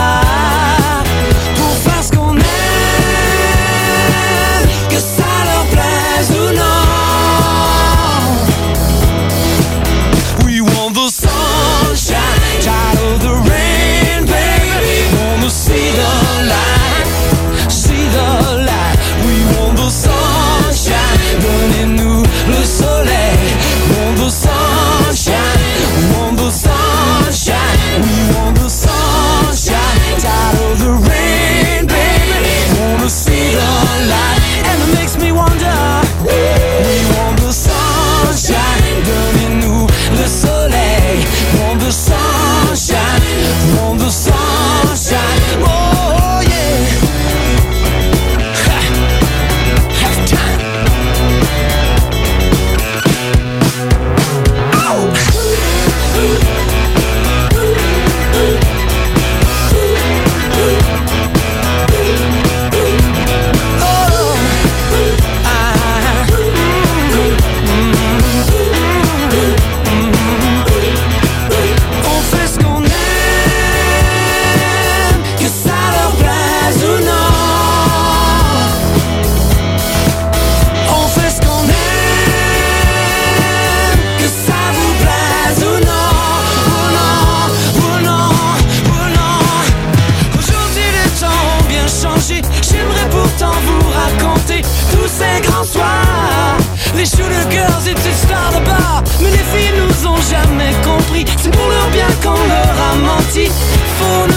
A 103.35 103.39
menti 103.39 104.32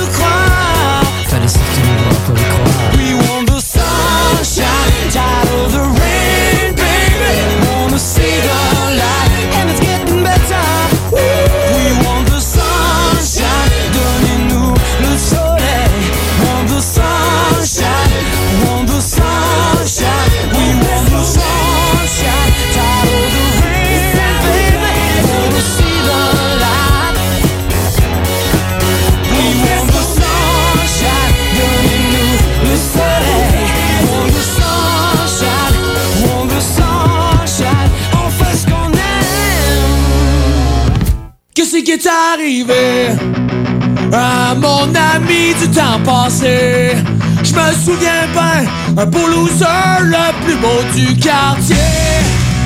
à 44.12 44.56
mon 44.56 44.84
ami 44.84 45.54
du 45.60 45.70
temps 45.70 46.00
passé? 46.04 46.96
Je 47.44 47.54
me 47.54 47.74
souviens 47.84 48.28
bien, 48.34 48.66
un 48.98 49.06
beau 49.06 49.28
loser, 49.28 49.66
le 50.02 50.44
plus 50.44 50.56
beau 50.56 50.82
du 50.96 51.16
quartier. 51.18 51.76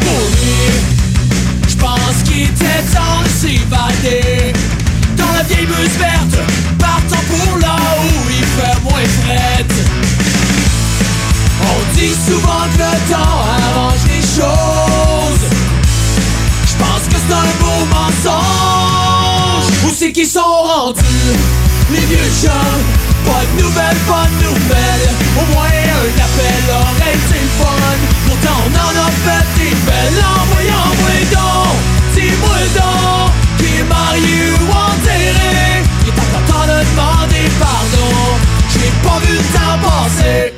Pour 0.01 0.23
lui, 0.41 0.71
je 1.67 1.75
pense 1.75 2.23
qu'il 2.23 2.43
était 2.43 2.83
temps 2.93 3.21
de 3.23 3.29
s'évader. 3.29 4.53
Dans 5.17 5.31
la 5.33 5.43
vieille 5.43 5.65
buse 5.65 5.97
verte, 5.97 6.37
partant 6.77 7.23
pour 7.29 7.57
là 7.59 7.75
où 8.01 8.29
il 8.29 8.45
fait 8.45 8.81
moins 8.83 9.09
fret. 9.23 9.65
On 11.61 11.97
dit 11.97 12.15
souvent 12.25 12.65
que 12.73 12.79
le 12.79 13.13
temps 13.13 13.37
arrange 13.57 14.05
les 14.07 14.21
choses. 14.21 15.45
Je 16.65 16.75
pense 16.77 17.03
que 17.09 17.15
c'est 17.15 17.33
un 17.33 17.51
beau 17.59 17.85
mensonge 17.91 18.78
c'est 19.99 20.13
qu'ils 20.13 20.25
sont 20.25 20.39
rendus 20.39 21.03
Les 21.91 21.99
vieux 21.99 22.31
chums 22.41 22.83
Pas 23.25 23.43
de 23.43 23.61
nouvelles, 23.61 24.01
pas 24.07 24.27
de 24.31 24.45
nouvelles. 24.45 25.09
Au 25.35 25.53
moins 25.53 25.67
un 25.67 26.11
appel 26.25 26.63
aurait 26.71 27.15
été 27.19 27.39
fun. 27.59 27.97
Pourtant 28.25 28.59
on 28.63 28.71
en 28.79 28.95
a 29.05 29.11
fait 29.25 29.45
des 29.59 29.75
belles. 29.85 30.23
Envoyez, 30.39 30.71
envoyez 30.71 31.25
donc 31.35 31.75
Dis-moi 32.15 32.55
Qui 33.57 33.65
est 33.65 33.83
marié 33.83 34.39
ou 34.61 34.71
enterré 34.71 35.83
Il 36.03 36.07
est 36.07 36.19
encore 36.23 36.45
temps 36.47 36.65
de 36.65 36.79
demander 36.79 37.49
pardon. 37.59 38.39
J'ai 38.69 38.91
pas 39.03 39.19
vu 39.19 39.33
le 39.33 39.43
temps 39.51 39.79
passer 39.83 40.48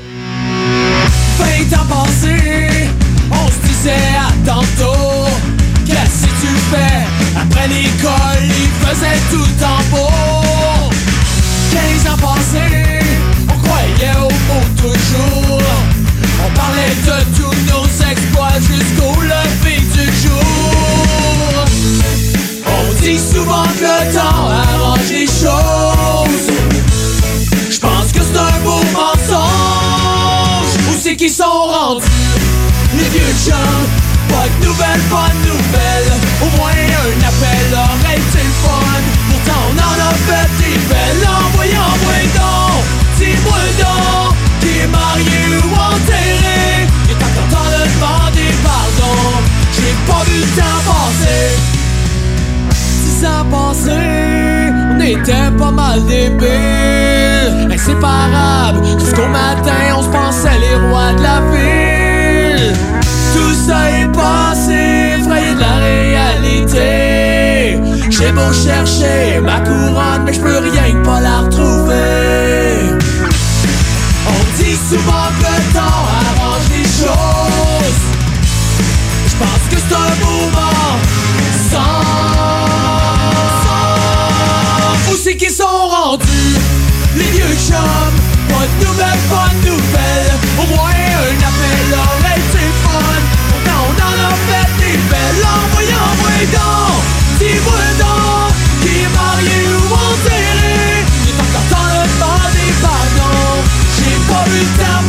tout 9.29 9.45
le 9.45 9.55
temps 9.59 9.83
beau. 9.91 10.89
15 11.71 12.11
ans 12.11 12.17
passés, 12.17 12.99
on 13.49 13.57
croyait 13.67 14.17
au 14.17 14.29
mot 14.29 14.65
toujours. 14.77 15.61
On 16.43 16.49
parlait 16.57 16.95
de 17.05 17.17
tous 17.37 17.55
nos 17.71 17.85
exploits 18.09 18.59
jusqu'au 18.59 19.21
lever 19.21 19.79
du 19.79 20.05
jour. 20.23 21.65
On 22.65 22.93
dit 23.01 23.19
souvent 23.19 23.63
que 23.79 23.83
le 23.83 24.13
temps 24.13 24.49
arrange 24.49 25.09
les 25.09 25.27
choses. 25.27 26.51
Je 27.69 27.79
pense 27.79 28.11
que 28.11 28.19
c'est 28.21 28.37
un 28.37 28.59
beau 28.63 28.81
mensonge 28.93 30.73
Où 30.89 30.93
c'est 31.01 31.15
qu'ils 31.15 31.31
sont 31.31 31.45
rendus? 31.45 32.05
Les 32.93 33.09
vieux 33.09 33.33
chums 33.43 33.87
Pas 34.29 34.47
de 34.47 34.65
nouvelles, 34.65 35.01
pas 35.09 35.29
de 35.33 35.47
nouvelles 35.47 36.13
Au 36.43 36.57
moins 36.57 36.69
un 36.69 37.27
appel 37.27 37.73
aurait 37.73 38.17
été 38.17 38.43
le 50.41 50.47
temps 50.55 50.81
passés, 53.51 54.71
on 54.91 54.99
était 54.99 55.51
pas 55.57 55.71
mal 55.71 56.03
débiles, 56.05 57.71
inséparables. 57.71 58.81
Jusqu'au 58.99 59.27
matin, 59.27 59.95
on 59.97 60.01
se 60.01 60.09
pensait 60.09 60.59
les 60.59 60.75
rois 60.87 61.13
de 61.13 61.21
la 61.21 61.41
ville. 61.51 62.73
Tout 63.33 63.53
ça 63.53 63.89
est 63.91 64.11
passé, 64.11 65.19
effrayé 65.19 65.53
de 65.55 65.59
la 65.59 65.75
réalité. 65.89 66.89
J'ai 68.09 68.31
beau 68.31 68.51
chercher 68.53 69.39
ma 69.41 69.59
couronne, 69.61 70.23
mais 70.25 70.33
je 70.33 70.39
peux 70.39 70.57
rien 70.57 70.90
De 87.71 88.85
nouvelles, 88.85 89.23
pas 89.29 89.49
de 89.49 89.69
nouvelles 89.69 90.33
Au 90.59 90.65
moins 90.75 90.91
un 90.91 91.37
appel 91.49 91.87
aurait 91.93 92.37
été 92.37 92.63
fun. 92.83 93.21
On 93.65 93.93
en 93.95 94.15
a 94.27 94.35
fait 94.45 94.69
des 94.77 94.97
belles. 94.97 95.45
Envoyez, 95.45 95.93
envoyez 95.93 96.47
donc 96.47 97.01
Dis-moi 97.39 97.81
donc 97.97 98.51
Qui 98.81 99.03
est 99.03 99.11
marié 99.15 99.59
ou 99.71 99.93
enterré. 99.93 101.05
Est 101.27 101.39
encore 101.39 101.71
temps 101.71 101.91
de 101.91 102.03
demander 102.11 102.69
pardon 102.81 103.63
J'ai 103.95 104.17
pas 104.31 104.43
vu 104.49 104.59
le 104.59 104.83
temps 104.83 105.00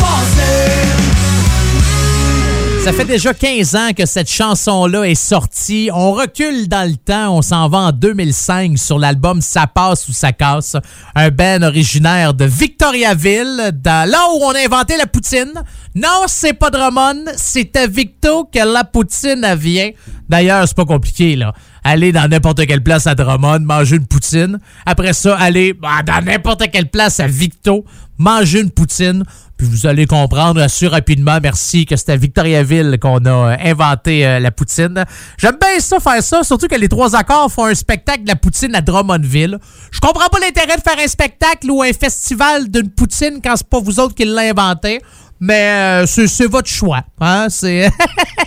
Ça 2.84 2.92
fait 2.92 3.04
déjà 3.04 3.32
15 3.32 3.76
ans 3.76 3.90
que 3.96 4.06
cette 4.06 4.28
chanson-là 4.28 5.04
est 5.04 5.14
sortie. 5.14 5.88
On 5.94 6.10
recule 6.10 6.66
dans 6.66 6.88
le 6.88 6.96
temps. 6.96 7.36
On 7.36 7.40
s'en 7.40 7.68
va 7.68 7.78
en 7.78 7.92
2005 7.92 8.76
sur 8.76 8.98
l'album 8.98 9.40
Ça 9.40 9.68
passe 9.68 10.08
ou 10.08 10.12
ça 10.12 10.32
casse. 10.32 10.76
Un 11.14 11.30
band 11.30 11.62
originaire 11.62 12.34
de 12.34 12.44
Victoriaville, 12.44 13.70
dans, 13.72 14.10
là 14.10 14.18
où 14.34 14.42
on 14.42 14.50
a 14.50 14.58
inventé 14.58 14.96
la 14.96 15.06
poutine. 15.06 15.52
Non, 15.94 16.24
c'est 16.26 16.54
pas 16.54 16.70
Drummond, 16.70 17.26
c'est 17.36 17.76
à 17.76 17.86
Victo 17.86 18.48
que 18.52 18.58
la 18.58 18.82
poutine 18.82 19.46
vient. 19.56 19.90
D'ailleurs, 20.28 20.66
c'est 20.66 20.76
pas 20.76 20.84
compliqué, 20.84 21.36
là. 21.36 21.52
Aller 21.84 22.10
dans 22.10 22.28
n'importe 22.28 22.66
quelle 22.66 22.82
place 22.82 23.06
à 23.06 23.14
Drummond, 23.14 23.60
manger 23.60 23.96
une 23.96 24.06
poutine. 24.06 24.58
Après 24.86 25.12
ça, 25.12 25.36
aller 25.36 25.72
bah, 25.72 26.02
dans 26.04 26.24
n'importe 26.24 26.68
quelle 26.72 26.90
place 26.90 27.20
à 27.20 27.28
Victo, 27.28 27.84
manger 28.18 28.60
une 28.60 28.70
poutine. 28.70 29.24
Vous 29.64 29.86
allez 29.86 30.06
comprendre 30.06 30.60
assez 30.60 30.88
rapidement, 30.88 31.38
merci, 31.40 31.86
que 31.86 31.96
c'est 31.96 32.10
à 32.10 32.16
Victoriaville 32.16 32.98
qu'on 33.00 33.24
a 33.24 33.30
euh, 33.30 33.56
inventé 33.60 34.26
euh, 34.26 34.40
la 34.40 34.50
poutine. 34.50 35.04
J'aime 35.38 35.56
bien 35.60 35.78
ça, 35.78 36.00
faire 36.00 36.22
ça, 36.22 36.42
surtout 36.42 36.66
que 36.66 36.74
les 36.74 36.88
trois 36.88 37.14
accords 37.14 37.50
font 37.50 37.66
un 37.66 37.74
spectacle 37.74 38.24
de 38.24 38.28
la 38.28 38.36
poutine 38.36 38.74
à 38.74 38.80
Drummondville. 38.80 39.58
Je 39.90 40.00
comprends 40.00 40.28
pas 40.28 40.40
l'intérêt 40.40 40.76
de 40.76 40.82
faire 40.82 40.98
un 40.98 41.06
spectacle 41.06 41.70
ou 41.70 41.82
un 41.82 41.92
festival 41.92 42.70
d'une 42.70 42.90
poutine 42.90 43.40
quand 43.42 43.54
c'est 43.56 43.68
pas 43.68 43.80
vous 43.80 44.00
autres 44.00 44.14
qui 44.14 44.24
l'avez 44.24 44.50
inventé. 44.50 45.00
Mais 45.44 46.04
euh, 46.04 46.06
c'est 46.06 46.46
votre 46.46 46.68
choix. 46.68 47.02
Hein? 47.20 47.48
C'est... 47.50 47.90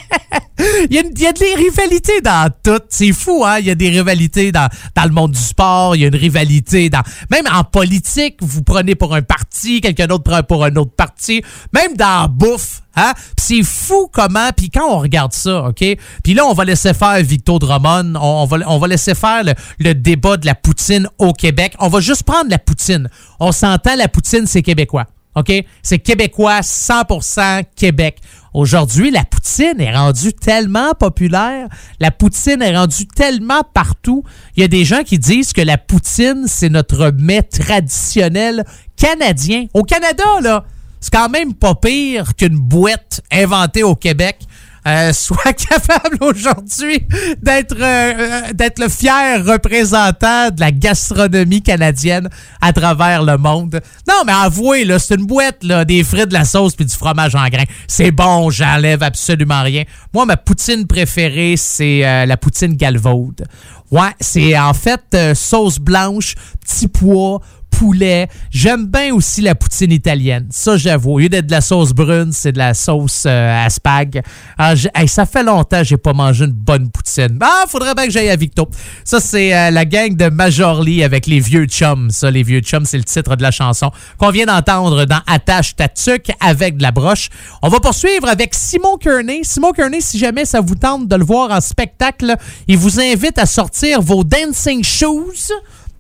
il, 0.90 0.96
y 0.96 1.00
a, 1.00 1.02
il 1.02 1.22
y 1.22 1.28
a 1.28 1.34
des 1.34 1.54
rivalités 1.54 2.22
dans 2.22 2.50
tout. 2.64 2.80
C'est 2.88 3.12
fou, 3.12 3.44
hein? 3.46 3.60
Il 3.60 3.66
y 3.66 3.70
a 3.70 3.76
des 3.76 3.90
rivalités 3.90 4.54
dans, 4.54 4.70
dans 4.96 5.04
le 5.04 5.10
monde 5.10 5.34
du 5.34 5.40
sport. 5.40 5.98
Il 5.98 6.04
y 6.04 6.06
a 6.06 6.08
une 6.08 6.16
rivalité 6.16 6.90
dans... 6.90 7.02
Même 7.30 7.48
en 7.54 7.66
politique, 7.66 8.38
vous 8.40 8.64
prenez 8.64 8.96
pour 8.96 9.14
un 9.14 9.22
parti, 9.22 9.82
quelqu'un 9.82 10.08
d'autre 10.08 10.24
prend 10.24 10.42
pour 10.42 10.64
un 10.64 10.74
autre 10.78 10.96
parti. 10.96 11.44
Même 11.74 11.98
dans 11.98 12.22
la 12.22 12.28
bouffe. 12.30 12.82
Hein? 12.96 13.12
C'est 13.38 13.64
fou 13.64 14.10
comment... 14.10 14.52
Puis 14.56 14.70
quand 14.70 14.90
on 14.90 15.00
regarde 15.00 15.34
ça, 15.34 15.66
OK? 15.66 15.84
Puis 16.24 16.34
là, 16.34 16.46
on 16.46 16.54
va 16.54 16.64
laisser 16.64 16.94
faire 16.94 17.22
Victor 17.22 17.60
Drummond. 17.60 18.14
On, 18.16 18.44
on 18.44 18.46
va, 18.46 18.58
on 18.68 18.78
va 18.78 18.88
laisser 18.88 19.16
faire 19.16 19.44
le, 19.44 19.54
le 19.80 19.94
débat 19.94 20.38
de 20.38 20.46
la 20.46 20.56
poutine 20.56 21.10
au 21.18 21.34
Québec. 21.34 21.74
On 21.80 21.90
va 21.90 22.00
juste 22.00 22.24
prendre 22.24 22.50
la 22.50 22.58
poutine. 22.58 23.10
On 23.42 23.52
s'entend, 23.52 23.98
la 23.98 24.08
poutine, 24.08 24.48
c'est 24.48 24.62
québécois. 24.62 25.08
C'est 25.84 26.00
québécois, 26.00 26.62
100% 26.62 27.64
Québec. 27.76 28.20
Aujourd'hui, 28.54 29.12
la 29.12 29.26
poutine 29.26 29.82
est 29.82 29.94
rendue 29.94 30.32
tellement 30.32 30.94
populaire, 30.94 31.68
la 32.00 32.10
poutine 32.12 32.62
est 32.62 32.76
rendue 32.76 33.06
tellement 33.06 33.64
partout. 33.74 34.24
Il 34.56 34.62
y 34.62 34.64
a 34.64 34.70
des 34.70 34.86
gens 34.86 35.04
qui 35.04 35.20
disent 35.20 35.52
que 35.52 35.62
la 35.62 35.78
poutine, 35.78 36.46
c'est 36.48 36.70
notre 36.70 37.12
mets 37.12 37.42
traditionnel 37.42 38.64
canadien. 38.96 39.66
Au 39.74 39.84
Canada, 39.84 40.24
là, 40.42 40.64
c'est 41.02 41.14
quand 41.14 41.30
même 41.30 41.54
pas 41.54 41.76
pire 41.76 42.34
qu'une 42.36 42.58
boîte 42.58 43.22
inventée 43.30 43.84
au 43.84 43.96
Québec. 43.96 44.40
Euh, 44.88 45.14
soit 45.14 45.54
capable 45.70 46.18
aujourd'hui 46.22 47.08
d'être 47.42 47.76
euh, 47.80 48.14
euh, 48.16 48.54
d'être 48.54 48.80
le 48.80 48.88
fier 48.88 49.44
représentant 49.44 50.52
de 50.52 50.60
la 50.60 50.72
gastronomie 50.72 51.62
canadienne 51.62 52.30
à 52.62 52.72
travers 52.72 53.24
le 53.24 53.38
monde. 53.38 53.82
Non, 54.08 54.22
mais 54.26 54.34
avouez, 54.34 54.86
là, 54.86 55.00
c'est 55.00 55.16
une 55.16 55.26
boîte, 55.26 55.66
des 55.66 56.04
frites, 56.04 56.30
de 56.30 56.34
la 56.34 56.46
sauce 56.46 56.76
puis 56.76 56.86
du 56.86 56.94
fromage 56.94 57.36
en 57.36 57.48
grains. 57.48 57.64
C'est 57.88 58.12
bon, 58.12 58.50
j'enlève 58.50 59.02
absolument 59.02 59.64
rien. 59.64 59.84
Moi, 60.14 60.26
ma 60.26 60.38
poutine 60.38 60.86
préférée, 60.86 61.56
c'est 61.58 62.26
la 62.26 62.38
poutine 62.38 62.76
galvaude. 62.76 63.46
Ouais, 63.92 64.14
c'est 64.20 64.58
en 64.58 64.74
fait 64.74 65.04
euh, 65.14 65.36
sauce 65.36 65.80
blanche, 65.80 66.36
petit 66.60 66.88
pois, 66.88 67.40
poulet. 67.78 68.28
J'aime 68.52 68.86
bien 68.86 69.14
aussi 69.14 69.42
la 69.42 69.56
poutine 69.56 69.92
italienne. 69.92 70.48
Ça, 70.50 70.78
j'avoue. 70.78 71.14
Au 71.14 71.20
lieu 71.20 71.30
d'être 71.30 71.48
de 71.48 71.52
la 71.52 71.62
sauce 71.62 71.92
brune, 71.92 72.32
c'est 72.32 72.54
de 72.54 72.58
la 72.58 72.74
sauce 72.74 73.24
euh, 73.26 73.66
à. 73.66 73.68
Ah, 74.58 74.74
ça 75.08 75.26
fait 75.26 75.44
longtemps 75.44 75.80
que 75.80 75.84
j'ai 75.84 75.98
pas 75.98 76.14
mangé 76.14 76.46
une 76.46 76.52
bonne 76.52 76.90
poutine. 76.90 77.38
Ah, 77.42 77.66
faudrait 77.68 77.94
bien 77.94 78.06
que 78.06 78.12
j'aille 78.12 78.30
à 78.30 78.36
Victo. 78.36 78.68
Ça, 79.04 79.20
c'est 79.20 79.56
euh, 79.56 79.72
la 79.72 79.86
gang 79.86 80.16
de 80.16 80.30
Majorly 80.30 81.04
avec 81.04 81.28
les 81.28 81.40
vieux 81.40 81.66
chums. 81.66 82.10
Ça, 82.12 82.32
les 82.32 82.44
vieux 82.44 82.62
chums, 82.62 82.86
c'est 82.86 82.98
le 82.98 83.04
titre 83.04 83.36
de 83.36 83.44
la 83.44 83.52
chanson 83.52 83.92
qu'on 84.18 84.32
vient 84.32 84.46
d'entendre 84.46 85.06
dans 85.06 85.20
Attache 85.28 85.76
ta 85.76 85.88
tuque 85.88 86.32
avec 86.40 86.78
de 86.78 86.84
la 86.84 86.92
broche. 86.92 87.30
On 87.62 87.70
va 87.70 87.80
poursuivre 87.80 88.28
avec 88.28 88.54
Simon 88.54 88.98
Kearney. 88.98 89.42
Simon 89.44 89.72
Kearney, 89.72 90.02
si 90.02 90.18
jamais 90.18 90.46
ça 90.46 90.62
vous 90.62 90.76
tente 90.76 91.08
de 91.08 91.16
le 91.16 91.26
voir 91.26 91.52
en 91.52 91.62
spectacle, 91.62 92.36
il 92.68 92.78
vous 92.78 93.00
invite 93.00 93.38
à 93.38 93.46
sortir 93.46 93.85
vos 94.00 94.24
dancing 94.24 94.84
shoes. 94.84 95.52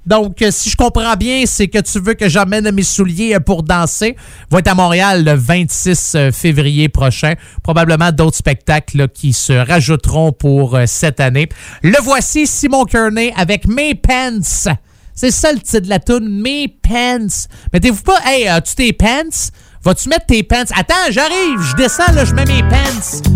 Donc, 0.05 0.41
euh, 0.41 0.49
si 0.51 0.69
je 0.69 0.77
comprends 0.77 1.15
bien, 1.15 1.43
c'est 1.47 1.67
que 1.67 1.79
tu 1.79 1.99
veux 1.99 2.13
que 2.13 2.29
j'amène 2.29 2.69
mes 2.71 2.83
souliers 2.83 3.35
euh, 3.35 3.39
pour 3.39 3.63
danser. 3.63 4.15
Va 4.51 4.59
être 4.59 4.67
à 4.67 4.75
Montréal 4.75 5.23
le 5.25 5.33
26 5.33 6.13
euh, 6.15 6.31
février 6.31 6.89
prochain. 6.89 7.33
Probablement 7.63 8.11
d'autres 8.11 8.37
spectacles 8.37 9.07
qui 9.09 9.33
se 9.33 9.53
rajouteront 9.53 10.31
pour 10.31 10.77
cette 10.85 11.19
année. 11.19 11.49
Le 11.81 11.97
voici, 12.03 12.45
Simon 12.45 12.85
Kearney, 12.85 13.33
avec 13.35 13.67
Mes 13.67 13.95
Pants. 13.95 14.69
C'est 15.15 15.31
ça 15.31 15.51
le 15.51 15.59
titre 15.59 15.79
de 15.79 15.89
la 15.89 15.99
tune, 15.99 16.41
Mes 16.41 16.67
Pants. 16.67 17.47
Mettez-vous 17.73 18.03
pas, 18.03 18.19
hey, 18.25 18.47
as-tu 18.47 18.75
tes 18.75 18.93
pants? 18.93 19.49
Vas-tu 19.83 20.09
mettre 20.09 20.25
tes 20.25 20.43
pants? 20.43 20.63
Attends, 20.75 21.11
j'arrive, 21.11 21.61
je 21.61 21.75
descends, 21.75 22.11
là, 22.13 22.25
je 22.25 22.33
mets 22.33 22.45
mes 22.45 22.61
pants 22.63 23.34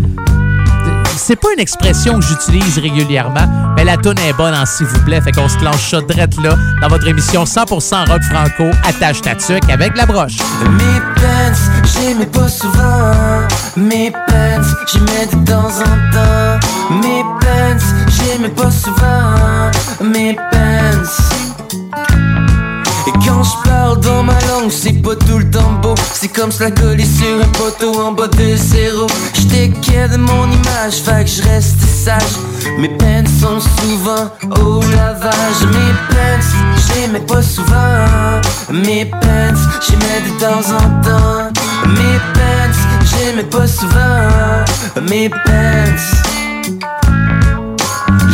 c'est 1.19 1.35
pas 1.35 1.49
une 1.53 1.59
expression 1.59 2.19
que 2.19 2.25
j'utilise 2.25 2.79
régulièrement, 2.79 3.73
mais 3.75 3.83
la 3.83 3.97
tune 3.97 4.17
est 4.27 4.33
bonne 4.33 4.55
s'il 4.65 4.87
vous 4.87 4.99
plaît. 5.01 5.21
Fait 5.21 5.31
qu'on 5.31 5.49
se 5.49 5.57
clenche 5.57 5.91
ça 5.91 6.01
drette 6.01 6.35
là 6.41 6.55
dans 6.81 6.87
votre 6.87 7.07
émission 7.07 7.43
100% 7.43 8.09
rock 8.09 8.21
franco, 8.23 8.71
attache 8.87 9.21
ta 9.21 9.35
tuque 9.35 9.69
avec 9.69 9.95
la 9.97 10.05
broche. 10.05 10.37
Et 23.07 23.11
quand 23.25 23.43
je 23.43 23.69
parle 23.69 23.99
dans 24.01 24.23
ma 24.23 24.39
langue, 24.47 24.69
c'est 24.69 25.01
pas 25.01 25.15
tout 25.15 25.39
le 25.39 25.49
temps 25.49 25.73
beau. 25.81 25.95
C'est 26.13 26.27
comme 26.27 26.51
se 26.51 26.63
la 26.63 26.71
coller 26.71 27.05
sur 27.05 27.41
un 27.41 27.47
poteau 27.57 28.01
en 28.01 28.11
bas 28.11 28.27
de 28.27 28.55
zéro. 28.55 29.07
J'étais 29.33 29.69
de 30.07 30.17
mon 30.17 30.45
image, 30.45 30.95
fait 31.03 31.23
que 31.23 31.29
je 31.29 31.41
reste 31.43 31.81
sage. 31.81 32.37
Mes 32.77 32.89
pants 32.89 33.23
sont 33.41 33.59
souvent 33.59 34.29
au 34.63 34.81
lavage. 34.81 35.61
Mes 35.71 35.93
pants, 36.09 36.47
j'aimais 36.87 37.19
pas 37.19 37.41
souvent. 37.41 38.41
Mes 38.71 39.05
pants, 39.05 39.61
j'aimais 39.85 40.21
de 40.25 40.39
temps 40.39 40.73
en 40.73 41.01
temps. 41.01 41.49
Mes 41.87 42.19
pants, 42.33 42.79
j'aimais 43.05 43.43
pas 43.43 43.67
souvent. 43.67 45.01
Mes 45.09 45.29
pants. 45.29 46.29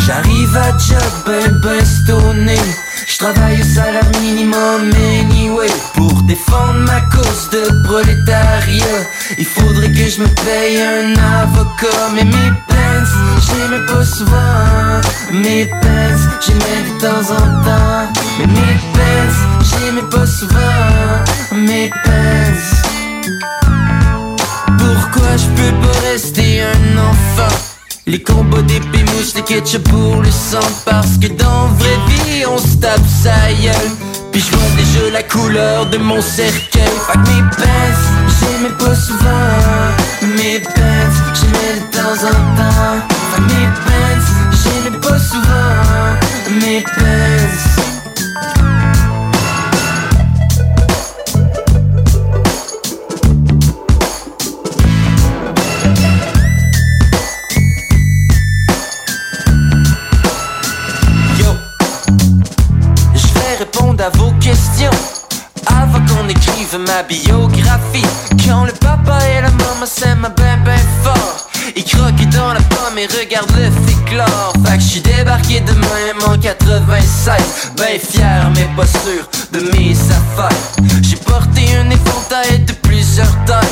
J'arrive 0.05 0.57
à 0.57 0.69
job 0.77 1.01
ben 1.25 1.51
ben 1.63 1.83
stoné 3.07 3.35
J'travaille 3.35 3.61
au 3.61 3.63
salaire 3.63 4.11
minimum 4.21 4.91
anyway. 5.19 5.67
Pour 5.93 6.21
défendre 6.23 6.79
ma 6.85 7.01
cause 7.01 7.49
de 7.51 7.83
prolétariat 7.83 9.03
Il 9.37 9.45
faudrait 9.45 9.91
que 9.91 10.09
je 10.09 10.21
me 10.21 10.27
paye 10.45 10.81
un 10.81 11.13
avocat. 11.41 12.09
Mais 12.13 12.23
mes 12.25 12.51
pants, 12.67 13.05
j'aimais 13.45 13.85
pas 13.85 14.05
souvent 14.05 15.01
Mes 15.31 15.65
pants, 15.65 16.17
j'aimais 16.41 16.83
de 16.89 16.99
temps 16.99 17.31
en 17.31 17.63
temps. 17.63 18.11
Mais 18.39 18.47
mes 18.47 18.77
pants, 18.93 19.35
j'aimais 19.61 20.09
pas 20.09 20.25
souvent 20.25 21.21
Mes 21.51 21.89
pants 21.89 22.55
Pourquoi 24.77 25.37
je 25.37 25.47
peux 25.47 25.73
pas 25.81 25.99
rester 26.11 26.61
un 26.61 26.97
enfant? 26.97 27.74
Les 28.07 28.21
combats 28.21 28.61
d'épée 28.61 29.03
mouches, 29.03 29.33
les 29.35 29.41
ketchup 29.41 29.83
pour 29.89 30.21
le 30.21 30.29
sang 30.31 30.59
Parce 30.85 31.17
que 31.17 31.27
dans 31.27 31.67
vraie 31.77 31.99
vie 32.07 32.45
on 32.45 32.57
se 32.57 32.77
tape 32.77 33.01
sa 33.23 33.51
gueule. 33.61 33.91
Puis 34.31 34.41
je 34.41 34.55
vois 34.55 34.69
déjà 34.77 35.11
la 35.11 35.23
couleur 35.23 35.85
de 35.89 35.97
mon 35.97 36.21
cercueil. 36.21 36.83
Que 37.11 37.17
mes 37.17 37.41
pants, 37.57 37.97
j'aimais 38.39 38.75
pas 38.77 38.95
souvent. 38.95 40.35
Mes 40.37 40.59
pants, 40.59 41.13
j'aimais 41.33 41.79
de 41.79 41.97
temps 41.97 42.27
en 42.27 42.57
temps. 42.57 43.07
Que 43.35 43.41
mes 43.41 43.67
pants, 43.85 44.25
j'aimais 44.63 44.97
pas 44.99 45.19
souvent. 45.19 46.61
Mes 46.61 46.81
pants 46.81 48.04
répondre 63.57 64.03
à 64.03 64.09
vos 64.17 64.31
questions 64.39 64.89
avant 65.67 65.99
qu'on 66.05 66.27
écrive 66.27 66.77
ma 66.85 67.03
biographie. 67.03 68.05
Quand 68.45 68.65
le 68.65 68.71
papa 68.73 69.19
et 69.29 69.41
la 69.41 69.49
maman 69.51 69.85
s'aiment 69.85 70.29
ben 70.35 70.59
ben 70.63 70.79
fort, 71.03 71.47
ils 71.75 71.83
croquent 71.83 72.29
dans 72.31 72.53
la 72.53 72.61
pomme 72.61 72.97
et 72.97 73.07
regardent 73.07 73.55
le 73.57 73.71
féclore. 73.87 74.53
Fait 74.65 74.77
que 74.77 74.83
je 74.83 74.87
suis 74.87 75.01
débarqué 75.01 75.61
de 75.61 75.71
même 75.71 76.21
en 76.27 76.37
96, 76.37 77.71
ben 77.77 77.99
fier 77.99 78.51
mais 78.55 78.69
pas 78.75 78.87
sûr 78.87 79.29
de 79.53 79.59
mes 79.71 79.91
affaires. 79.91 81.01
J'ai 81.01 81.17
porté 81.17 81.61
un 81.77 81.89
éventail 81.89 82.59
de 82.65 82.73
plusieurs 82.73 83.45
tailles. 83.45 83.65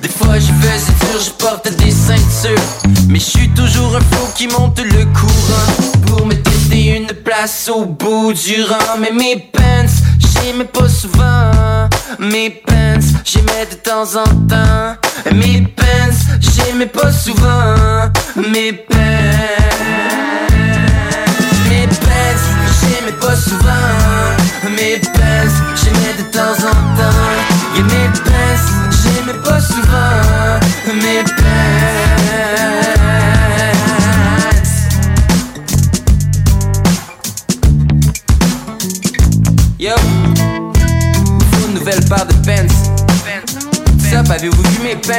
Des 0.00 0.08
fois 0.08 0.38
je 0.38 0.52
faisais 0.52 0.92
dur, 0.92 1.20
je 1.20 1.30
portais 1.30 1.72
des 1.72 1.90
ceintures 1.90 2.62
Mais 3.08 3.18
je 3.18 3.24
suis 3.24 3.48
toujours 3.48 3.96
un 3.96 4.00
flot 4.00 4.28
qui 4.36 4.46
monte 4.46 4.78
le 4.78 5.04
courant 5.06 6.06
Pour 6.06 6.24
me 6.24 6.34
tester 6.78 6.96
une 6.96 7.06
place 7.06 7.70
au 7.74 7.84
bout 7.84 8.32
du 8.32 8.62
rang 8.62 8.98
Mais 9.00 9.10
mes 9.12 9.36
pants, 9.52 9.86
j'aimais 10.18 10.64
pas 10.64 10.88
souvent. 10.88 11.88
Mes 12.18 12.50
pants, 12.50 13.00
j'aimais 13.24 13.66
de 13.70 13.76
temps 13.76 14.16
en 14.16 14.24
temps. 14.46 14.96
Mes 15.32 15.62
pants, 15.62 16.16
j'aimais 16.40 16.86
pas 16.86 17.12
souvent. 17.12 18.10
Mes 18.36 18.72
pants 18.72 18.96
Mes 21.68 21.86
pants, 21.86 22.42
j'aimais 22.80 23.16
pas 23.20 23.36
souvent. 23.36 23.70
Mes 24.76 24.98
pants, 24.98 25.54
j'aimais 25.76 26.14
de 26.18 26.32
temps 26.32 26.58
en 26.66 26.96
temps. 26.96 27.76
Et 27.76 27.82
mes 27.82 28.08
pants, 28.24 28.90
j'aimais 29.02 29.38
pas 29.44 29.60
souvent. 29.60 30.94
Mes 30.94 31.22
pants 31.24 32.97
avez-vous 44.30 44.62
vu 44.62 44.82
mes 44.82 44.96
pants? 44.96 45.12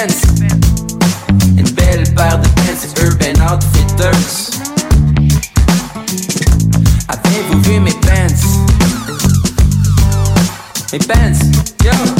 Une 1.57 1.69
belle 1.71 2.03
paire 2.13 2.39
de 2.39 2.47
pants 2.47 3.03
Urban 3.03 3.53
Outfitters. 3.53 4.59
Avez-vous 7.07 7.61
vu 7.61 7.79
mes 7.79 7.91
pants? 7.91 8.07
Mes 10.91 10.99
pants, 10.99 11.39
yo! 11.83 12.18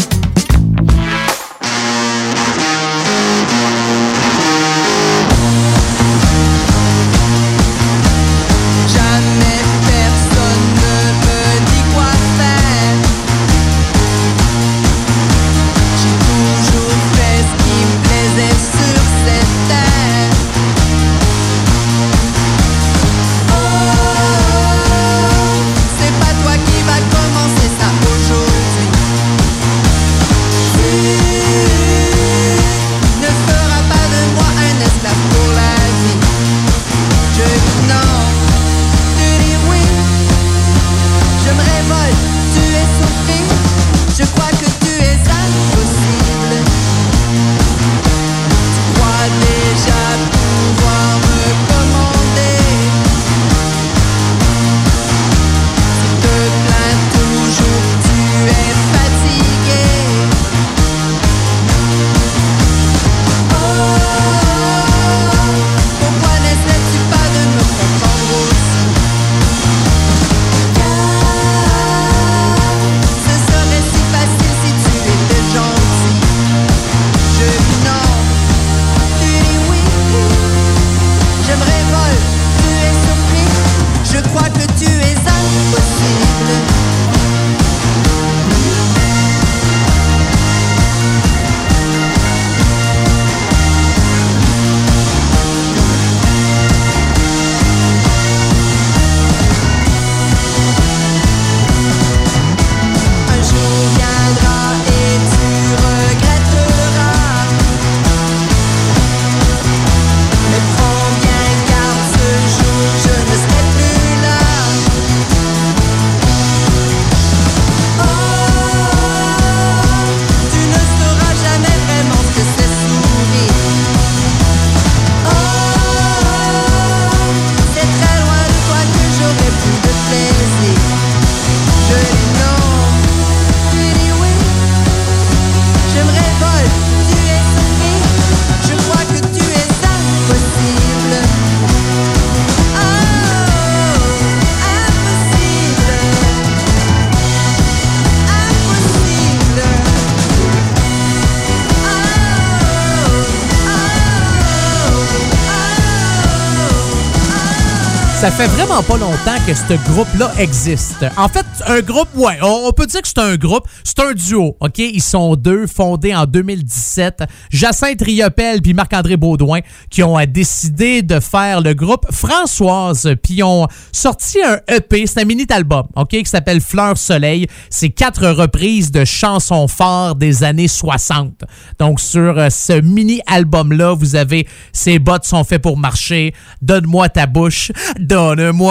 Ça 158.30 158.48
fait 158.48 158.59
pas 158.84 158.98
longtemps 158.98 159.36
que 159.46 159.54
ce 159.54 159.74
groupe-là 159.92 160.32
existe. 160.38 161.06
En 161.18 161.28
fait, 161.28 161.46
un 161.68 161.82
groupe, 161.82 162.08
ouais, 162.16 162.38
on 162.42 162.72
peut 162.72 162.86
dire 162.86 163.02
que 163.02 163.08
c'est 163.10 163.20
un 163.20 163.36
groupe, 163.36 163.68
c'est 163.84 164.00
un 164.00 164.14
duo, 164.14 164.56
OK? 164.62 164.78
Ils 164.78 165.02
sont 165.02 165.36
deux, 165.36 165.68
fondés 165.68 166.16
en 166.16 166.26
2017. 166.26 167.24
Jacinthe 167.50 168.02
Riopel 168.02 168.62
puis 168.62 168.74
Marc-André 168.74 169.18
Baudouin 169.18 169.60
qui 169.90 170.02
ont 170.02 170.18
euh, 170.18 170.26
décidé 170.26 171.02
de 171.02 171.20
faire 171.20 171.60
le 171.62 171.74
groupe 171.74 172.06
Françoise, 172.12 173.16
puis 173.22 173.44
ont 173.44 173.68
sorti 173.92 174.38
un 174.42 174.60
EP, 174.74 175.08
c'est 175.08 175.22
un 175.22 175.26
mini-album, 175.26 175.88
OK? 175.96 176.10
Qui 176.10 176.26
s'appelle 176.26 176.62
Fleur 176.62 176.98
Soleil. 176.98 177.48
C'est 177.70 177.90
quatre 177.90 178.28
reprises 178.28 178.92
de 178.92 179.04
chansons 179.04 179.68
fortes 179.68 180.20
des 180.20 180.44
années 180.44 180.70
60. 180.70 181.44
Donc, 181.80 182.00
sur 182.00 182.38
euh, 182.38 182.50
ce 182.50 182.80
mini-album-là, 182.80 183.94
vous 183.94 184.16
avez 184.16 184.48
Ces 184.72 185.00
bottes 185.00 185.26
sont 185.26 185.44
faites 185.44 185.62
pour 185.62 185.78
marcher, 185.78 186.34
Donne-moi 186.62 187.10
ta 187.10 187.26
bouche, 187.26 187.72
Donne-moi 188.00 188.69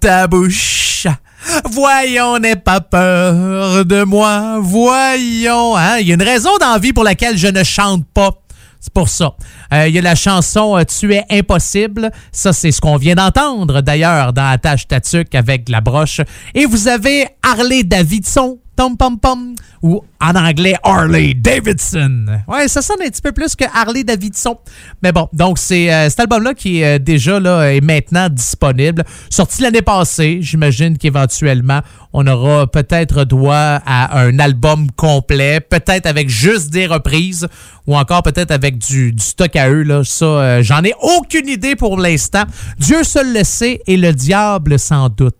ta 0.00 0.26
bouche. 0.26 1.06
Voyons, 1.70 2.38
n'aie 2.38 2.56
pas 2.56 2.80
peur 2.80 3.84
de 3.84 4.04
moi. 4.04 4.58
Voyons. 4.60 5.76
Hein? 5.76 5.98
Il 5.98 6.08
y 6.08 6.12
a 6.12 6.14
une 6.14 6.22
raison 6.22 6.56
d'envie 6.58 6.92
pour 6.92 7.04
laquelle 7.04 7.36
je 7.36 7.48
ne 7.48 7.62
chante 7.64 8.04
pas. 8.14 8.30
C'est 8.80 8.92
pour 8.92 9.08
ça. 9.08 9.34
Euh, 9.72 9.86
Il 9.88 9.94
y 9.94 9.98
a 9.98 10.02
la 10.02 10.16
chanson 10.16 10.76
euh, 10.76 10.82
Tu 10.84 11.14
es 11.14 11.24
impossible. 11.30 12.10
Ça, 12.32 12.52
c'est 12.52 12.72
ce 12.72 12.80
qu'on 12.80 12.96
vient 12.96 13.14
d'entendre 13.14 13.80
d'ailleurs 13.80 14.32
dans 14.32 14.46
Attache 14.46 14.88
Tatuc 14.88 15.34
avec 15.34 15.68
la 15.68 15.80
broche. 15.80 16.20
Et 16.54 16.66
vous 16.66 16.88
avez 16.88 17.28
Harley 17.42 17.84
Davidson. 17.84 18.58
Tom 18.76 18.96
pom 18.96 19.18
pom. 19.18 19.54
Ou 19.82 20.02
en 20.20 20.34
anglais 20.36 20.74
Harley 20.84 21.34
Davidson. 21.34 22.26
Ouais, 22.46 22.68
ça 22.68 22.80
sonne 22.80 23.02
un 23.02 23.08
petit 23.08 23.20
peu 23.20 23.32
plus 23.32 23.56
que 23.56 23.64
Harley 23.74 24.04
Davidson. 24.04 24.56
Mais 25.02 25.12
bon, 25.12 25.28
donc 25.32 25.58
c'est 25.58 25.92
euh, 25.92 26.08
cet 26.08 26.20
album-là 26.20 26.54
qui 26.54 26.80
est 26.80 26.96
euh, 26.96 26.98
déjà 26.98 27.40
là, 27.40 27.80
maintenant 27.82 28.28
disponible. 28.28 29.04
Sorti 29.28 29.62
l'année 29.62 29.82
passée. 29.82 30.38
J'imagine 30.40 30.96
qu'éventuellement, 30.96 31.80
on 32.12 32.26
aura 32.26 32.66
peut-être 32.66 33.24
droit 33.24 33.80
à 33.84 34.20
un 34.20 34.38
album 34.38 34.90
complet, 34.92 35.60
peut-être 35.60 36.06
avec 36.06 36.28
juste 36.28 36.70
des 36.70 36.86
reprises 36.86 37.48
ou 37.86 37.96
encore 37.96 38.22
peut-être 38.22 38.50
avec 38.50 38.78
du, 38.78 39.12
du 39.12 39.22
stock 39.22 39.54
à 39.56 39.68
eux. 39.70 39.82
Là. 39.82 40.02
Ça, 40.04 40.24
euh, 40.24 40.62
j'en 40.62 40.82
ai 40.84 40.94
aucune 41.00 41.48
idée 41.48 41.76
pour 41.76 41.98
l'instant. 41.98 42.44
Dieu 42.78 43.02
seul 43.02 43.32
le 43.32 43.44
sait 43.44 43.80
et 43.86 43.96
le 43.96 44.12
diable 44.12 44.78
sans 44.78 45.08
doute. 45.08 45.36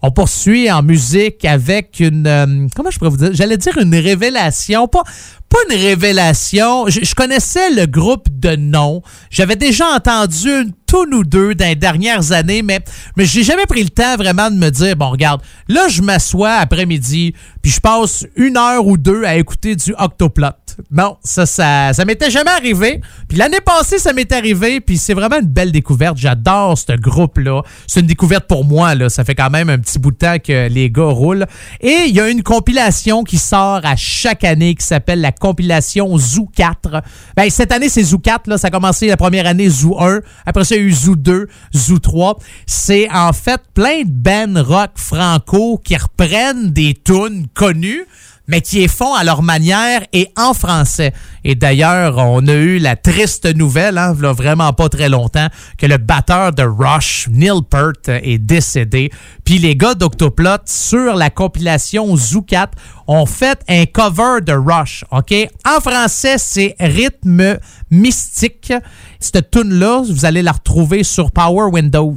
On 0.00 0.12
poursuit 0.12 0.70
en 0.70 0.82
musique 0.82 1.44
avec 1.44 1.98
une... 1.98 2.26
euh, 2.26 2.66
comment 2.76 2.90
je 2.90 2.98
pourrais 2.98 3.10
vous 3.10 3.16
dire? 3.16 3.30
J'allais 3.32 3.56
dire 3.56 3.76
une 3.78 3.94
révélation. 3.94 4.86
Pas, 4.86 5.02
pas 5.48 5.58
une 5.68 5.76
révélation. 5.76 6.86
Je, 6.88 7.14
connaissais 7.14 7.70
le 7.70 7.86
groupe 7.86 8.28
de 8.30 8.54
nom. 8.54 9.02
J'avais 9.30 9.56
déjà 9.56 9.86
entendu 9.88 10.48
une 10.48 10.72
toune 10.86 11.14
ou 11.14 11.24
deux 11.24 11.56
dans 11.56 11.66
les 11.66 11.74
dernières 11.74 12.30
années, 12.30 12.62
mais, 12.62 12.78
mais 13.16 13.24
j'ai 13.24 13.42
jamais 13.42 13.66
pris 13.66 13.82
le 13.82 13.90
temps 13.90 14.16
vraiment 14.16 14.50
de 14.50 14.56
me 14.56 14.70
dire, 14.70 14.94
bon, 14.94 15.10
regarde, 15.10 15.42
là, 15.66 15.88
je 15.88 16.00
m'assois 16.00 16.52
après-midi, 16.52 17.34
puis 17.60 17.72
je 17.72 17.80
passe 17.80 18.24
une 18.36 18.56
heure 18.56 18.86
ou 18.86 18.96
deux 18.96 19.24
à 19.24 19.36
écouter 19.36 19.74
du 19.74 19.94
Octoplot. 19.98 20.67
Bon, 20.90 21.16
ça, 21.22 21.44
ça, 21.44 21.92
ça 21.92 22.04
m'était 22.04 22.30
jamais 22.30 22.50
arrivé. 22.50 23.00
Puis 23.28 23.36
l'année 23.36 23.60
passée, 23.60 23.98
ça 23.98 24.12
m'est 24.12 24.30
arrivé, 24.32 24.80
puis 24.80 24.96
c'est 24.96 25.14
vraiment 25.14 25.38
une 25.40 25.48
belle 25.48 25.72
découverte. 25.72 26.16
J'adore 26.16 26.78
ce 26.78 26.92
groupe-là. 26.92 27.62
C'est 27.86 28.00
une 28.00 28.06
découverte 28.06 28.46
pour 28.46 28.64
moi, 28.64 28.94
là. 28.94 29.08
Ça 29.08 29.24
fait 29.24 29.34
quand 29.34 29.50
même 29.50 29.68
un 29.70 29.78
petit 29.78 29.98
bout 29.98 30.12
de 30.12 30.16
temps 30.16 30.38
que 30.38 30.68
les 30.68 30.90
gars 30.90 31.04
roulent. 31.04 31.46
Et 31.80 32.04
il 32.06 32.14
y 32.14 32.20
a 32.20 32.28
une 32.28 32.42
compilation 32.42 33.24
qui 33.24 33.38
sort 33.38 33.80
à 33.84 33.96
chaque 33.96 34.44
année 34.44 34.74
qui 34.74 34.86
s'appelle 34.86 35.20
la 35.20 35.32
compilation 35.32 36.16
Zoo 36.16 36.48
4. 36.54 37.02
Ben, 37.36 37.50
cette 37.50 37.72
année, 37.72 37.88
c'est 37.88 38.04
Zoo 38.04 38.18
4, 38.18 38.46
là. 38.46 38.58
Ça 38.58 38.68
a 38.68 38.70
commencé 38.70 39.08
la 39.08 39.16
première 39.16 39.46
année 39.46 39.68
Zoo 39.68 40.00
1. 40.00 40.20
Après 40.46 40.64
ça, 40.64 40.76
il 40.76 40.82
y 40.82 40.84
a 40.84 40.86
eu 40.86 40.92
Zoo 40.92 41.16
2, 41.16 41.48
Zoo 41.74 41.98
3. 41.98 42.38
C'est 42.66 43.08
en 43.10 43.32
fait 43.32 43.60
plein 43.74 44.02
de 44.02 44.10
bands 44.10 44.62
rock 44.62 44.92
franco 44.94 45.80
qui 45.82 45.96
reprennent 45.96 46.70
des 46.70 46.94
tunes 46.94 47.46
connues 47.54 48.06
mais 48.48 48.62
qui 48.62 48.80
les 48.80 48.88
font 48.88 49.14
à 49.14 49.22
leur 49.22 49.42
manière 49.42 50.02
et 50.12 50.28
en 50.36 50.54
français. 50.54 51.12
Et 51.44 51.54
d'ailleurs, 51.54 52.16
on 52.18 52.46
a 52.48 52.54
eu 52.54 52.78
la 52.78 52.96
triste 52.96 53.46
nouvelle, 53.54 53.98
hein, 53.98 54.16
là, 54.20 54.32
vraiment 54.32 54.72
pas 54.72 54.88
très 54.88 55.08
longtemps, 55.08 55.48
que 55.76 55.86
le 55.86 55.98
batteur 55.98 56.52
de 56.52 56.62
Rush, 56.62 57.28
Neil 57.30 57.60
Peart, 57.70 58.08
est 58.08 58.38
décédé. 58.38 59.10
Puis 59.44 59.58
les 59.58 59.76
gars 59.76 59.94
d'Octoplot, 59.94 60.48
sur 60.64 61.14
la 61.14 61.30
compilation 61.30 62.16
Zoo 62.16 62.42
4, 62.42 62.72
ont 63.08 63.26
fait 63.26 63.58
un 63.68 63.86
cover 63.86 64.40
de 64.42 64.52
Rush, 64.52 65.04
OK? 65.10 65.34
En 65.66 65.80
français, 65.80 66.36
c'est 66.36 66.76
Rythme 66.78 67.58
Mystique. 67.90 68.72
Cette 69.18 69.50
tune-là, 69.50 70.02
vous 70.06 70.26
allez 70.26 70.42
la 70.42 70.52
retrouver 70.52 71.02
sur 71.02 71.32
Power 71.32 71.70
Windows, 71.72 72.14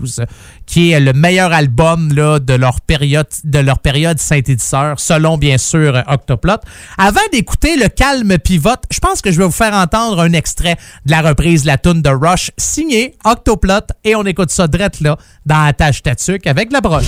qui 0.65 0.91
est 0.91 0.99
le 0.99 1.13
meilleur 1.13 1.53
album 1.53 2.11
de 2.11 2.53
leur 2.53 2.81
période 2.81 3.27
de 3.45 3.59
leur 3.59 3.79
synthétiseur, 4.17 4.99
selon 4.99 5.37
bien 5.37 5.57
sûr 5.57 6.03
Octoplot. 6.07 6.57
Avant 6.97 7.21
d'écouter 7.31 7.77
le 7.77 7.87
calme 7.87 8.37
pivote, 8.37 8.83
je 8.91 8.99
pense 8.99 9.21
que 9.21 9.31
je 9.31 9.37
vais 9.37 9.45
vous 9.45 9.51
faire 9.51 9.73
entendre 9.73 10.19
un 10.19 10.33
extrait 10.33 10.75
de 11.05 11.11
la 11.11 11.21
reprise 11.21 11.63
de 11.63 11.67
la 11.67 11.77
tune 11.77 12.01
de 12.01 12.09
Rush, 12.09 12.51
signée 12.57 13.15
Octoplot, 13.23 13.87
et 14.03 14.15
on 14.15 14.23
écoute 14.25 14.51
ça 14.51 14.67
drette 14.67 14.99
là, 14.99 15.17
dans 15.45 15.63
la 15.63 15.73
tâche 15.73 16.03
tatuc 16.03 16.45
avec 16.47 16.71
la 16.71 16.81
broche. 16.81 17.07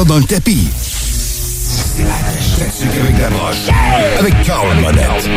Ça 0.00 0.04
dans 0.04 0.18
le 0.18 0.24
tapis. 0.24 0.68
C'est 0.72 2.02
la 2.04 2.10
tatuc 2.10 3.00
avec 3.00 3.18
la 3.18 3.30
broche. 3.30 3.68
Avec 4.18 4.42
Carl 4.42 4.80
Monette. 4.80 5.30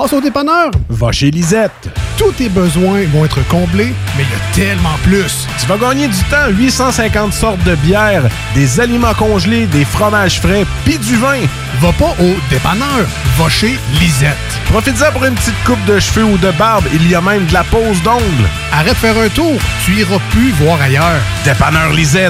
Passe 0.00 0.14
au 0.14 0.20
dépanneur. 0.22 0.70
Va 0.88 1.12
chez 1.12 1.30
Lisette. 1.30 1.90
Tous 2.16 2.32
tes 2.32 2.48
besoins 2.48 3.04
vont 3.12 3.26
être 3.26 3.46
comblés, 3.48 3.92
mais 4.16 4.24
il 4.24 4.30
y 4.30 4.64
a 4.64 4.66
tellement 4.66 4.96
plus. 5.02 5.46
Tu 5.58 5.66
vas 5.66 5.76
gagner 5.76 6.08
du 6.08 6.22
temps. 6.30 6.48
850 6.48 7.34
sortes 7.34 7.62
de 7.64 7.74
bières, 7.74 8.22
des 8.54 8.80
aliments 8.80 9.12
congelés, 9.12 9.66
des 9.66 9.84
fromages 9.84 10.40
frais, 10.40 10.64
puis 10.86 10.96
du 10.96 11.16
vin. 11.16 11.40
Va 11.80 11.92
pas 11.92 12.14
au 12.18 12.34
dépanneur. 12.48 13.06
Va 13.36 13.48
chez 13.50 13.78
Lisette. 14.00 14.36
Profites-en 14.70 15.12
pour 15.12 15.26
une 15.26 15.34
petite 15.34 15.64
coupe 15.66 15.84
de 15.84 15.98
cheveux 15.98 16.24
ou 16.24 16.38
de 16.38 16.50
barbe. 16.52 16.84
Il 16.94 17.06
y 17.06 17.14
a 17.14 17.20
même 17.20 17.44
de 17.44 17.52
la 17.52 17.64
pose 17.64 18.02
d'ongles. 18.02 18.48
Arrête 18.72 18.94
de 18.94 18.98
faire 18.98 19.18
un 19.18 19.28
tour. 19.28 19.60
Tu 19.84 19.96
iras 19.96 20.18
plus 20.30 20.50
voir 20.52 20.80
ailleurs. 20.80 21.20
Dépanneur 21.44 21.92
Lisette. 21.92 22.29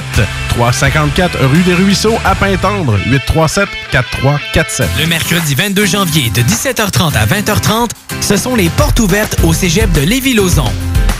354 0.51 1.37
rue 1.45 1.61
des 1.63 1.73
Ruisseaux 1.73 2.17
à 2.25 2.35
Pintendre. 2.35 2.97
837 3.07 3.69
4347. 3.91 4.87
Le 4.99 5.07
mercredi 5.07 5.55
22 5.55 5.85
janvier 5.85 6.29
de 6.29 6.41
17h30 6.41 7.15
à 7.15 7.25
20h30, 7.25 7.91
ce 8.19 8.37
sont 8.37 8.55
les 8.55 8.69
portes 8.69 8.99
ouvertes 8.99 9.37
au 9.43 9.53
cégep 9.53 9.91
de 9.91 10.01
Lévis-Lauzon. 10.01 10.71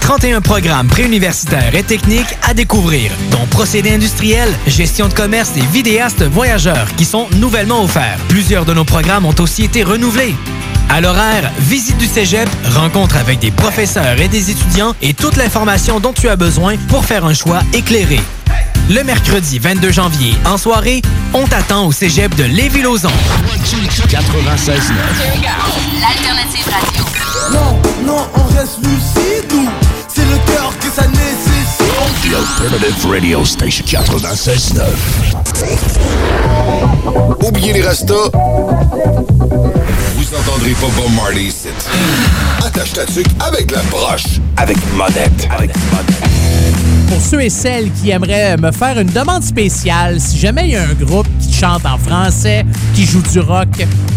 31 0.02 0.42
programmes 0.42 0.88
préuniversitaires 0.88 1.74
et 1.76 1.84
techniques 1.84 2.36
à 2.42 2.54
découvrir, 2.54 3.12
dont 3.32 3.46
procédés 3.50 3.94
industriels, 3.94 4.52
gestion 4.68 5.08
de 5.08 5.14
commerce 5.14 5.52
et 5.56 5.66
vidéastes 5.72 6.24
voyageurs 6.24 6.88
qui 6.98 7.06
sont 7.06 7.28
nouvellement 7.38 7.84
offerts. 7.84 8.20
Plusieurs 8.28 8.66
de 8.66 8.74
nos 8.74 8.84
programmes 8.84 9.26
ont 9.26 9.36
aussi 9.40 9.64
été 9.64 9.84
renouvelés. 9.84 10.36
À 10.90 11.00
l'horaire, 11.00 11.50
visite 11.60 11.98
du 11.98 12.08
cégep, 12.08 12.50
rencontre 12.76 13.16
avec 13.16 13.40
des 13.40 13.52
professeurs 13.52 14.20
et 14.20 14.28
des 14.28 14.52
étudiants 14.52 14.94
et 15.02 15.14
toute 15.14 15.38
l'information 15.38 16.02
dont 16.02 16.12
tu 16.12 16.28
as 16.28 16.36
besoin 16.36 16.76
pour 16.90 17.06
faire 17.06 17.24
un 17.24 17.34
choix 17.34 17.62
éclairé. 17.74 18.20
Le 18.90 19.04
mercredi 19.04 19.60
22 19.60 19.92
janvier, 19.92 20.36
en 20.46 20.58
soirée, 20.58 21.02
on 21.34 21.46
t'attend 21.48 21.86
au 21.88 21.92
cégep 21.92 22.34
de 22.36 22.44
Lévis-Lauzon. 22.44 23.10
96.9. 24.10 24.82
L'alternative 26.02 26.66
radio. 26.68 27.04
Non, 27.54 27.80
non, 28.06 28.28
on 28.36 28.44
reste 28.54 28.80
lucide 28.80 29.52
ou 29.54 29.70
c'est 30.08 30.26
le 30.26 30.38
cœur 30.52 30.74
que 30.80 30.88
ça 30.88 31.08
nécessite? 31.08 31.32
The 32.24 32.36
Alternative 32.36 33.10
Radio 33.10 33.46
Station 33.46 33.86
96.9. 33.86 34.82
Oubliez 37.48 37.74
les 37.74 37.82
rastas. 37.82 38.30
Vous 40.16 40.36
entendrez 40.38 40.72
pas 40.72 40.88
Bob 40.98 41.12
Marley 41.16 41.44
ici. 41.44 41.68
Attache 42.66 42.94
ta 42.94 43.06
tuque 43.06 43.28
avec 43.40 43.72
la 43.72 43.82
broche. 43.84 44.40
Avec 44.58 44.78
monette. 44.96 45.48
Avec 45.58 45.72
Pour 47.12 47.20
ceux 47.20 47.42
et 47.42 47.50
celles 47.50 47.92
qui 47.92 48.10
aimeraient 48.10 48.56
me 48.56 48.72
faire 48.72 48.98
une 48.98 49.10
demande 49.10 49.44
spéciale, 49.44 50.22
si 50.22 50.38
jamais 50.38 50.70
il 50.70 50.72
y 50.72 50.76
a 50.78 50.84
un 50.84 50.94
groupe 50.94 51.28
qui 51.42 51.52
chante 51.52 51.86
en 51.86 51.98
français, 51.98 52.66
qui 52.96 53.06
joue 53.06 53.22
du 53.22 53.42
rock, 53.42 53.68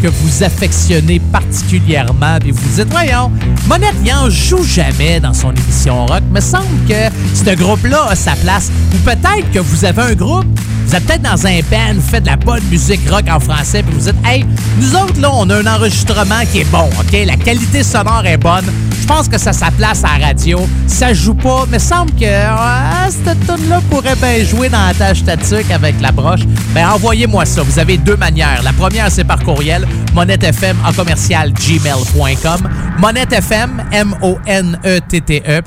que 0.01 0.07
vous 0.07 0.45
affectionnez 0.45 1.19
particulièrement, 1.33 2.37
et 2.47 2.53
vous 2.53 2.69
dites, 2.77 2.89
voyons, 2.93 3.33
Monette, 3.67 3.97
en 4.15 4.31
joue 4.31 4.63
jamais 4.63 5.19
dans 5.19 5.35
son 5.35 5.53
émission 5.53 6.07
rock. 6.07 6.23
Me 6.31 6.39
semble 6.41 6.69
que 6.89 7.11
ce 7.35 7.57
groupe-là 7.57 8.11
a 8.11 8.15
sa 8.15 8.37
place. 8.37 8.71
Ou 8.95 8.99
peut-être 8.99 9.51
que 9.53 9.59
vous 9.59 9.85
avez 9.85 10.03
un 10.03 10.15
groupe, 10.15 10.47
vous 10.87 10.95
êtes 10.95 11.05
peut-être 11.07 11.23
dans 11.23 11.47
un 11.47 11.61
band, 11.71 11.95
vous 11.95 12.09
faites 12.09 12.25
de 12.25 12.29
la 12.29 12.37
bonne 12.37 12.63
musique 12.71 13.01
rock 13.11 13.25
en 13.31 13.41
français, 13.41 13.83
puis 13.83 13.95
vous 13.95 14.11
dites, 14.11 14.27
hey, 14.27 14.45
nous 14.79 14.95
autres, 14.95 15.21
là, 15.21 15.31
on 15.33 15.49
a 15.51 15.57
un 15.57 15.67
enregistrement 15.67 16.41
qui 16.51 16.61
est 16.61 16.71
bon, 16.71 16.89
OK? 17.01 17.17
La 17.27 17.37
qualité 17.37 17.83
sonore 17.83 18.25
est 18.27 18.37
bonne. 18.37 18.65
Je 19.01 19.07
pense 19.07 19.29
que 19.29 19.37
ça 19.37 19.53
sa 19.53 19.71
place 19.71 20.03
à 20.03 20.19
la 20.19 20.29
radio. 20.29 20.67
Ça 20.87 21.13
joue 21.13 21.35
pas, 21.35 21.67
mais 21.71 21.79
semble 21.79 22.11
que 22.13 22.25
ah, 22.25 23.09
cette 23.11 23.39
tune-là 23.47 23.83
pourrait 23.91 24.17
bien 24.17 24.43
jouer 24.45 24.69
dans 24.71 24.87
la 24.87 24.95
tâche 24.95 25.19
statique 25.19 25.71
avec 25.71 26.01
la 26.01 26.11
broche. 26.11 26.41
Ben, 26.75 26.89
envoyez-moi 26.89 27.45
ça. 27.45 27.63
Vous 27.63 27.79
avez 27.79 27.99
deux 27.99 28.17
manières. 28.17 28.63
La 28.63 28.73
première, 28.73 29.11
c'est 29.11 29.25
par 29.25 29.43
courriel, 29.45 29.87
monettefm 30.15 30.77
en 30.87 30.93
commercial 30.93 31.53
gmail.com. 31.53 32.69
Monettefm, 32.99 33.83
M-O-N-E-T-T-E, 33.93 35.61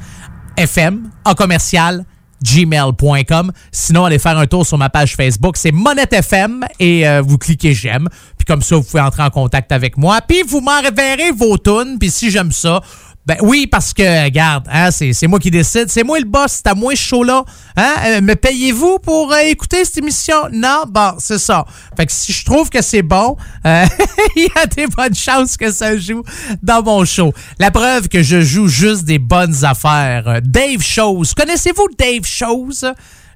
FM 0.57 1.10
en 1.23 1.34
commercial 1.35 2.06
gmail.com. 2.44 3.52
Sinon, 3.72 4.06
allez 4.06 4.20
faire 4.20 4.38
un 4.38 4.48
tour 4.48 4.66
sur 4.66 4.78
ma 4.78 4.90
page 4.90 5.16
Facebook. 5.16 5.58
C'est 5.58 5.72
Monette 5.72 6.14
FM 6.14 6.66
et 6.80 7.08
euh, 7.08 7.22
vous 7.22 7.38
cliquez 7.38 7.74
j'aime. 7.74 8.08
Puis 8.38 8.46
comme 8.46 8.62
ça, 8.62 8.76
vous 8.76 8.84
pouvez 8.84 9.02
entrer 9.02 9.24
en 9.24 9.30
contact 9.30 9.72
avec 9.72 9.98
moi. 9.98 10.20
Puis 10.28 10.44
vous 10.48 10.62
m'enverrez 10.62 11.32
vos 11.32 11.58
tunes. 11.58 11.98
Puis 12.00 12.12
si 12.12 12.32
j'aime 12.32 12.52
ça, 12.52 12.82
ben 13.28 13.36
oui, 13.41 13.68
parce 13.68 13.94
que, 13.94 14.24
regarde, 14.24 14.70
hein, 14.72 14.90
c'est, 14.90 15.28
moi 15.28 15.38
qui 15.38 15.52
décide. 15.52 15.90
C'est 15.90 16.06
moi 16.06 16.18
le 16.18 16.24
boss. 16.24 16.62
C'est 16.64 16.68
à 16.68 16.74
moi 16.74 16.95
show-là. 16.95 17.44
Hein? 17.76 17.95
Euh, 18.06 18.22
me 18.22 18.36
payez-vous 18.36 18.99
pour 18.99 19.34
euh, 19.34 19.40
écouter 19.40 19.84
cette 19.84 19.98
émission? 19.98 20.36
Non? 20.54 20.86
Bon, 20.88 21.12
c'est 21.20 21.38
ça. 21.38 21.66
Fait 21.98 22.06
que 22.06 22.14
si 22.14 22.32
je 22.32 22.45
trouve 22.45 22.70
que 22.70 22.82
c'est 22.82 23.02
bon, 23.02 23.36
euh, 23.66 23.86
il 24.38 24.44
y 24.44 24.52
a 24.58 24.66
des 24.66 24.88
bonnes 24.88 25.14
chances 25.14 25.58
que 25.58 25.70
ça 25.74 25.98
joue 25.98 26.24
dans 26.64 26.82
mon 26.82 27.04
show. 27.04 27.34
La 27.60 27.70
preuve 27.70 28.08
que 28.08 28.24
je 28.24 28.40
joue 28.40 28.70
juste 28.70 29.04
des 29.04 29.20
bonnes 29.20 29.66
affaires. 29.66 30.40
Dave 30.41 30.82
Shows. 30.82 31.26
Connaissez-vous 31.36 31.90
Dave 31.99 32.24
Shows? 32.24 32.86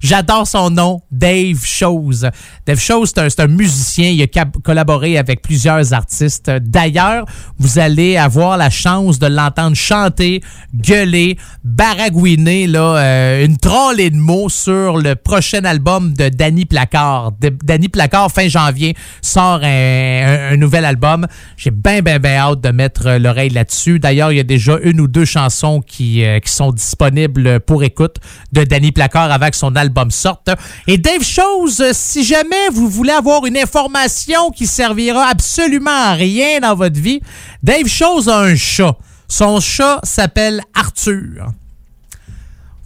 J'adore 0.02 0.48
son 0.48 0.72
nom, 0.72 1.02
Dave 1.12 1.64
Shows. 1.64 2.26
Dave 2.66 2.80
Shows, 2.80 3.06
c'est 3.06 3.40
un, 3.40 3.48
musicien. 3.48 4.10
Il 4.10 4.22
a 4.24 4.46
collaboré 4.64 5.20
avec 5.20 5.44
plusieurs 5.44 5.94
artistes. 5.94 6.50
D'ailleurs, 6.50 7.26
vous 7.60 7.78
allez 7.78 8.18
avoir 8.18 8.58
la 8.58 8.72
chance 8.72 9.20
de 9.20 9.28
l'entendre 9.28 9.76
chanter, 9.76 10.42
gueuler, 10.74 11.38
baragouiner 11.64 12.66
là, 12.66 12.98
euh, 12.98 13.46
une 13.46 13.58
trollée 13.58 14.10
de 14.10 14.16
mots 14.16 14.50
sur 14.50 14.98
le 14.98 15.16
prochain 15.16 15.66
album 15.66 16.14
de 16.14 16.30
Danny 16.30 16.66
Placard. 16.66 17.34
De- 17.40 17.56
Danny 17.64 17.88
Placard, 17.88 18.32
fin 18.32 18.48
janvier, 18.48 18.96
sort 19.22 19.60
un, 19.64 20.58
nouvel 20.58 20.86
album. 20.86 21.28
J'ai 21.58 21.70
bien, 21.70 22.02
bien, 22.02 22.18
bien 22.18 22.38
hâte 22.38 22.62
de 22.62 22.70
mettre 22.70 23.18
l'oreille 23.20 23.52
là-dessus. 23.52 24.00
D'ailleurs, 24.00 24.32
il 24.32 24.38
y 24.38 24.42
a 24.42 24.44
déjà 24.44 24.78
une 24.82 25.00
ou 25.00 25.08
deux 25.08 25.26
chansons 25.26 25.82
qui, 25.82 26.26
euh, 26.26 26.40
qui 26.40 26.52
sont 26.52 26.72
disponibles 26.72 27.60
pour 27.60 27.84
écoute 27.84 28.18
de 28.52 28.64
Danny 28.64 28.92
Placard 28.92 29.30
que 29.52 29.58
son 29.58 29.76
album 29.76 29.91
sorte. 30.10 30.50
Et 30.88 30.98
Dave 30.98 31.24
Chose, 31.24 31.82
euh, 31.82 31.92
si 31.94 32.24
jamais 32.24 32.70
vous 32.72 32.90
voulez 32.90 33.12
avoir 33.12 33.46
une 33.46 33.58
information 33.58 34.52
qui 34.52 34.68
servira 34.68 35.26
absolument 35.28 35.92
à 35.92 36.14
rien 36.14 36.60
dans 36.60 36.76
votre 36.76 37.00
vie, 37.00 37.22
Dave 37.64 37.88
Chose 37.88 38.30
a 38.30 38.40
un 38.40 38.56
chat. 38.56 38.96
Son 39.28 39.60
chat 39.60 40.00
s'appelle 40.04 40.62
Arthur. 40.74 41.52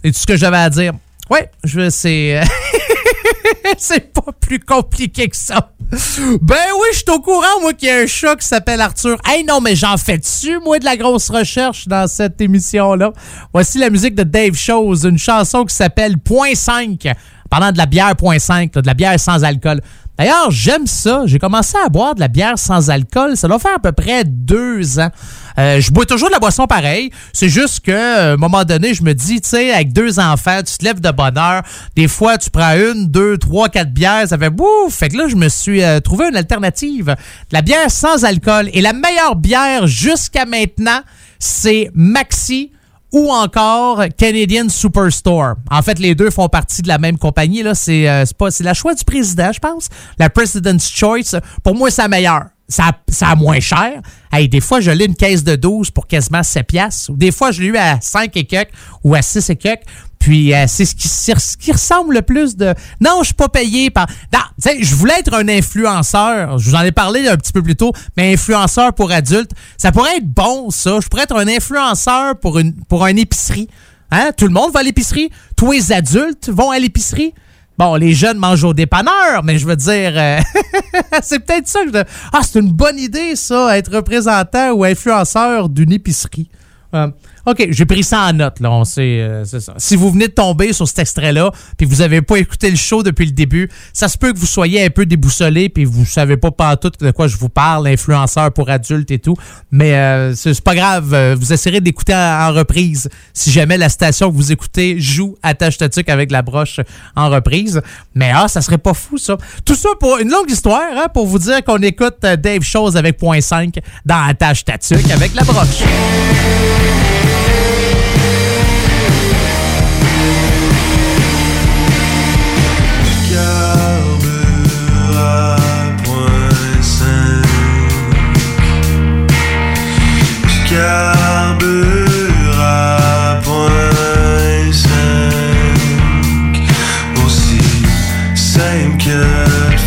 C'est 0.02 0.12
tout 0.12 0.18
ce 0.18 0.26
que 0.26 0.36
j'avais 0.36 0.58
à 0.58 0.70
dire? 0.70 0.92
Ouais, 1.30 1.50
je 1.64 1.90
c'est 1.90 2.40
c'est 3.78 4.12
pas 4.12 4.32
plus 4.40 4.60
compliqué 4.60 5.28
que 5.28 5.36
ça. 5.36 5.70
Ben 5.90 6.56
oui, 6.80 6.88
je 6.92 6.96
suis 6.96 7.04
au 7.10 7.20
courant 7.20 7.60
moi 7.60 7.72
qu'il 7.72 7.88
y 7.88 7.92
a 7.92 7.98
un 7.98 8.06
chat 8.06 8.36
qui 8.36 8.46
s'appelle 8.46 8.80
Arthur. 8.80 9.18
Hey 9.24 9.44
non, 9.44 9.60
mais 9.60 9.76
j'en 9.76 9.96
fais 9.96 10.18
dessus 10.18 10.58
moi 10.58 10.78
de 10.78 10.84
la 10.84 10.96
grosse 10.96 11.30
recherche 11.30 11.86
dans 11.86 12.08
cette 12.08 12.40
émission 12.40 12.94
là. 12.94 13.12
Voici 13.52 13.78
la 13.78 13.90
musique 13.90 14.14
de 14.14 14.24
Dave 14.24 14.54
Chose, 14.54 15.04
une 15.04 15.18
chanson 15.18 15.64
qui 15.64 15.74
s'appelle 15.74 16.18
Point 16.18 16.54
5. 16.54 17.06
Parlant 17.50 17.70
de 17.70 17.78
la 17.78 17.86
bière 17.86 18.16
Point 18.16 18.40
5, 18.40 18.74
là, 18.74 18.82
de 18.82 18.86
la 18.86 18.94
bière 18.94 19.20
sans 19.20 19.44
alcool. 19.44 19.80
D'ailleurs, 20.18 20.50
j'aime 20.50 20.86
ça. 20.86 21.22
J'ai 21.26 21.38
commencé 21.38 21.76
à 21.84 21.88
boire 21.88 22.14
de 22.14 22.20
la 22.20 22.28
bière 22.28 22.58
sans 22.58 22.90
alcool. 22.90 23.36
Ça 23.36 23.48
doit 23.48 23.58
faire 23.58 23.76
à 23.76 23.78
peu 23.78 23.92
près 23.92 24.24
deux 24.24 24.98
ans. 24.98 25.10
Euh, 25.58 25.80
je 25.80 25.90
bois 25.90 26.06
toujours 26.06 26.28
de 26.28 26.34
la 26.34 26.38
boisson 26.38 26.66
pareille. 26.66 27.10
C'est 27.32 27.48
juste 27.48 27.80
que, 27.80 27.90
euh, 27.90 28.30
à 28.30 28.34
un 28.34 28.36
moment 28.36 28.64
donné, 28.64 28.94
je 28.94 29.02
me 29.02 29.14
dis, 29.14 29.40
tu 29.40 29.48
sais, 29.48 29.72
avec 29.72 29.92
deux 29.92 30.18
enfants, 30.18 30.60
tu 30.62 30.76
te 30.76 30.84
lèves 30.84 31.00
de 31.00 31.10
bonne 31.10 31.38
heure. 31.38 31.62
Des 31.94 32.08
fois, 32.08 32.38
tu 32.38 32.50
prends 32.50 32.74
une, 32.74 33.08
deux, 33.08 33.38
trois, 33.38 33.68
quatre 33.68 33.92
bières. 33.92 34.28
Ça 34.28 34.38
fait 34.38 34.50
bouf. 34.50 34.92
Fait 34.94 35.08
que 35.08 35.16
là, 35.16 35.28
je 35.28 35.36
me 35.36 35.48
suis 35.48 35.82
euh, 35.82 36.00
trouvé 36.00 36.28
une 36.28 36.36
alternative. 36.36 37.06
De 37.06 37.52
la 37.52 37.62
bière 37.62 37.90
sans 37.90 38.24
alcool. 38.24 38.68
Et 38.72 38.80
la 38.80 38.92
meilleure 38.92 39.36
bière 39.36 39.86
jusqu'à 39.86 40.44
maintenant, 40.44 41.00
c'est 41.38 41.90
Maxi 41.94 42.72
ou 43.12 43.30
encore 43.30 44.04
Canadian 44.18 44.68
Superstore. 44.68 45.54
En 45.70 45.82
fait, 45.82 45.98
les 45.98 46.14
deux 46.14 46.30
font 46.30 46.48
partie 46.48 46.82
de 46.82 46.88
la 46.88 46.98
même 46.98 47.18
compagnie. 47.18 47.62
Là, 47.62 47.74
c'est 47.74 48.08
euh, 48.08 48.24
pas 48.36 48.50
c'est 48.50 48.64
la 48.64 48.74
choix 48.74 48.94
du 48.94 49.04
président, 49.04 49.50
je 49.52 49.60
pense. 49.60 49.88
La 50.18 50.28
President's 50.28 50.90
Choice. 50.90 51.40
Pour 51.62 51.74
moi, 51.74 51.90
c'est 51.90 52.02
la 52.02 52.08
meilleure. 52.08 52.44
Ça, 52.68 52.90
ça 53.08 53.28
a 53.28 53.34
moins 53.36 53.60
cher. 53.60 54.02
Hey, 54.32 54.48
des 54.48 54.60
fois, 54.60 54.80
je 54.80 54.90
l'ai 54.90 55.04
une 55.04 55.14
caisse 55.14 55.44
de 55.44 55.54
12 55.54 55.90
pour 55.92 56.06
quasiment 56.06 56.42
7 56.42 56.66
piastres. 56.66 57.12
Des 57.12 57.30
fois, 57.30 57.52
je 57.52 57.62
l'ai 57.62 57.68
eu 57.68 57.76
à 57.76 58.00
5 58.00 58.36
et 58.36 58.44
quelques 58.44 58.72
ou 59.04 59.14
à 59.14 59.22
6 59.22 59.50
et 59.50 59.56
quelques. 59.56 59.84
Puis 60.18 60.52
euh, 60.52 60.64
c'est 60.66 60.84
ce 60.84 61.56
qui, 61.56 61.70
ressemble 61.70 62.14
le 62.14 62.22
plus 62.22 62.56
de... 62.56 62.74
Non, 63.00 63.18
je 63.20 63.26
suis 63.26 63.34
pas 63.34 63.48
payé 63.48 63.90
par... 63.90 64.06
Non, 64.32 64.40
je 64.80 64.94
voulais 64.96 65.20
être 65.20 65.32
un 65.34 65.46
influenceur. 65.46 66.58
Je 66.58 66.70
vous 66.70 66.74
en 66.74 66.82
ai 66.82 66.90
parlé 66.90 67.28
un 67.28 67.36
petit 67.36 67.52
peu 67.52 67.62
plus 67.62 67.76
tôt, 67.76 67.92
mais 68.16 68.32
influenceur 68.32 68.92
pour 68.94 69.12
adultes. 69.12 69.52
Ça 69.78 69.92
pourrait 69.92 70.16
être 70.16 70.26
bon, 70.26 70.70
ça. 70.70 70.98
Je 71.00 71.06
pourrais 71.06 71.22
être 71.22 71.36
un 71.36 71.46
influenceur 71.46 72.36
pour 72.40 72.58
une 72.58 72.72
pour 72.72 73.06
une 73.06 73.18
épicerie. 73.18 73.68
Hein? 74.10 74.30
Tout 74.36 74.46
le 74.46 74.52
monde 74.52 74.72
va 74.72 74.80
à 74.80 74.82
l'épicerie. 74.82 75.30
Tous 75.56 75.70
les 75.70 75.92
adultes 75.92 76.48
vont 76.48 76.70
à 76.70 76.78
l'épicerie. 76.78 77.32
Bon, 77.78 77.94
les 77.96 78.14
jeunes 78.14 78.38
mangent 78.38 78.64
au 78.64 78.72
dépanneur, 78.72 79.42
mais 79.44 79.58
je 79.58 79.66
veux 79.66 79.76
dire, 79.76 80.12
euh, 80.14 80.38
c'est 81.22 81.40
peut-être 81.40 81.68
ça 81.68 81.84
que 81.84 81.92
je... 81.92 82.04
Ah, 82.32 82.40
c'est 82.42 82.58
une 82.58 82.72
bonne 82.72 82.98
idée, 82.98 83.36
ça, 83.36 83.76
être 83.76 83.94
représentant 83.94 84.72
ou 84.72 84.84
influenceur 84.84 85.68
d'une 85.68 85.92
épicerie. 85.92 86.48
Euh, 86.94 87.08
OK, 87.46 87.68
j'ai 87.70 87.84
pris 87.86 88.02
ça 88.02 88.26
en 88.26 88.32
note, 88.32 88.60
là. 88.60 88.72
On 88.72 88.84
sait, 88.84 89.20
euh, 89.20 89.44
c'est 89.44 89.60
ça. 89.60 89.74
Si 89.76 89.94
vous 89.94 90.10
venez 90.10 90.28
de 90.28 90.32
tomber 90.32 90.72
sur 90.72 90.88
cet 90.88 90.98
extrait-là, 90.98 91.52
puis 91.78 91.86
vous 91.86 92.00
avez 92.00 92.20
pas 92.20 92.36
écouté 92.38 92.70
le 92.70 92.76
show 92.76 93.02
depuis 93.02 93.26
le 93.26 93.32
début, 93.32 93.70
ça 93.92 94.08
se 94.08 94.18
peut 94.18 94.32
que 94.32 94.38
vous 94.38 94.46
soyez 94.46 94.84
un 94.84 94.90
peu 94.90 95.06
déboussolé, 95.06 95.68
puis 95.68 95.84
vous 95.84 96.04
savez 96.04 96.36
pas 96.36 96.50
pas 96.50 96.76
tout 96.76 96.90
de 97.00 97.10
quoi 97.10 97.28
je 97.28 97.36
vous 97.36 97.48
parle, 97.48 97.86
influenceur 97.86 98.52
pour 98.52 98.68
adultes 98.68 99.10
et 99.10 99.18
tout. 99.18 99.36
Mais 99.70 99.94
euh, 99.94 100.34
c'est 100.34 100.60
pas 100.60 100.74
grave, 100.74 101.14
euh, 101.14 101.36
vous 101.38 101.52
essayerez 101.52 101.80
d'écouter 101.80 102.14
en, 102.14 102.52
reprise 102.52 103.08
si 103.32 103.50
jamais 103.50 103.76
la 103.76 103.88
station 103.88 104.30
que 104.30 104.36
vous 104.36 104.52
écoutez 104.52 104.98
joue 105.00 105.36
Attache 105.42 105.78
Tatuk 105.78 106.08
avec 106.08 106.30
la 106.30 106.42
broche 106.42 106.80
en 107.14 107.28
reprise. 107.28 107.82
Mais 108.14 108.30
ah, 108.34 108.48
ça 108.48 108.62
serait 108.62 108.78
pas 108.78 108.94
fou, 108.94 109.18
ça. 109.18 109.36
Tout 109.64 109.74
ça 109.74 109.90
pour 110.00 110.18
une 110.18 110.30
longue 110.30 110.50
histoire, 110.50 110.82
hein, 110.96 111.06
pour 111.12 111.26
vous 111.26 111.38
dire 111.38 111.62
qu'on 111.64 111.78
écoute 111.78 112.16
euh, 112.24 112.36
Dave 112.36 112.62
Chose 112.62 112.96
avec 112.96 113.18
point 113.18 113.40
5 113.40 113.74
dans 114.04 114.22
Attache 114.26 114.64
Tatuk 114.64 115.10
avec 115.10 115.34
la 115.34 115.42
broche. 115.42 115.82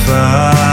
De 0.10 0.69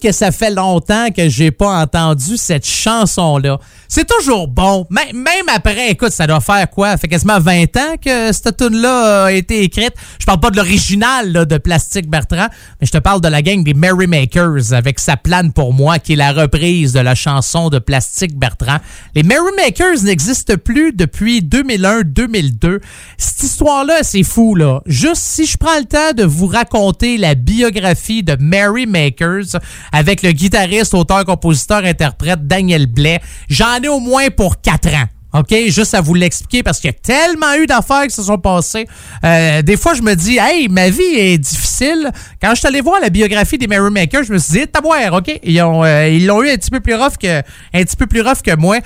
que 0.00 0.12
ça 0.12 0.32
fait 0.32 0.50
longtemps 0.50 1.10
que 1.10 1.28
j'ai 1.28 1.50
pas 1.50 1.82
entendu 1.82 2.36
cette 2.36 2.66
chanson-là. 2.66 3.58
C'est 3.92 4.06
toujours 4.06 4.46
bon. 4.46 4.86
Même 4.88 5.16
même 5.16 5.48
après, 5.52 5.90
écoute, 5.90 6.12
ça 6.12 6.24
doit 6.28 6.38
faire 6.38 6.70
quoi? 6.70 6.92
Ça 6.92 6.98
fait 6.98 7.08
quasiment 7.08 7.40
20 7.40 7.76
ans 7.76 7.96
que 8.00 8.32
cette 8.32 8.56
tune-là 8.56 9.24
a 9.24 9.32
été 9.32 9.64
écrite. 9.64 9.94
Je 10.20 10.26
parle 10.26 10.38
pas 10.38 10.50
de 10.50 10.56
l'original 10.58 11.32
là, 11.32 11.44
de 11.44 11.58
Plastique 11.58 12.08
Bertrand, 12.08 12.46
mais 12.80 12.86
je 12.86 12.92
te 12.92 12.98
parle 12.98 13.20
de 13.20 13.26
la 13.26 13.42
gang 13.42 13.64
des 13.64 13.74
Merrymakers 13.74 14.72
avec 14.72 15.00
Sa 15.00 15.16
plane 15.16 15.52
pour 15.52 15.72
moi, 15.72 15.98
qui 15.98 16.12
est 16.12 16.16
la 16.16 16.32
reprise 16.32 16.92
de 16.92 17.00
la 17.00 17.16
chanson 17.16 17.68
de 17.68 17.80
Plastique 17.80 18.38
Bertrand. 18.38 18.78
Les 19.16 19.24
Merrymakers 19.24 20.04
n'existent 20.04 20.54
plus 20.56 20.92
depuis 20.92 21.40
2001-2002. 21.40 22.78
Cette 23.18 23.42
histoire-là, 23.42 24.04
c'est 24.04 24.22
fou, 24.22 24.54
là. 24.54 24.82
Juste 24.86 25.22
si 25.22 25.46
je 25.46 25.56
prends 25.56 25.78
le 25.78 25.86
temps 25.86 26.12
de 26.16 26.22
vous 26.22 26.46
raconter 26.46 27.18
la 27.18 27.34
biographie 27.34 28.22
de 28.22 28.36
Merrymakers 28.38 29.58
avec 29.90 30.22
le 30.22 30.30
guitariste, 30.30 30.94
auteur, 30.94 31.24
compositeur, 31.24 31.84
interprète 31.84 32.46
Daniel 32.46 32.86
Blais, 32.86 33.20
j'en 33.48 33.79
ai 33.82 33.88
au 33.88 34.00
moins 34.00 34.30
pour 34.30 34.60
4 34.60 34.88
ans. 34.94 35.06
OK, 35.32 35.54
juste 35.68 35.94
à 35.94 36.00
vous 36.00 36.14
l'expliquer 36.14 36.62
parce 36.62 36.80
qu'il 36.80 36.90
y 36.90 36.94
a 36.94 36.96
tellement 36.96 37.54
eu 37.54 37.66
d'affaires 37.66 38.04
qui 38.04 38.14
se 38.14 38.22
sont 38.22 38.38
passées. 38.38 38.86
Euh, 39.24 39.62
des 39.62 39.76
fois, 39.76 39.94
je 39.94 40.02
me 40.02 40.14
dis, 40.14 40.38
hey, 40.38 40.68
ma 40.68 40.90
vie 40.90 41.02
est 41.02 41.38
difficile. 41.38 42.10
Quand 42.42 42.50
je 42.50 42.60
suis 42.60 42.66
allé 42.66 42.80
voir 42.80 43.00
la 43.00 43.10
biographie 43.10 43.56
des 43.56 43.68
Merrymakers, 43.68 44.24
je 44.24 44.32
me 44.32 44.38
suis 44.38 44.60
dit, 44.60 44.66
taboire, 44.66 45.12
OK, 45.12 45.38
ils 45.44 45.62
ont, 45.62 45.84
euh, 45.84 46.08
ils 46.08 46.26
l'ont 46.26 46.42
eu 46.42 46.50
un 46.50 46.56
petit 46.56 46.70
peu 46.70 46.80
plus 46.80 46.94
rough 46.94 47.16
que, 47.20 47.38
un 47.38 47.84
petit 47.84 47.96
peu 47.96 48.06
plus 48.06 48.22
rough 48.22 48.42
que 48.44 48.56
moi. 48.56 48.78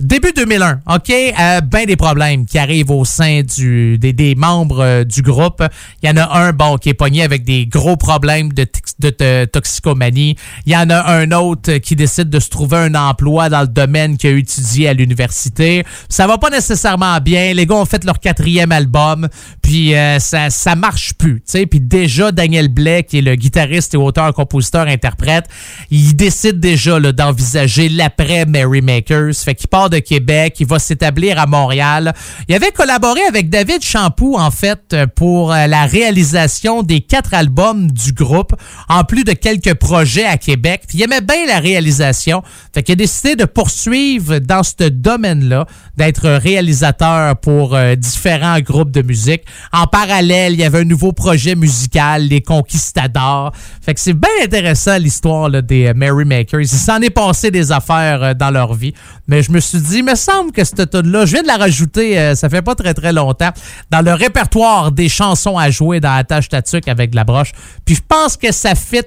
Début 0.00 0.32
2001, 0.34 0.80
OK, 0.92 1.10
euh, 1.10 1.60
ben 1.60 1.86
des 1.86 1.96
problèmes 1.96 2.46
qui 2.46 2.58
arrivent 2.58 2.90
au 2.90 3.04
sein 3.04 3.42
du, 3.42 3.96
des, 3.98 4.12
des 4.12 4.34
membres 4.34 4.80
euh, 4.80 5.04
du 5.04 5.22
groupe. 5.22 5.62
Il 6.02 6.08
y 6.08 6.12
en 6.12 6.16
a 6.16 6.36
un, 6.36 6.52
bon, 6.52 6.78
qui 6.78 6.88
est 6.88 6.94
pogné 6.94 7.22
avec 7.22 7.44
des 7.44 7.66
gros 7.66 7.96
problèmes 7.96 8.52
de, 8.52 8.66
de, 8.98 9.14
de 9.16 9.44
toxicomanie. 9.44 10.36
Il 10.66 10.72
y 10.72 10.76
en 10.76 10.90
a 10.90 11.12
un 11.12 11.30
autre 11.30 11.76
qui 11.78 11.94
décide 11.94 12.28
de 12.28 12.40
se 12.40 12.50
trouver 12.50 12.78
un 12.78 12.94
emploi 12.96 13.48
dans 13.48 13.60
le 13.60 13.68
domaine 13.68 14.16
qu'il 14.16 14.34
a 14.34 14.36
étudié 14.36 14.88
à 14.88 14.94
l'université. 14.94 15.84
Ça 16.08 16.26
va 16.26 16.38
pas 16.38 16.50
nécessairement 16.50 17.18
bien. 17.20 17.54
Les 17.54 17.66
gars 17.66 17.76
ont 17.76 17.84
fait 17.84 18.04
leur 18.04 18.20
quatrième 18.20 18.72
album, 18.72 19.28
puis 19.62 19.94
euh, 19.94 20.18
ça, 20.18 20.50
ça 20.50 20.74
marche 20.74 21.14
plus. 21.14 21.36
tu 21.36 21.42
sais. 21.46 21.66
Puis 21.66 21.80
déjà, 21.80 22.32
Daniel 22.32 22.68
Blais, 22.68 23.04
qui 23.04 23.18
est 23.18 23.22
le 23.22 23.34
guitariste 23.34 23.94
et 23.94 23.96
auteur, 23.96 24.32
compositeur, 24.34 24.86
interprète, 24.86 25.46
il 25.90 26.14
décide 26.16 26.60
déjà 26.60 27.00
d'envisager 27.00 27.88
l'après 27.88 28.46
Merrymakers. 28.46 29.34
Fait 29.34 29.54
qu'il 29.54 29.68
part 29.68 29.90
de 29.90 29.98
Québec, 29.98 30.56
il 30.60 30.66
va 30.66 30.78
s'établir 30.78 31.38
à 31.38 31.46
Montréal. 31.46 32.12
Il 32.48 32.54
avait 32.54 32.70
collaboré 32.70 33.20
avec 33.28 33.48
David 33.50 33.82
Champoux, 33.82 34.36
en 34.36 34.50
fait, 34.50 34.80
euh, 34.92 35.06
pour 35.06 35.52
euh, 35.52 35.66
la 35.66 35.86
réalisation 35.86 36.82
des 36.82 37.00
quatre 37.00 37.34
albums 37.34 37.90
du 37.90 38.12
groupe, 38.12 38.54
en 38.88 39.04
plus 39.04 39.24
de 39.24 39.32
quelques 39.32 39.74
projets 39.74 40.24
à 40.24 40.36
Québec. 40.36 40.82
Puis 40.88 40.98
il 40.98 41.02
aimait 41.04 41.20
bien 41.20 41.46
la 41.46 41.58
réalisation. 41.58 42.42
Fait 42.74 42.82
qu'il 42.82 42.92
a 42.92 42.96
décidé 42.96 43.36
de 43.36 43.44
poursuivre 43.44 44.38
dans 44.38 44.62
ce 44.62 44.88
domaine-là, 44.88 45.66
d'être 45.96 46.28
réalisateur 46.28 47.36
pour 47.36 47.74
euh, 47.74 47.94
différents 47.94 48.60
groupes 48.60 48.90
de 48.90 49.02
musique. 49.02 49.42
En 49.72 49.86
parallèle, 49.86 50.54
il 50.54 50.60
y 50.60 50.64
avait 50.64 50.80
un 50.80 50.84
nouveau 50.84 51.12
projet 51.12 51.54
musical, 51.54 52.26
Les 52.28 52.40
Conquistadors. 52.40 53.52
Fait 53.82 53.94
que 53.94 54.00
c'est 54.00 54.14
bien 54.14 54.30
intéressant 54.42 54.96
l'histoire 54.96 55.50
des 55.50 55.88
euh, 55.88 55.94
Merrymakers. 55.94 56.60
Il 56.60 56.68
s'en 56.68 57.00
est 57.00 57.10
passé 57.10 57.50
des 57.50 57.72
affaires 57.72 58.22
euh, 58.22 58.34
dans 58.34 58.50
leur 58.50 58.74
vie. 58.74 58.94
Mais 59.28 59.42
je 59.42 59.52
me 59.52 59.60
suis 59.60 59.80
dit, 59.80 59.98
il 59.98 60.04
me 60.04 60.14
semble 60.14 60.52
que 60.52 60.64
cette 60.64 60.90
tune-là, 60.90 61.26
je 61.26 61.34
viens 61.34 61.42
de 61.42 61.46
la 61.46 61.56
rajouter, 61.56 62.34
ça 62.34 62.48
fait 62.48 62.60
pas 62.60 62.74
très 62.74 62.92
très 62.92 63.12
longtemps, 63.12 63.50
dans 63.90 64.02
le 64.02 64.12
répertoire 64.12 64.90
des 64.90 65.08
chansons 65.08 65.56
à 65.56 65.70
jouer 65.70 66.00
dans 66.00 66.14
la 66.14 66.24
tâche 66.24 66.48
tatuc 66.48 66.88
avec 66.88 67.14
la 67.14 67.24
broche. 67.24 67.52
Puis 67.84 67.94
je 67.94 68.02
pense 68.06 68.36
que 68.36 68.52
ça 68.52 68.74
fit 68.74 69.00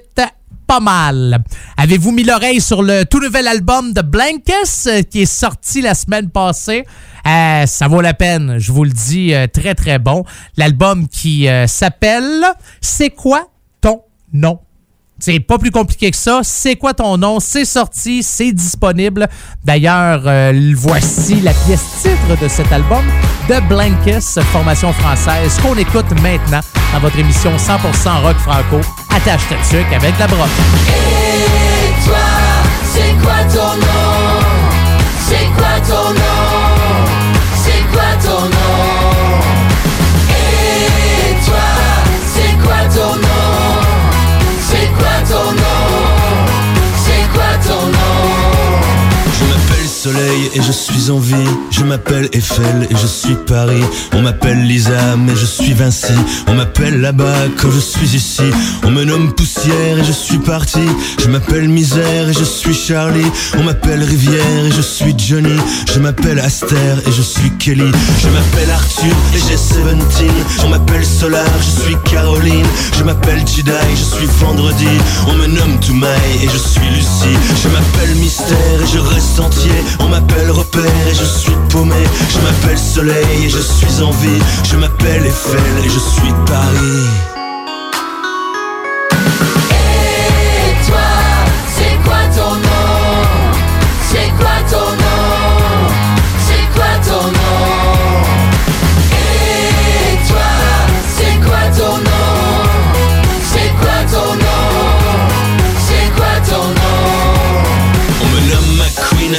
pas 0.66 0.80
mal. 0.80 1.42
Avez-vous 1.76 2.12
mis 2.12 2.24
l'oreille 2.24 2.60
sur 2.60 2.82
le 2.82 3.04
tout 3.04 3.20
nouvel 3.20 3.46
album 3.46 3.92
de 3.92 4.02
Blankes 4.02 4.50
euh, 4.86 5.02
qui 5.02 5.22
est 5.22 5.26
sorti 5.26 5.80
la 5.80 5.94
semaine 5.94 6.30
passée? 6.30 6.84
Euh, 7.26 7.66
ça 7.66 7.88
vaut 7.88 8.00
la 8.00 8.14
peine, 8.14 8.58
je 8.58 8.72
vous 8.72 8.84
le 8.84 8.90
dis, 8.90 9.34
euh, 9.34 9.46
très 9.46 9.74
très 9.74 9.98
bon. 9.98 10.24
L'album 10.56 11.08
qui 11.08 11.48
s'appelle 11.66 12.44
C'est 12.80 13.10
quoi 13.10 13.48
ton 13.80 14.02
nom? 14.32 14.60
C'est 15.26 15.40
pas 15.40 15.58
plus 15.58 15.72
compliqué 15.72 16.12
que 16.12 16.16
ça. 16.16 16.42
C'est 16.44 16.76
quoi 16.76 16.94
ton 16.94 17.18
nom? 17.18 17.40
C'est 17.40 17.64
sorti, 17.64 18.22
c'est 18.22 18.52
disponible. 18.52 19.26
D'ailleurs, 19.64 20.22
euh, 20.24 20.72
voici 20.76 21.40
la 21.40 21.52
pièce 21.52 21.82
titre 22.00 22.40
de 22.40 22.46
cet 22.46 22.70
album 22.70 23.04
de 23.48 23.58
Blankes, 23.68 24.20
formation 24.52 24.92
française, 24.92 25.58
qu'on 25.60 25.74
écoute 25.74 26.08
maintenant 26.22 26.60
dans 26.92 27.00
votre 27.00 27.18
émission 27.18 27.50
100% 27.56 28.22
rock 28.22 28.36
franco. 28.36 28.80
Attache 29.16 29.48
ta 29.48 29.56
tuque 29.68 29.92
avec 29.92 30.16
la 30.16 30.28
broche. 30.28 30.48
Et 30.90 32.04
toi, 32.06 32.16
c'est 32.94 33.16
quoi 33.20 33.42
ton 33.52 33.80
nom? 33.80 34.38
C'est 35.28 35.46
quoi 35.56 35.80
ton 35.88 36.14
nom? 36.14 36.25
Et 50.08 50.62
je 50.62 50.70
suis 50.70 51.10
en 51.10 51.18
vie. 51.18 51.34
Je 51.70 51.82
m'appelle 51.82 52.28
Eiffel 52.32 52.86
et 52.88 52.94
je 52.96 53.06
suis 53.08 53.34
Paris. 53.46 53.82
On 54.12 54.22
m'appelle 54.22 54.64
Lisa 54.64 55.16
mais 55.16 55.34
je 55.34 55.44
suis 55.44 55.72
Vinci. 55.72 56.12
On 56.46 56.54
m'appelle 56.54 57.00
là-bas 57.00 57.48
quand 57.56 57.70
je 57.72 57.80
suis 57.80 58.14
ici. 58.14 58.44
On 58.84 58.92
me 58.92 59.04
nomme 59.04 59.32
Poussière 59.32 59.98
et 59.98 60.04
je 60.04 60.12
suis 60.12 60.38
parti. 60.38 60.86
Je 61.20 61.28
m'appelle 61.28 61.68
Misère 61.68 62.28
et 62.28 62.32
je 62.32 62.44
suis 62.44 62.74
Charlie. 62.74 63.26
On 63.58 63.64
m'appelle 63.64 64.04
Rivière 64.04 64.66
et 64.66 64.70
je 64.70 64.80
suis 64.80 65.12
Johnny. 65.18 65.56
Je 65.92 65.98
m'appelle 65.98 66.38
Aster 66.38 66.76
et 67.04 67.10
je 67.10 67.22
suis 67.22 67.50
Kelly. 67.58 67.90
Je 68.22 68.28
m'appelle 68.28 68.70
Arthur 68.70 69.16
et 69.34 69.40
j'ai 69.48 69.56
17. 69.56 69.86
On 70.64 70.68
m'appelle 70.68 71.04
Solar, 71.04 71.44
je 71.60 71.82
suis 71.82 71.96
Caroline. 72.04 72.66
Je 72.96 73.02
m'appelle 73.02 73.40
Jedi, 73.40 73.72
je 73.90 74.16
suis 74.16 74.26
Vendredi. 74.40 74.86
On 75.26 75.34
me 75.34 75.46
nomme 75.46 75.80
Toumaï 75.80 76.20
et 76.42 76.48
je 76.48 76.58
suis 76.58 76.88
Lucie. 76.94 77.36
Je 77.62 77.68
m'appelle 77.68 78.14
Mystère 78.16 78.82
et 78.82 78.86
je 78.92 78.98
reste 78.98 79.40
entier. 79.40 79.72
On 80.00 80.08
m'appelle 80.08 80.50
Repère 80.50 81.08
et 81.08 81.14
je 81.14 81.24
suis 81.24 81.56
paumé. 81.70 81.94
Je 82.30 82.38
m'appelle 82.38 82.78
Soleil 82.78 83.44
et 83.44 83.48
je 83.48 83.58
suis 83.58 84.02
en 84.02 84.10
vie. 84.10 84.42
Je 84.64 84.76
m'appelle 84.76 85.26
Eiffel 85.26 85.84
et 85.84 85.88
je 85.88 85.98
suis 85.98 86.32
Paris. 86.46 87.35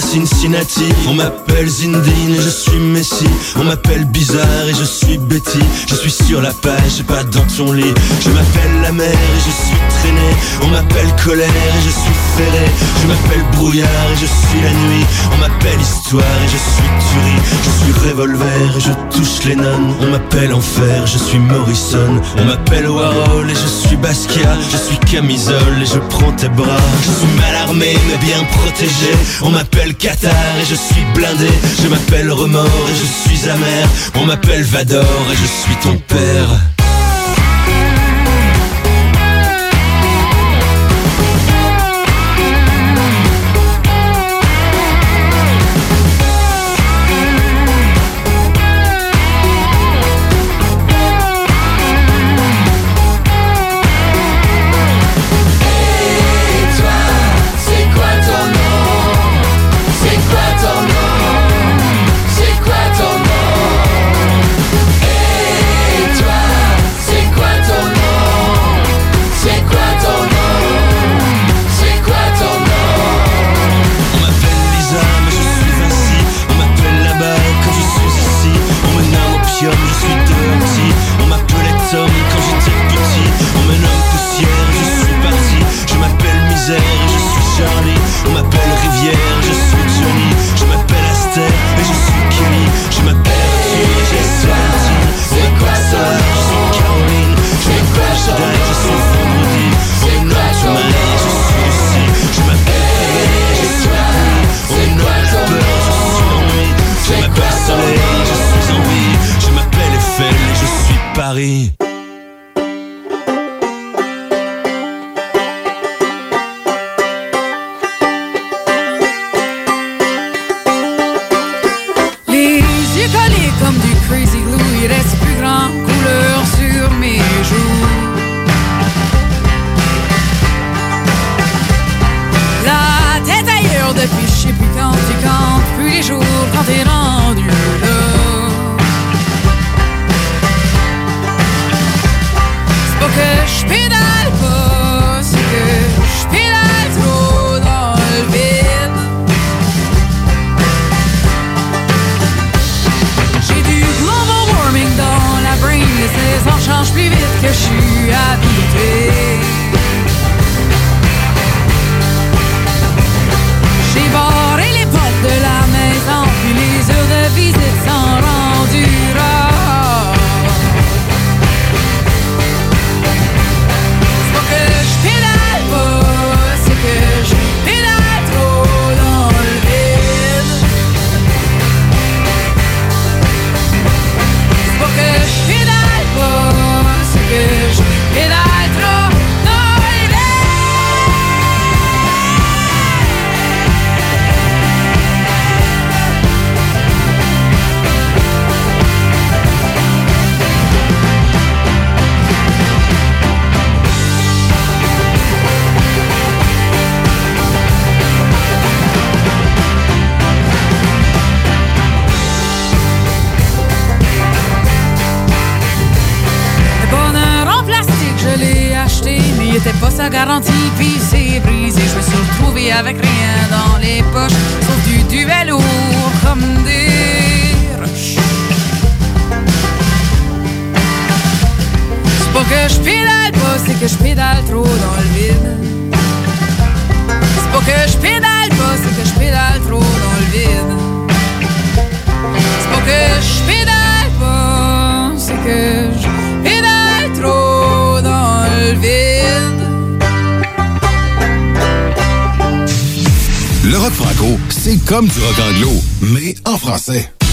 Cincinnati. 0.02 0.86
On 1.08 1.14
m'appelle 1.14 1.68
Zindine 1.68 2.36
et 2.36 2.42
je 2.42 2.50
suis 2.50 2.80
Messi. 2.80 3.26
On 3.56 3.64
m'appelle 3.64 4.06
bizarre 4.06 4.68
et 4.70 4.74
je 4.74 4.84
suis 4.84 5.18
Betty. 5.18 5.60
Je 5.90 5.96
suis 5.96 6.12
sur 6.12 6.42
la 6.42 6.52
page 6.52 7.00
et 7.00 7.04
pas 7.04 7.24
dans 7.24 7.46
ton 7.56 7.72
lit. 7.72 7.94
Je 8.22 8.30
m'appelle 8.30 8.82
la 8.82 8.92
mer 8.92 9.10
et 9.10 9.40
je 9.40 9.52
suis 9.52 9.78
traîné. 10.00 10.30
On 10.64 10.68
m'appelle 10.68 11.12
colère 11.24 11.48
et 11.48 11.84
je 11.86 11.90
suis 11.90 12.18
ferré. 12.38 12.66
Je 13.02 13.08
m'appelle 13.08 13.46
brouillard 13.54 13.88
et 14.14 14.20
je 14.20 14.26
suis 14.26 14.62
la 14.62 14.72
nuit. 14.72 15.06
On 15.34 15.38
m'appelle 15.38 15.82
histoire 15.82 16.24
et 16.24 16.50
je 16.52 16.58
suis 16.58 16.90
tuerie. 17.10 17.42
Je 17.64 17.70
suis 17.84 18.10
revolver 18.10 18.78
et 18.78 18.82
je 18.82 19.18
touche 19.18 19.46
les 19.46 19.56
nonnes. 19.56 19.94
On 20.02 20.12
m'appelle 20.12 20.54
enfer, 20.54 21.08
je 21.08 21.18
suis 21.18 21.40
Morrison. 21.40 22.22
On 22.38 22.46
m'appelle 22.46 22.90
Warhol 22.90 23.50
et 23.50 23.56
je 23.56 23.88
suis 23.88 23.98
Basquiat. 23.98 24.58
Je 24.72 24.78
suis 24.78 24.98
camisole 25.00 25.82
et 25.82 25.86
je 25.86 26.00
prends 26.10 26.32
tes 26.34 26.50
bras. 26.50 26.82
Je 27.02 27.12
suis 27.12 27.38
mal 27.38 27.56
armé 27.64 27.98
mais 28.08 28.18
bien 28.26 28.44
protégé. 28.44 29.12
On 29.42 29.50
m'appelle 29.50 29.87
m'appelle 29.88 29.96
Qatar 29.96 30.58
et 30.62 30.66
je 30.66 30.76
suis 30.76 31.06
blindé. 31.14 31.48
Je 31.82 31.88
m'appelle 31.88 32.32
Remords 32.32 32.66
et 32.66 32.96
je 32.96 33.06
suis 33.30 33.50
amer. 33.50 33.88
On 34.16 34.26
m'appelle 34.26 34.64
Vador 34.64 35.04
et 35.32 35.36
je 35.36 35.46
suis 35.46 35.76
ton 35.82 35.98
père. 36.08 36.50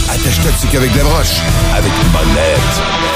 Attache-toi 0.08 0.50
dessus 0.52 0.68
qu'avec 0.72 0.90
des 0.92 1.00
broches, 1.00 1.36
avec 1.76 1.92
une 2.02 2.12
molette. 2.12 3.13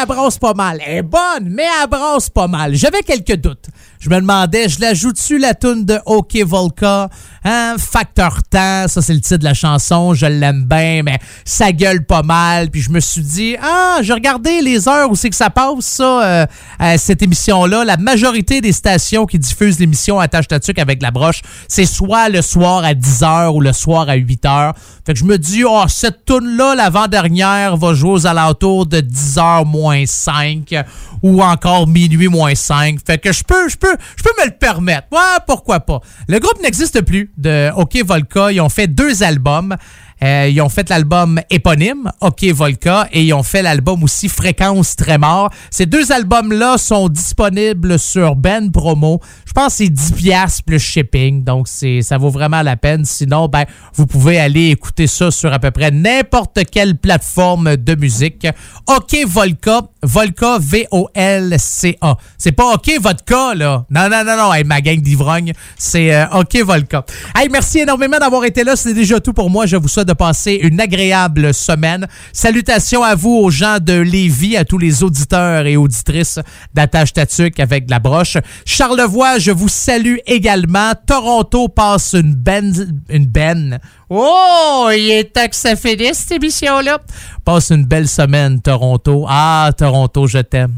Elle 0.00 0.06
brasse 0.06 0.38
pas 0.38 0.54
mal. 0.54 0.80
Elle 0.84 0.98
est 0.98 1.02
bonne, 1.02 1.48
mais 1.48 1.66
elle 1.82 1.88
brasse 1.88 2.30
pas 2.30 2.48
mal. 2.48 2.74
J'avais 2.74 3.02
quelques 3.02 3.36
doutes. 3.36 3.66
Je 4.06 4.10
me 4.14 4.20
demandais, 4.20 4.68
je 4.68 4.80
l'ajoute-tu 4.80 5.36
la 5.36 5.52
toune 5.54 5.84
de 5.84 5.98
OK 6.06 6.36
Volca? 6.44 7.10
Hein? 7.42 7.74
Facteur 7.76 8.44
temps, 8.48 8.86
ça 8.86 9.02
c'est 9.02 9.14
le 9.14 9.20
titre 9.20 9.38
de 9.38 9.44
la 9.44 9.54
chanson, 9.54 10.14
je 10.14 10.26
l'aime 10.26 10.64
bien, 10.64 11.02
mais 11.04 11.18
ça 11.44 11.72
gueule 11.72 12.06
pas 12.06 12.22
mal. 12.22 12.70
Puis 12.70 12.82
je 12.82 12.90
me 12.90 13.00
suis 13.00 13.22
dit, 13.22 13.56
ah, 13.60 13.98
j'ai 14.02 14.12
regardé 14.12 14.60
les 14.60 14.88
heures 14.88 15.10
où 15.10 15.16
c'est 15.16 15.28
que 15.28 15.34
ça 15.34 15.50
passe, 15.50 15.80
ça, 15.80 16.22
euh, 16.22 16.46
euh, 16.82 16.94
cette 16.98 17.20
émission-là. 17.20 17.84
La 17.84 17.96
majorité 17.96 18.60
des 18.60 18.70
stations 18.70 19.26
qui 19.26 19.40
diffusent 19.40 19.80
l'émission 19.80 20.20
Attache 20.20 20.46
Tatuc 20.46 20.78
avec 20.78 21.02
la 21.02 21.10
broche, 21.10 21.42
c'est 21.66 21.84
soit 21.84 22.28
le 22.28 22.42
soir 22.42 22.84
à 22.84 22.94
10h 22.94 23.48
ou 23.56 23.60
le 23.60 23.72
soir 23.72 24.08
à 24.08 24.16
8h. 24.16 24.72
Fait 25.04 25.14
que 25.14 25.18
je 25.18 25.24
me 25.24 25.36
dis, 25.36 25.64
oh, 25.64 25.82
cette 25.88 26.24
toune-là, 26.24 26.76
l'avant-dernière, 26.76 27.76
va 27.76 27.94
jouer 27.94 28.10
aux 28.10 28.26
alentours 28.26 28.86
de 28.86 29.00
10h 29.00 29.64
moins 29.66 30.04
5 30.06 30.74
ou 31.22 31.42
encore 31.42 31.86
minuit 31.86 32.28
moins 32.28 32.54
5. 32.54 32.98
Fait 33.04 33.18
que 33.18 33.32
je 33.32 33.42
peux, 33.42 33.68
je 33.68 33.76
peux, 33.76 33.95
je 34.16 34.22
peux 34.22 34.32
me 34.40 34.46
le 34.46 34.52
permettre. 34.52 35.08
Ouais, 35.12 35.38
pourquoi 35.46 35.80
pas. 35.80 36.00
Le 36.28 36.38
groupe 36.38 36.60
n'existe 36.62 37.02
plus 37.02 37.32
de 37.36 37.70
OK 37.76 37.96
Volca. 38.04 38.52
Ils 38.52 38.60
ont 38.60 38.68
fait 38.68 38.86
deux 38.86 39.22
albums. 39.22 39.76
Euh, 40.22 40.48
ils 40.50 40.60
ont 40.60 40.68
fait 40.68 40.88
l'album 40.88 41.40
éponyme, 41.50 42.10
OK 42.20 42.44
Volca, 42.44 43.08
et 43.12 43.24
ils 43.24 43.34
ont 43.34 43.42
fait 43.42 43.62
l'album 43.62 44.02
aussi 44.02 44.28
Fréquence 44.28 44.96
Trémor. 44.96 45.50
Ces 45.70 45.86
deux 45.86 46.10
albums-là 46.10 46.78
sont 46.78 47.08
disponibles 47.08 47.98
sur 47.98 48.34
Ben 48.34 48.70
Promo. 48.70 49.20
Je 49.44 49.52
pense 49.52 49.68
que 49.68 49.84
c'est 49.84 49.88
10 49.88 50.12
piastres 50.12 50.62
plus 50.64 50.78
shipping, 50.78 51.44
donc 51.44 51.68
ça 51.68 52.18
vaut 52.18 52.30
vraiment 52.30 52.62
la 52.62 52.76
peine. 52.76 53.04
Sinon, 53.04 53.48
ben, 53.48 53.64
vous 53.94 54.06
pouvez 54.06 54.38
aller 54.38 54.70
écouter 54.70 55.06
ça 55.06 55.30
sur 55.30 55.52
à 55.52 55.58
peu 55.58 55.70
près 55.70 55.90
n'importe 55.90 56.60
quelle 56.70 56.96
plateforme 56.96 57.76
de 57.76 57.94
musique. 57.94 58.46
OK 58.86 59.16
Volca, 59.26 59.82
Volca, 60.02 60.58
V-O-L-C-A. 60.58 62.16
C'est 62.38 62.52
pas 62.52 62.72
OK 62.74 62.90
Vodka, 63.00 63.54
là. 63.54 63.84
Non, 63.90 64.08
non, 64.08 64.24
non, 64.24 64.36
non, 64.36 64.54
hey, 64.54 64.64
ma 64.64 64.80
gang 64.80 65.00
d'ivrognes, 65.00 65.52
c'est 65.76 66.14
euh, 66.14 66.26
OK 66.32 66.56
Volca. 66.64 67.04
Hey, 67.34 67.48
merci 67.50 67.80
énormément 67.80 68.18
d'avoir 68.18 68.44
été 68.44 68.64
là. 68.64 68.76
C'est 68.76 68.94
déjà 68.94 69.20
tout 69.20 69.32
pour 69.32 69.50
moi. 69.50 69.66
Je 69.66 69.76
vous 69.76 69.88
souhaite 69.88 70.05
de 70.06 70.12
passer 70.12 70.58
une 70.62 70.80
agréable 70.80 71.52
semaine. 71.52 72.06
Salutations 72.32 73.02
à 73.02 73.14
vous, 73.14 73.34
aux 73.34 73.50
gens 73.50 73.78
de 73.80 73.92
Lévis, 73.92 74.56
à 74.56 74.64
tous 74.64 74.78
les 74.78 75.02
auditeurs 75.02 75.66
et 75.66 75.76
auditrices 75.76 76.38
d'Attache 76.72 77.12
Tatuc 77.12 77.60
avec 77.60 77.86
de 77.86 77.90
la 77.90 77.98
broche. 77.98 78.38
Charlevoix, 78.64 79.38
je 79.38 79.50
vous 79.50 79.68
salue 79.68 80.16
également. 80.26 80.92
Toronto 81.06 81.68
passe 81.68 82.14
une 82.14 82.34
ben... 82.34 82.72
Une 83.10 83.26
ben... 83.26 83.78
Oh, 84.08 84.88
il 84.92 85.10
est 85.10 85.32
temps 85.32 85.48
que 85.48 85.56
ça 85.56 85.74
finisse, 85.74 86.18
cette 86.18 86.42
émission-là. 86.42 86.98
Passe 87.44 87.70
une 87.70 87.84
belle 87.84 88.08
semaine, 88.08 88.60
Toronto. 88.60 89.26
Ah, 89.28 89.70
Toronto, 89.76 90.28
je 90.28 90.38
t'aime. 90.38 90.76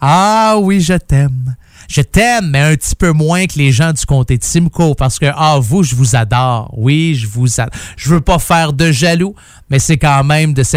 Ah 0.00 0.56
oui, 0.58 0.80
je 0.80 0.94
t'aime. 0.94 1.54
Je 1.88 2.02
t'aime, 2.02 2.50
mais 2.50 2.60
un 2.60 2.74
petit 2.74 2.94
peu 2.94 3.12
moins 3.12 3.46
que 3.46 3.58
les 3.58 3.72
gens 3.72 3.92
du 3.92 4.04
comté 4.04 4.36
de 4.36 4.44
Simcoe 4.44 4.94
parce 4.94 5.18
que, 5.18 5.26
ah, 5.34 5.58
vous, 5.58 5.82
je 5.82 5.94
vous 5.94 6.14
adore. 6.14 6.72
Oui, 6.76 7.14
je 7.14 7.26
vous 7.26 7.60
adore. 7.60 7.74
Je 7.96 8.10
veux 8.10 8.20
pas 8.20 8.38
faire 8.38 8.74
de 8.74 8.92
jaloux, 8.92 9.34
mais 9.70 9.78
c'est 9.78 9.96
quand 9.96 10.22
même 10.22 10.52
de 10.52 10.62
cette 10.62 10.76